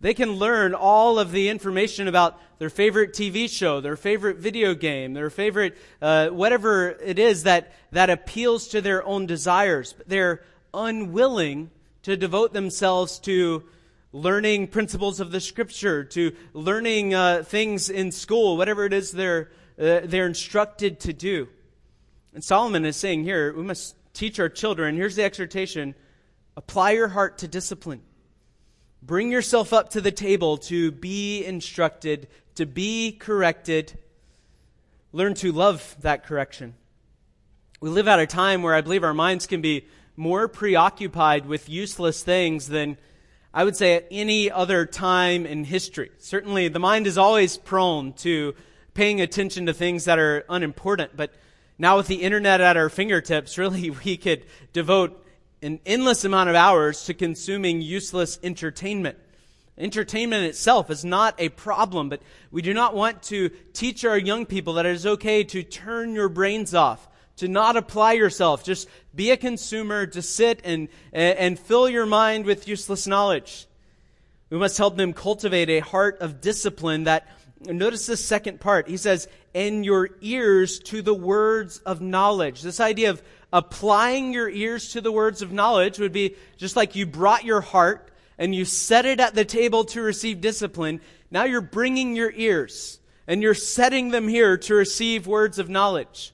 They 0.00 0.14
can 0.14 0.32
learn 0.32 0.74
all 0.74 1.18
of 1.18 1.32
the 1.32 1.48
information 1.48 2.06
about 2.06 2.40
their 2.58 2.70
favorite 2.70 3.12
TV 3.12 3.50
show, 3.50 3.80
their 3.80 3.96
favorite 3.96 4.36
video 4.36 4.74
game, 4.74 5.14
their 5.14 5.30
favorite, 5.30 5.76
uh, 6.00 6.28
whatever 6.28 6.90
it 6.90 7.18
is 7.18 7.44
that, 7.44 7.72
that 7.92 8.10
appeals 8.10 8.68
to 8.68 8.80
their 8.80 9.04
own 9.04 9.26
desires. 9.26 9.94
But 9.96 10.08
they're 10.08 10.42
unwilling 10.72 11.70
to 12.02 12.16
devote 12.16 12.52
themselves 12.52 13.18
to 13.20 13.64
learning 14.12 14.68
principles 14.68 15.18
of 15.18 15.32
the 15.32 15.40
scripture, 15.40 16.04
to 16.04 16.34
learning 16.52 17.14
uh, 17.14 17.42
things 17.42 17.90
in 17.90 18.12
school, 18.12 18.56
whatever 18.56 18.84
it 18.84 18.92
is 18.92 19.12
they're, 19.12 19.50
uh, 19.78 20.00
they're 20.04 20.26
instructed 20.26 21.00
to 21.00 21.12
do. 21.12 21.48
And 22.34 22.44
Solomon 22.44 22.84
is 22.84 22.96
saying 22.96 23.24
here, 23.24 23.52
we 23.54 23.62
must 23.62 23.96
teach 24.12 24.38
our 24.38 24.48
children. 24.48 24.94
Here's 24.94 25.16
the 25.16 25.24
exhortation 25.24 25.94
Apply 26.56 26.92
your 26.92 27.08
heart 27.08 27.38
to 27.38 27.48
discipline. 27.48 28.00
Bring 29.02 29.30
yourself 29.30 29.72
up 29.72 29.90
to 29.90 30.00
the 30.00 30.10
table 30.10 30.56
to 30.58 30.90
be 30.90 31.44
instructed, 31.44 32.28
to 32.54 32.64
be 32.64 33.12
corrected. 33.12 33.98
Learn 35.12 35.34
to 35.34 35.52
love 35.52 35.96
that 36.00 36.24
correction. 36.24 36.74
We 37.80 37.90
live 37.90 38.08
at 38.08 38.18
a 38.18 38.26
time 38.26 38.62
where 38.62 38.74
I 38.74 38.80
believe 38.80 39.04
our 39.04 39.12
minds 39.12 39.46
can 39.46 39.60
be 39.60 39.86
more 40.16 40.48
preoccupied 40.48 41.44
with 41.44 41.68
useless 41.68 42.22
things 42.22 42.68
than 42.68 42.96
I 43.52 43.64
would 43.64 43.76
say 43.76 43.94
at 43.94 44.06
any 44.10 44.50
other 44.50 44.86
time 44.86 45.44
in 45.44 45.64
history. 45.64 46.10
Certainly, 46.18 46.68
the 46.68 46.78
mind 46.78 47.06
is 47.06 47.18
always 47.18 47.58
prone 47.58 48.14
to 48.14 48.54
paying 48.94 49.20
attention 49.20 49.66
to 49.66 49.74
things 49.74 50.06
that 50.06 50.18
are 50.18 50.44
unimportant, 50.48 51.12
but 51.14 51.34
now 51.78 51.98
with 51.98 52.06
the 52.06 52.22
internet 52.22 52.62
at 52.62 52.78
our 52.78 52.88
fingertips, 52.88 53.58
really 53.58 53.90
we 53.90 54.16
could 54.16 54.46
devote 54.72 55.25
an 55.62 55.80
endless 55.86 56.24
amount 56.24 56.50
of 56.50 56.54
hours 56.54 57.04
to 57.04 57.14
consuming 57.14 57.80
useless 57.80 58.38
entertainment. 58.42 59.18
Entertainment 59.78 60.44
itself 60.44 60.90
is 60.90 61.04
not 61.04 61.34
a 61.38 61.50
problem, 61.50 62.08
but 62.08 62.22
we 62.50 62.62
do 62.62 62.72
not 62.72 62.94
want 62.94 63.22
to 63.24 63.50
teach 63.72 64.04
our 64.04 64.16
young 64.16 64.46
people 64.46 64.74
that 64.74 64.86
it 64.86 64.94
is 64.94 65.06
okay 65.06 65.44
to 65.44 65.62
turn 65.62 66.14
your 66.14 66.28
brains 66.30 66.74
off, 66.74 67.06
to 67.36 67.48
not 67.48 67.76
apply 67.76 68.14
yourself. 68.14 68.64
Just 68.64 68.88
be 69.14 69.30
a 69.30 69.36
consumer, 69.36 70.06
to 70.06 70.22
sit 70.22 70.60
and, 70.64 70.88
and 71.12 71.58
fill 71.58 71.88
your 71.88 72.06
mind 72.06 72.46
with 72.46 72.66
useless 72.66 73.06
knowledge. 73.06 73.66
We 74.48 74.58
must 74.58 74.78
help 74.78 74.96
them 74.96 75.12
cultivate 75.12 75.68
a 75.68 75.80
heart 75.80 76.18
of 76.20 76.40
discipline 76.40 77.04
that, 77.04 77.28
notice 77.60 78.06
the 78.06 78.16
second 78.16 78.60
part. 78.60 78.88
He 78.88 78.96
says, 78.96 79.28
and 79.54 79.84
your 79.84 80.10
ears 80.20 80.78
to 80.80 81.02
the 81.02 81.14
words 81.14 81.78
of 81.78 82.00
knowledge. 82.00 82.62
This 82.62 82.80
idea 82.80 83.10
of 83.10 83.22
applying 83.52 84.32
your 84.32 84.48
ears 84.48 84.92
to 84.92 85.00
the 85.00 85.12
words 85.12 85.42
of 85.42 85.52
knowledge 85.52 85.98
would 85.98 86.12
be 86.12 86.36
just 86.56 86.76
like 86.76 86.96
you 86.96 87.06
brought 87.06 87.44
your 87.44 87.60
heart 87.60 88.10
and 88.38 88.54
you 88.54 88.64
set 88.64 89.06
it 89.06 89.20
at 89.20 89.34
the 89.34 89.44
table 89.44 89.84
to 89.84 90.02
receive 90.02 90.40
discipline. 90.40 91.00
Now 91.30 91.44
you're 91.44 91.60
bringing 91.60 92.16
your 92.16 92.32
ears 92.32 93.00
and 93.26 93.42
you're 93.42 93.54
setting 93.54 94.10
them 94.10 94.28
here 94.28 94.56
to 94.56 94.74
receive 94.74 95.26
words 95.26 95.58
of 95.58 95.68
knowledge. 95.68 96.32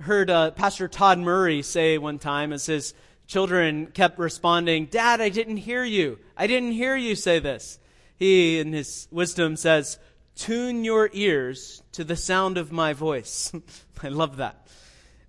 I 0.00 0.04
heard 0.04 0.30
uh, 0.30 0.50
Pastor 0.52 0.88
Todd 0.88 1.18
Murray 1.18 1.62
say 1.62 1.98
one 1.98 2.18
time 2.18 2.52
as 2.52 2.66
his 2.66 2.94
children 3.26 3.86
kept 3.86 4.18
responding, 4.18 4.86
Dad, 4.86 5.20
I 5.20 5.28
didn't 5.28 5.58
hear 5.58 5.84
you. 5.84 6.18
I 6.36 6.46
didn't 6.46 6.72
hear 6.72 6.96
you 6.96 7.14
say 7.14 7.38
this. 7.38 7.78
He, 8.16 8.58
in 8.58 8.72
his 8.72 9.08
wisdom, 9.10 9.56
says, 9.56 9.98
Tune 10.36 10.84
your 10.84 11.10
ears 11.12 11.82
to 11.92 12.02
the 12.02 12.16
sound 12.16 12.58
of 12.58 12.72
my 12.72 12.92
voice. 12.92 13.52
I 14.02 14.08
love 14.08 14.38
that. 14.38 14.66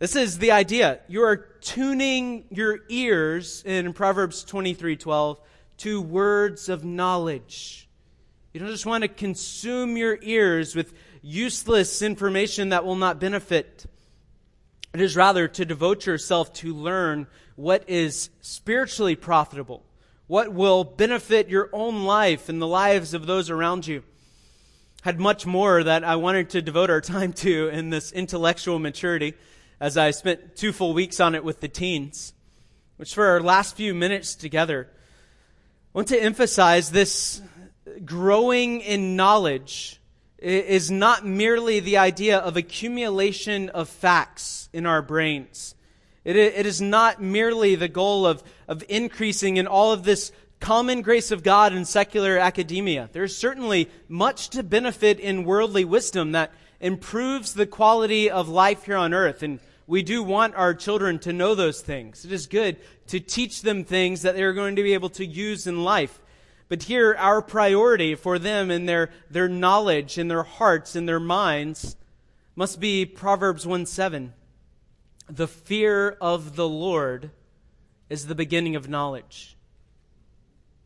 This 0.02 0.16
is 0.16 0.40
the 0.40 0.52
idea. 0.52 0.98
You 1.08 1.22
are 1.22 1.36
tuning 1.62 2.46
your 2.50 2.80
ears 2.90 3.62
in 3.64 3.94
Proverbs 3.94 4.44
23:12 4.44 5.40
to 5.78 6.02
words 6.02 6.70
of 6.70 6.84
knowledge. 6.84 7.88
You 8.52 8.62
don't 8.62 8.70
just 8.70 8.88
want 8.88 9.04
to 9.04 9.08
consume 9.08 9.98
your 9.98 10.18
ears 10.24 10.76
with 10.76 10.96
useless 11.22 12.02
information 12.02 12.70
that 12.70 12.84
will 12.84 12.96
not 12.96 13.20
benefit. 13.20 13.86
It 14.92 15.02
is 15.02 15.16
rather 15.16 15.48
to 15.50 15.66
devote 15.66 16.08
yourself 16.08 16.52
to 16.54 16.74
learn 16.74 17.28
what 17.56 17.88
is 17.88 18.32
spiritually 18.42 19.16
profitable, 19.16 19.86
what 20.26 20.52
will 20.52 20.84
benefit 20.84 21.48
your 21.48 21.70
own 21.74 22.06
life 22.06 22.50
and 22.50 22.60
the 22.60 22.66
lives 22.66 23.14
of 23.14 23.28
those 23.28 23.52
around 23.52 23.86
you. 23.86 24.02
Had 25.04 25.20
much 25.20 25.46
more 25.46 25.84
that 25.84 26.04
I 26.04 26.16
wanted 26.16 26.50
to 26.50 26.62
devote 26.64 26.90
our 26.90 27.02
time 27.02 27.34
to 27.34 27.68
in 27.68 27.92
this 27.92 28.12
intellectual 28.12 28.80
maturity 28.80 29.36
as 29.82 29.98
I 29.98 30.12
spent 30.12 30.56
two 30.56 30.72
full 30.72 30.94
weeks 30.94 31.20
on 31.20 31.34
it 31.34 31.44
with 31.44 31.60
the 31.60 31.68
teens, 31.68 32.34
which 32.98 33.16
for 33.16 33.26
our 33.26 33.42
last 33.42 33.76
few 33.76 33.96
minutes 33.96 34.36
together, 34.36 34.88
I 34.94 35.98
want 35.98 36.10
to 36.10 36.22
emphasize 36.22 36.92
this 36.92 37.42
growing 38.06 38.82
in 38.82 39.16
knowledge 39.16 40.00
is 40.38 40.92
not 40.92 41.26
merely 41.26 41.80
the 41.80 41.98
idea 41.98 42.38
of 42.38 42.58
accumulation 42.58 43.70
of 43.70 43.90
facts 43.90 44.70
in 44.72 44.86
our 44.86 45.02
brains. 45.02 45.74
It, 46.24 46.38
is 46.38 46.80
not 46.80 47.20
merely 47.20 47.74
the 47.74 47.88
goal 47.88 48.28
of, 48.28 48.44
of 48.68 48.84
increasing 48.88 49.58
in 49.58 49.66
all 49.66 49.92
of 49.94 50.04
this 50.04 50.32
common 50.60 51.02
grace 51.02 51.32
of 51.32 51.42
God 51.42 51.74
in 51.74 51.86
secular 51.86 52.38
academia. 52.38 53.10
There's 53.12 53.36
certainly 53.36 53.90
much 54.08 54.50
to 54.50 54.62
benefit 54.62 55.20
in 55.20 55.44
worldly 55.44 55.86
wisdom 55.86 56.34
that 56.34 56.54
improves 56.80 57.56
the 57.56 57.66
quality 57.66 58.30
of 58.30 58.48
life 58.48 58.86
here 58.86 58.98
on 58.98 59.12
earth 59.12 59.42
and 59.42 59.60
we 59.92 60.04
do 60.04 60.24
want 60.24 60.56
our 60.56 60.74
children 60.74 61.20
to 61.20 61.34
know 61.34 61.54
those 61.54 61.82
things. 61.82 62.24
It 62.24 62.32
is 62.32 62.48
good 62.48 62.78
to 63.08 63.20
teach 63.20 63.62
them 63.62 63.84
things 63.84 64.22
that 64.22 64.36
they're 64.36 64.54
going 64.54 64.78
to 64.78 64.84
be 64.84 64.94
able 64.94 65.10
to 65.10 65.26
use 65.26 65.68
in 65.68 65.84
life. 65.84 66.22
But 66.70 66.84
here, 66.84 67.14
our 67.20 67.42
priority 67.42 68.16
for 68.16 68.40
them 68.40 68.72
and 68.72 68.88
their, 68.88 69.10
their 69.30 69.50
knowledge 69.50 70.18
in 70.18 70.30
their 70.30 70.44
hearts 70.44 70.96
and 70.96 71.10
their 71.10 71.20
minds 71.20 71.98
must 72.56 72.80
be 72.80 73.06
Proverbs 73.06 73.68
1 73.68 73.86
7. 73.86 74.32
The 75.30 75.50
fear 75.50 76.16
of 76.22 76.56
the 76.56 76.70
Lord 76.70 77.32
is 78.10 78.28
the 78.28 78.36
beginning 78.36 78.78
of 78.78 78.88
knowledge. 78.88 79.58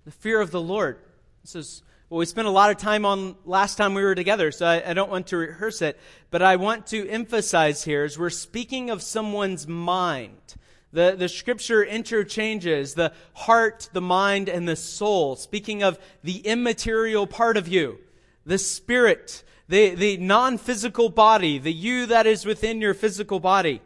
The 0.05 0.11
fear 0.11 0.41
of 0.41 0.49
the 0.49 0.61
Lord. 0.61 0.97
This 1.43 1.53
is 1.53 1.83
Well, 2.15 2.21
we 2.21 2.27
spent 2.27 2.47
a 2.47 2.51
lot 2.51 2.71
of 2.71 2.77
time 2.77 3.05
on 3.05 3.35
last 3.43 3.75
time 3.75 3.93
we 3.93 4.01
were 4.01 4.15
together, 4.15 4.49
so 4.49 4.65
I, 4.65 4.91
I, 4.91 4.93
don't 4.93 5.11
want 5.11 5.27
to 5.27 5.35
rehearse 5.35 5.81
it. 5.81 5.99
But 6.31 6.41
I 6.41 6.55
want 6.55 6.87
to 6.87 7.05
emphasize 7.09 7.83
here 7.83 8.05
as 8.05 8.17
we're 8.17 8.29
speaking 8.29 8.89
of 8.89 9.01
someone's 9.01 9.67
mind. 9.67 10.55
The, 10.93 11.17
the 11.19 11.27
scripture 11.27 11.83
interchanges 11.83 12.93
the 12.93 13.11
heart, 13.33 13.89
the 13.91 13.99
mind, 13.99 14.47
and 14.47 14.65
the 14.65 14.77
soul, 14.77 15.35
speaking 15.35 15.83
of 15.83 15.99
the 16.23 16.37
immaterial 16.37 17.27
part 17.27 17.57
of 17.57 17.67
you, 17.67 17.99
the 18.45 18.59
spirit, 18.59 19.43
the, 19.67 19.89
the 19.89 20.15
non 20.15 20.57
physical 20.57 21.09
body, 21.09 21.57
the 21.57 21.73
you 21.73 22.05
that 22.05 22.25
is 22.25 22.45
within 22.45 22.79
your 22.79 22.93
physical 22.93 23.41
body. 23.41 23.81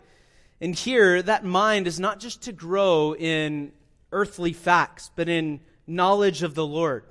And 0.62 0.76
here, 0.76 1.24
that 1.24 1.46
mind 1.46 1.88
is 1.88 2.00
not 2.00 2.20
just 2.20 2.44
to 2.44 2.52
grow 2.52 3.16
in 3.16 3.72
earthly 4.12 4.54
facts, 4.54 5.10
but 5.16 5.28
in 5.28 5.62
knowledge 5.88 6.44
of 6.44 6.54
the 6.54 6.68
Lord. 6.68 7.06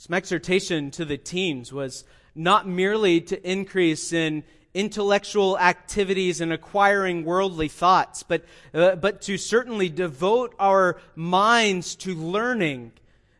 Some 0.00 0.14
exhortation 0.14 0.92
to 0.92 1.04
the 1.04 1.18
teens 1.18 1.72
was 1.72 2.04
not 2.32 2.68
merely 2.68 3.20
to 3.22 3.50
increase 3.50 4.12
in 4.12 4.44
intellectual 4.72 5.58
activities 5.58 6.40
and 6.40 6.52
acquiring 6.52 7.24
worldly 7.24 7.66
thoughts, 7.66 8.22
but, 8.22 8.44
uh, 8.72 8.94
but 8.94 9.20
to 9.22 9.36
certainly 9.36 9.88
devote 9.88 10.54
our 10.60 11.00
minds 11.16 11.96
to 11.96 12.14
learning, 12.14 12.92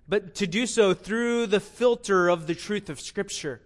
but 0.09 0.35
to 0.35 0.49
do 0.49 0.67
so 0.67 0.95
through 0.95 1.47
the 1.47 1.61
filter 1.61 2.29
of 2.29 2.49
the 2.49 2.57
truth 2.57 2.91
of 2.91 2.99
Scripture. 2.99 3.61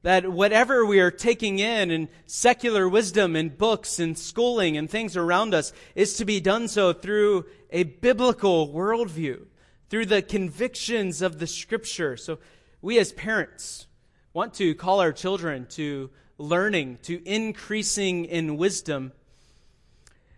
That 0.00 0.32
whatever 0.32 0.86
we 0.86 1.00
are 1.00 1.10
taking 1.10 1.58
in 1.58 1.90
in 1.90 2.08
secular 2.24 2.88
wisdom 2.88 3.36
and 3.36 3.58
books 3.58 3.98
and 3.98 4.16
schooling 4.16 4.78
and 4.78 4.88
things 4.88 5.18
around 5.18 5.52
us 5.52 5.74
is 5.94 6.16
to 6.16 6.24
be 6.24 6.40
done 6.40 6.66
so 6.68 6.94
through 6.94 7.44
a 7.70 7.82
biblical 7.82 8.68
worldview, 8.72 9.44
through 9.92 10.06
the 10.06 10.22
convictions 10.22 11.20
of 11.20 11.38
the 11.38 11.46
Scripture. 11.46 12.16
So 12.16 12.38
we 12.80 12.98
as 12.98 13.12
parents 13.12 13.86
want 14.32 14.54
to 14.54 14.74
call 14.74 15.00
our 15.00 15.12
children 15.12 15.66
to 15.72 16.08
learning, 16.38 16.96
to 17.02 17.20
increasing 17.28 18.24
in 18.24 18.56
wisdom, 18.56 19.12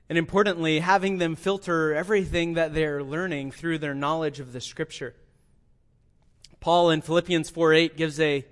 and 0.08 0.18
importantly, 0.18 0.80
having 0.80 1.18
them 1.18 1.36
filter 1.36 1.94
everything 1.94 2.54
that 2.54 2.74
they're 2.74 3.04
learning 3.04 3.52
through 3.52 3.78
their 3.78 3.94
knowledge 3.94 4.40
of 4.40 4.52
the 4.52 4.60
Scripture. 4.60 5.14
Paul 6.58 6.90
in 6.90 7.00
Philippians 7.00 7.48
4 7.48 7.74
8 7.74 7.96
gives 7.96 8.18
a 8.18 8.44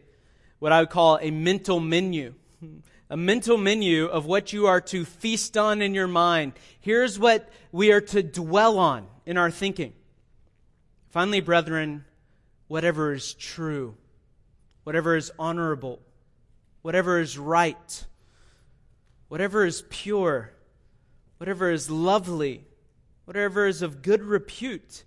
what 0.61 0.71
I 0.71 0.79
would 0.79 0.91
call 0.91 1.19
a 1.21 1.33
mental 1.33 1.81
menu. 1.81 2.35
A 3.11 3.17
mental 3.17 3.59
menu 3.59 4.07
of 4.07 4.25
what 4.25 4.53
you 4.53 4.69
are 4.69 4.81
to 4.83 5.05
feast 5.05 5.57
on 5.57 5.83
in 5.83 5.95
your 5.95 6.07
mind. 6.07 6.53
Here's 6.79 7.19
what 7.19 7.51
we 7.73 7.91
are 7.91 8.01
to 8.01 8.23
dwell 8.23 8.79
on 8.79 9.09
in 9.27 9.37
our 9.37 9.51
thinking. 9.51 9.95
Finally, 11.13 11.41
brethren, 11.41 12.07
whatever 12.69 13.13
is 13.13 13.35
true, 13.35 13.95
whatever 14.85 15.15
is 15.15 15.31
honorable, 15.39 16.01
whatever 16.81 17.21
is 17.21 17.37
right, 17.37 18.07
whatever 19.29 19.67
is 19.67 19.85
pure, 19.91 20.55
whatever 21.37 21.71
is 21.71 21.91
lovely, 21.91 22.65
whatever 23.27 23.67
is 23.67 23.83
of 23.83 24.01
good 24.01 24.23
repute, 24.23 25.05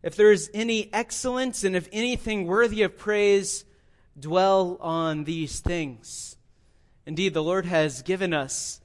if 0.00 0.14
there 0.14 0.30
is 0.30 0.48
any 0.54 0.92
excellence 0.92 1.64
and 1.64 1.74
if 1.74 1.88
anything 1.90 2.46
worthy 2.46 2.82
of 2.82 2.96
praise, 2.96 3.64
dwell 4.16 4.78
on 4.80 5.24
these 5.24 5.58
things. 5.58 6.36
Indeed, 7.04 7.34
the 7.34 7.42
Lord 7.42 7.66
has 7.66 8.02
given 8.02 8.32
us 8.32 8.80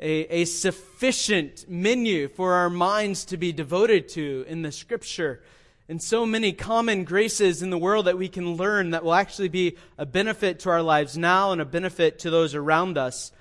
a, 0.00 0.40
a 0.40 0.44
sufficient 0.46 1.66
menu 1.68 2.28
for 2.28 2.54
our 2.54 2.70
minds 2.70 3.26
to 3.26 3.36
be 3.36 3.52
devoted 3.52 4.08
to 4.10 4.46
in 4.48 4.62
the 4.62 4.72
Scripture. 4.72 5.42
And 5.86 6.02
so 6.02 6.24
many 6.24 6.52
common 6.52 7.04
graces 7.04 7.62
in 7.62 7.68
the 7.68 7.76
world 7.76 8.06
that 8.06 8.16
we 8.16 8.28
can 8.28 8.54
learn 8.54 8.90
that 8.90 9.04
will 9.04 9.12
actually 9.12 9.50
be 9.50 9.76
a 9.98 10.06
benefit 10.06 10.60
to 10.60 10.70
our 10.70 10.80
lives 10.80 11.18
now 11.18 11.52
and 11.52 11.60
a 11.60 11.66
benefit 11.66 12.20
to 12.20 12.30
those 12.30 12.54
around 12.54 12.96
us. 12.96 13.32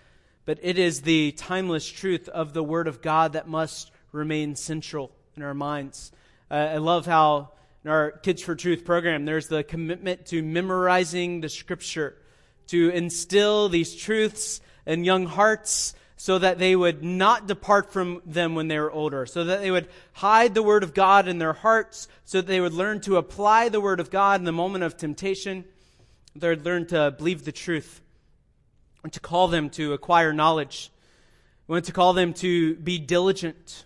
But 0.46 0.60
it 0.62 0.78
is 0.78 1.02
the 1.02 1.32
timeless 1.32 1.88
truth 1.88 2.28
of 2.28 2.52
the 2.52 2.64
Word 2.64 2.90
of 2.90 3.02
God 3.02 3.34
that 3.34 3.48
must 3.48 3.92
remain 4.12 4.58
central 4.58 5.12
in 5.38 5.44
our 5.44 5.54
minds. 5.54 6.12
Uh, 6.52 6.56
I 6.56 6.78
love 6.78 7.06
how 7.06 7.52
in 7.86 7.90
our 7.90 8.12
Kids 8.12 8.42
for 8.42 8.56
Truth 8.56 8.84
program, 8.84 9.24
there's 9.24 9.48
the 9.48 9.64
commitment 9.64 10.26
to 10.28 10.44
memorizing 10.44 11.40
the 11.40 11.48
scripture, 11.48 12.18
to 12.68 12.90
instill 12.90 13.70
these 13.70 13.96
truths 13.96 14.60
in 14.86 15.06
young 15.06 15.28
hearts 15.28 15.96
so 16.24 16.40
that 16.40 16.58
they 16.58 16.74
would 16.74 17.04
not 17.04 17.48
depart 17.48 17.92
from 17.92 18.22
them 18.26 18.56
when 18.56 18.70
they 18.70 18.80
were 18.80 18.90
older, 18.90 19.26
so 19.26 19.44
that 19.44 19.60
they 19.60 19.70
would 19.70 19.90
hide 20.14 20.54
the 20.54 20.64
word 20.64 20.82
of 20.82 20.94
God 20.94 21.28
in 21.28 21.38
their 21.38 21.52
hearts, 21.52 22.08
so 22.24 22.38
that 22.38 22.48
they 22.48 22.62
would 22.62 22.72
learn 22.72 23.02
to 23.02 23.18
apply 23.18 23.68
the 23.68 23.82
word 23.82 24.00
of 24.00 24.10
God 24.10 24.40
in 24.40 24.46
the 24.46 24.54
moment 24.54 24.86
of 24.86 24.96
temptation. 24.96 25.66
They 26.34 26.48
would 26.48 26.64
learn 26.64 26.86
to 26.88 27.12
believe 27.12 27.44
the 27.44 27.52
truth, 27.52 28.00
and 29.04 29.12
to 29.12 29.20
call 29.20 29.50
them 29.50 29.70
to 29.72 29.92
acquire 29.92 30.32
knowledge. 30.32 30.94
We 31.68 31.74
want 31.74 31.86
to 31.88 31.92
call 31.92 32.14
them 32.14 32.34
to 32.36 32.76
be 32.76 33.00
diligent 33.00 33.84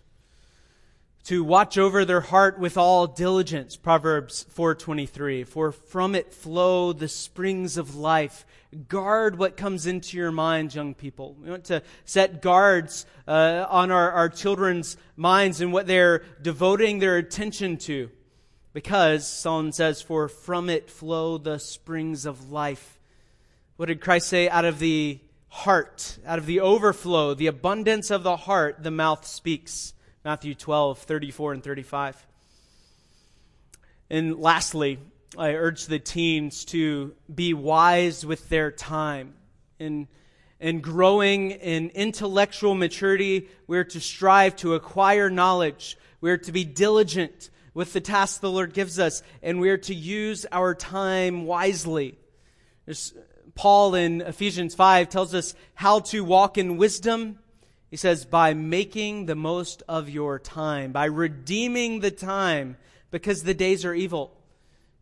to 1.28 1.43
watch 1.43 1.78
over 1.78 2.05
their 2.05 2.21
heart 2.21 2.57
with 2.57 2.78
all 2.78 3.05
diligence 3.05 3.75
proverbs 3.75 4.45
4.23 4.55 5.45
for 5.45 5.73
from 5.73 6.15
it 6.15 6.32
flow 6.32 6.93
the 6.93 7.09
springs 7.09 7.75
of 7.75 7.97
life. 7.97 8.45
Guard 8.88 9.38
what 9.38 9.57
comes 9.57 9.86
into 9.88 10.15
your 10.15 10.32
minds 10.32 10.73
young 10.73 10.93
people. 10.93 11.36
We 11.43 11.49
want 11.49 11.65
to 11.65 11.84
set 12.05 12.41
guards 12.41 13.05
uh, 13.28 13.65
on 13.67 13.91
our, 13.91 14.09
our 14.11 14.30
children's 14.30 14.95
minds 15.17 15.59
and 15.59 15.73
what 15.73 15.86
they're 15.86 16.23
devoting 16.41 16.99
their 16.99 17.17
attention 17.17 17.75
to. 17.80 18.09
Because 18.71 19.28
solomon 19.28 19.73
says 19.73 20.01
for 20.01 20.30
from 20.30 20.69
it 20.69 20.89
flow 20.89 21.38
the 21.38 21.59
springs 21.59 22.25
of 22.25 22.51
life. 22.53 23.01
What 23.75 23.88
did 23.88 23.99
christ 23.99 24.30
say? 24.30 24.47
Out 24.47 24.63
of 24.63 24.80
the 24.80 25.19
heart 25.49 26.19
out 26.25 26.39
of 26.39 26.45
the 26.45 26.61
overflow 26.61 27.34
the 27.34 27.47
abundance 27.47 28.11
of 28.11 28.21
the 28.21 28.36
heart 28.36 28.84
the 28.84 28.91
mouth 28.91 29.25
speaks 29.25 29.93
Matthew 30.28 30.55
12, 30.55 30.99
34 30.99 31.53
and 31.53 31.63
35. 31.63 32.28
And 34.09 34.38
lastly, 34.38 34.99
I 35.38 35.53
urge 35.53 35.86
the 35.86 35.99
teens 35.99 36.65
to 36.65 37.15
be 37.34 37.53
wise 37.53 38.25
with 38.25 38.49
their 38.49 38.69
time. 38.69 39.36
In, 39.80 40.09
in 40.59 40.82
growing 40.82 41.51
in 41.51 41.91
intellectual 41.91 42.75
maturity, 42.75 43.47
we're 43.67 43.86
to 43.86 44.01
strive 44.01 44.57
to 44.57 44.73
acquire 44.73 45.30
knowledge. 45.30 45.97
We're 46.19 46.39
to 46.39 46.51
be 46.51 46.65
diligent 46.65 47.49
with 47.73 47.93
the 47.93 48.01
tasks 48.01 48.39
the 48.39 48.51
Lord 48.51 48.73
gives 48.73 48.99
us, 48.99 49.23
and 49.41 49.61
we're 49.61 49.78
to 49.78 49.95
use 49.95 50.45
our 50.51 50.75
time 50.75 51.45
wisely. 51.45 52.19
There's, 52.84 53.13
Paul 53.55 53.95
in 53.95 54.19
Ephesians 54.19 54.75
5 54.75 55.07
tells 55.07 55.34
us 55.34 55.55
how 55.73 56.01
to 56.01 56.25
walk 56.25 56.57
in 56.57 56.75
wisdom 56.75 57.39
he 57.89 57.97
says, 57.97 58.25
by 58.25 58.53
making 58.53 59.25
the 59.25 59.35
most 59.35 59.83
of 59.88 60.09
your 60.09 60.39
time, 60.39 60.91
by 60.91 61.05
redeeming 61.05 62.01
the 62.01 62.11
time 62.11 62.77
because 63.11 63.43
the 63.43 63.53
days 63.53 63.85
are 63.85 63.93
evil. 63.93 64.33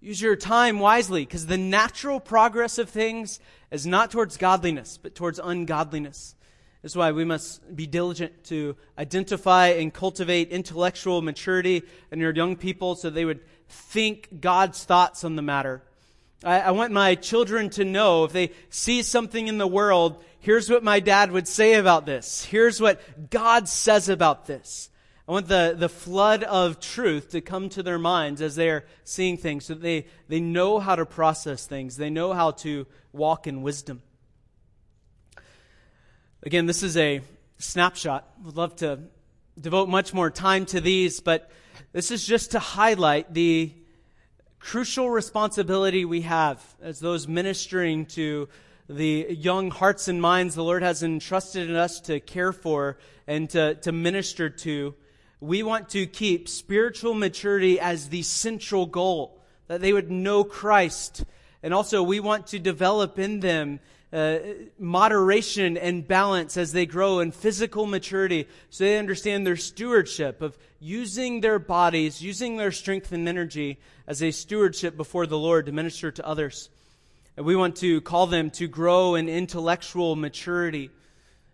Use 0.01 0.21
your 0.21 0.35
time 0.35 0.77
wisely 0.79 1.25
because 1.25 1.47
the 1.47 1.57
natural 1.57 2.19
progress 2.19 2.77
of 2.77 2.89
things 2.89 3.39
is 3.71 3.87
not 3.87 4.11
towards 4.11 4.37
godliness, 4.37 4.99
but 5.01 5.15
towards 5.15 5.39
ungodliness. 5.39 6.35
That's 6.83 6.95
why 6.95 7.11
we 7.11 7.25
must 7.25 7.75
be 7.75 7.87
diligent 7.87 8.43
to 8.45 8.75
identify 8.99 9.69
and 9.69 9.91
cultivate 9.91 10.49
intellectual 10.49 11.23
maturity 11.23 11.81
in 12.11 12.19
your 12.19 12.35
young 12.35 12.55
people 12.55 12.93
so 12.93 13.09
they 13.09 13.25
would 13.25 13.39
think 13.67 14.39
God's 14.39 14.83
thoughts 14.83 15.23
on 15.23 15.35
the 15.35 15.41
matter. 15.41 15.81
I, 16.45 16.59
I 16.59 16.71
want 16.71 16.93
my 16.93 17.15
children 17.15 17.71
to 17.71 17.83
know 17.83 18.23
if 18.23 18.31
they 18.31 18.51
see 18.69 19.01
something 19.01 19.47
in 19.47 19.57
the 19.57 19.67
world, 19.67 20.23
here's 20.39 20.69
what 20.69 20.83
my 20.83 20.99
dad 20.99 21.31
would 21.31 21.47
say 21.47 21.73
about 21.73 22.05
this. 22.05 22.45
Here's 22.45 22.79
what 22.79 23.29
God 23.31 23.67
says 23.67 24.09
about 24.09 24.45
this. 24.45 24.89
I 25.27 25.31
want 25.31 25.47
the, 25.47 25.75
the 25.75 25.89
flood 25.89 26.43
of 26.43 26.79
truth 26.79 27.31
to 27.31 27.41
come 27.41 27.69
to 27.69 27.81
their 27.81 27.97
minds 27.97 28.43
as 28.43 28.55
they're 28.55 28.85
seeing 29.03 29.37
things 29.37 29.65
so 29.65 29.73
that 29.73 29.81
they, 29.81 30.05
they 30.27 30.39
know 30.39 30.77
how 30.77 30.95
to 30.95 31.05
process 31.05 31.65
things. 31.65 31.97
They 31.97 32.11
know 32.11 32.31
how 32.31 32.51
to 32.51 32.85
walk 33.11 33.47
in 33.47 33.63
wisdom. 33.63 34.03
Again, 36.43 36.67
this 36.67 36.83
is 36.83 36.95
a 36.95 37.21
snapshot. 37.57 38.29
Would 38.43 38.55
love 38.55 38.75
to 38.77 38.99
devote 39.59 39.89
much 39.89 40.13
more 40.13 40.29
time 40.29 40.67
to 40.67 40.79
these, 40.79 41.21
but 41.21 41.49
this 41.91 42.11
is 42.11 42.23
just 42.23 42.51
to 42.51 42.59
highlight 42.59 43.33
the 43.33 43.73
crucial 44.65 45.11
responsibility 45.11 46.05
we 46.05 46.21
have 46.21 46.59
as 46.81 46.99
those 46.99 47.27
ministering 47.27 48.03
to 48.03 48.49
the 48.89 49.27
young 49.29 49.69
hearts 49.69 50.07
and 50.07 50.19
minds 50.19 50.55
the 50.55 50.63
Lord 50.63 50.81
has 50.81 51.03
entrusted 51.03 51.69
in 51.69 51.75
us 51.75 51.99
to 52.01 52.19
care 52.19 52.51
for 52.51 52.97
and 53.27 53.47
to, 53.51 53.75
to 53.75 53.91
minister 53.91 54.49
to. 54.49 54.95
We 55.39 55.61
want 55.61 55.89
to 55.89 56.07
keep 56.07 56.49
spiritual 56.49 57.13
maturity 57.13 57.79
as 57.79 58.09
the 58.09 58.23
central 58.23 58.87
goal, 58.87 59.39
that 59.67 59.81
they 59.81 59.93
would 59.93 60.09
know 60.09 60.43
Christ. 60.43 61.25
And 61.61 61.71
also, 61.71 62.01
we 62.01 62.19
want 62.19 62.47
to 62.47 62.57
develop 62.57 63.19
in 63.19 63.41
them 63.41 63.79
uh, 64.15 64.39
moderation 64.79 65.75
and 65.75 66.07
balance 66.07 66.55
as 66.55 66.71
they 66.71 66.85
grow 66.85 67.19
in 67.19 67.31
physical 67.31 67.85
maturity 67.85 68.47
so 68.69 68.85
they 68.85 68.97
understand 68.97 69.45
their 69.45 69.57
stewardship 69.57 70.41
of 70.41 70.57
using 70.79 71.41
their 71.41 71.59
bodies, 71.59 72.21
using 72.21 72.55
their 72.55 72.71
strength 72.71 73.11
and 73.11 73.27
energy 73.27 73.77
as 74.07 74.23
a 74.23 74.31
stewardship 74.31 74.95
before 74.95 75.27
the 75.27 75.37
Lord 75.37 75.65
to 75.65 75.73
minister 75.73 76.11
to 76.11 76.25
others. 76.25 76.69
And 77.35 77.45
we 77.45 77.57
want 77.57 77.75
to 77.77 77.99
call 77.99 78.25
them 78.27 78.51
to 78.51 78.69
grow 78.69 79.15
in 79.15 79.27
intellectual 79.27 80.15
maturity, 80.15 80.91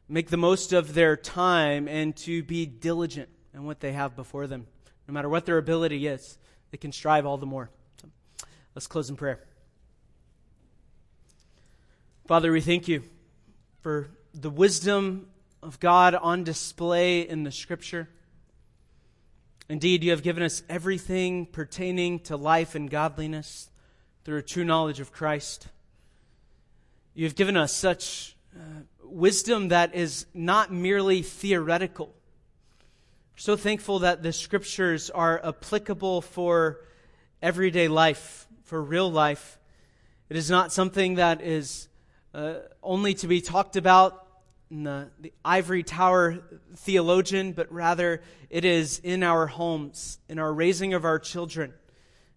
make 0.08 0.30
the 0.30 0.38
most 0.38 0.72
of 0.72 0.94
their 0.94 1.18
time, 1.18 1.88
and 1.88 2.16
to 2.18 2.44
be 2.44 2.68
diligent 2.68 3.30
in 3.56 3.66
what 3.66 3.80
they 3.80 3.94
have 3.94 4.16
before 4.16 4.46
them. 4.46 4.68
No 5.08 5.16
matter 5.16 5.30
what 5.30 5.48
their 5.48 5.58
ability 5.58 6.06
is, 6.06 6.38
they 6.70 6.78
can 6.78 6.92
strive 6.92 7.26
all 7.26 7.38
the 7.38 7.48
more. 7.48 7.72
So 8.00 8.08
let's 8.76 8.86
close 8.86 9.10
in 9.10 9.16
prayer. 9.16 9.40
Father, 12.32 12.54
we 12.54 12.62
thank 12.62 12.88
you 12.88 13.04
for 13.82 14.08
the 14.34 14.50
wisdom 14.50 15.28
of 15.62 15.82
God 15.82 16.16
on 16.16 16.46
display 16.46 17.28
in 17.28 17.44
the 17.44 17.52
Scripture. 17.52 18.08
Indeed, 19.68 20.02
you 20.02 20.12
have 20.12 20.24
given 20.24 20.42
us 20.42 20.64
everything 20.70 21.46
pertaining 21.46 22.20
to 22.20 22.38
life 22.38 22.74
and 22.74 22.90
godliness 22.90 23.70
through 24.24 24.38
a 24.38 24.42
true 24.42 24.64
knowledge 24.64 25.02
of 25.02 25.12
Christ. 25.12 25.68
You 27.16 27.26
have 27.26 27.36
given 27.36 27.58
us 27.58 27.76
such 27.76 28.38
uh, 28.56 28.84
wisdom 29.04 29.68
that 29.68 29.94
is 29.94 30.26
not 30.34 30.72
merely 30.72 31.24
theoretical. 31.24 32.16
We're 33.34 33.40
so 33.40 33.58
thankful 33.58 34.00
that 34.00 34.24
the 34.24 34.32
Scriptures 34.32 35.10
are 35.10 35.46
applicable 35.46 36.22
for 36.22 36.80
everyday 37.42 37.90
life, 37.90 38.48
for 38.64 38.82
real 38.82 39.12
life. 39.12 39.60
It 40.30 40.38
is 40.38 40.50
not 40.50 40.72
something 40.72 41.16
that 41.16 41.42
is 41.42 41.90
uh, 42.34 42.56
only 42.82 43.14
to 43.16 43.28
be 43.28 43.42
talked 43.42 43.76
about 43.76 44.28
in 44.70 44.84
the, 44.84 45.10
the 45.20 45.34
ivory 45.44 45.84
tower 45.84 46.40
theologian, 46.78 47.52
but 47.52 47.72
rather 47.72 48.22
it 48.50 48.64
is 48.64 49.00
in 49.00 49.22
our 49.22 49.48
homes, 49.48 50.18
in 50.30 50.40
our 50.40 50.54
raising 50.54 50.94
of 50.94 51.04
our 51.04 51.20
children, 51.20 51.74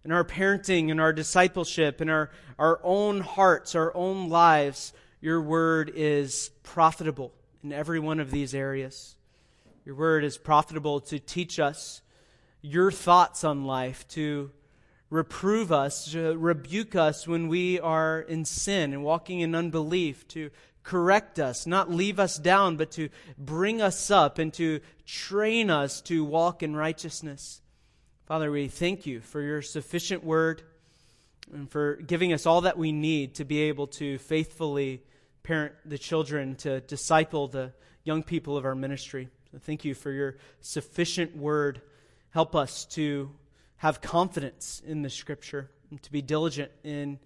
in 0.03 0.11
our 0.11 0.25
parenting, 0.25 0.89
in 0.89 0.99
our 0.99 1.13
discipleship, 1.13 2.01
in 2.01 2.09
our, 2.09 2.29
our 2.59 2.79
own 2.83 3.21
hearts, 3.21 3.73
our 3.73 3.95
own 3.95 4.29
lives. 4.29 4.93
Your 5.21 5.41
word 5.41 5.91
is 5.95 6.51
profitable 6.61 7.33
in 7.63 7.71
every 7.71 7.99
one 7.99 8.19
of 8.19 8.31
these 8.31 8.53
areas. 8.53 9.15
Your 9.85 9.95
word 9.95 10.23
is 10.23 10.37
profitable 10.37 10.99
to 11.01 11.19
teach 11.19 11.59
us 11.59 12.01
your 12.61 12.91
thoughts 12.91 13.43
on 13.43 13.63
life, 13.63 14.07
to 14.09 14.51
reprove 15.09 15.71
us, 15.71 16.11
to 16.11 16.37
rebuke 16.37 16.95
us 16.95 17.27
when 17.27 17.47
we 17.47 17.79
are 17.79 18.19
in 18.21 18.45
sin 18.45 18.93
and 18.93 19.03
walking 19.03 19.39
in 19.39 19.55
unbelief, 19.55 20.27
to 20.29 20.49
correct 20.83 21.39
us, 21.39 21.65
not 21.65 21.91
leave 21.91 22.19
us 22.19 22.37
down, 22.37 22.77
but 22.77 22.91
to 22.91 23.09
bring 23.37 23.81
us 23.81 24.11
up 24.11 24.37
and 24.39 24.53
to 24.53 24.79
train 25.05 25.69
us 25.69 26.01
to 26.01 26.23
walk 26.23 26.63
in 26.63 26.75
righteousness. 26.75 27.61
Father, 28.25 28.51
we 28.51 28.67
thank 28.67 29.05
you 29.05 29.19
for 29.19 29.41
your 29.41 29.61
sufficient 29.61 30.23
word 30.23 30.63
and 31.53 31.69
for 31.69 31.95
giving 31.97 32.33
us 32.33 32.45
all 32.45 32.61
that 32.61 32.77
we 32.77 32.91
need 32.91 33.35
to 33.35 33.45
be 33.45 33.61
able 33.63 33.87
to 33.87 34.17
faithfully 34.17 35.01
parent 35.43 35.73
the 35.85 35.97
children, 35.97 36.55
to 36.55 36.81
disciple 36.81 37.47
the 37.47 37.71
young 38.03 38.23
people 38.23 38.57
of 38.57 38.65
our 38.65 38.75
ministry. 38.75 39.29
So 39.51 39.59
thank 39.59 39.85
you 39.85 39.93
for 39.93 40.11
your 40.11 40.37
sufficient 40.61 41.35
word. 41.35 41.81
Help 42.31 42.55
us 42.55 42.85
to 42.85 43.29
have 43.77 44.01
confidence 44.01 44.81
in 44.85 45.01
the 45.01 45.09
scripture 45.09 45.69
and 45.89 46.01
to 46.03 46.11
be 46.11 46.21
diligent 46.21 46.71
in 46.83 47.19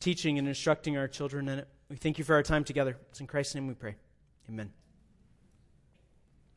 teaching 0.00 0.38
and 0.38 0.46
instructing 0.46 0.96
our 0.96 1.08
children 1.08 1.48
in 1.48 1.58
it. 1.60 1.68
We 1.88 1.96
thank 1.96 2.18
you 2.18 2.24
for 2.24 2.34
our 2.34 2.42
time 2.42 2.64
together. 2.64 2.96
It's 3.10 3.20
in 3.20 3.26
Christ's 3.26 3.54
name 3.54 3.66
we 3.66 3.74
pray. 3.74 3.96
Amen. 4.48 4.72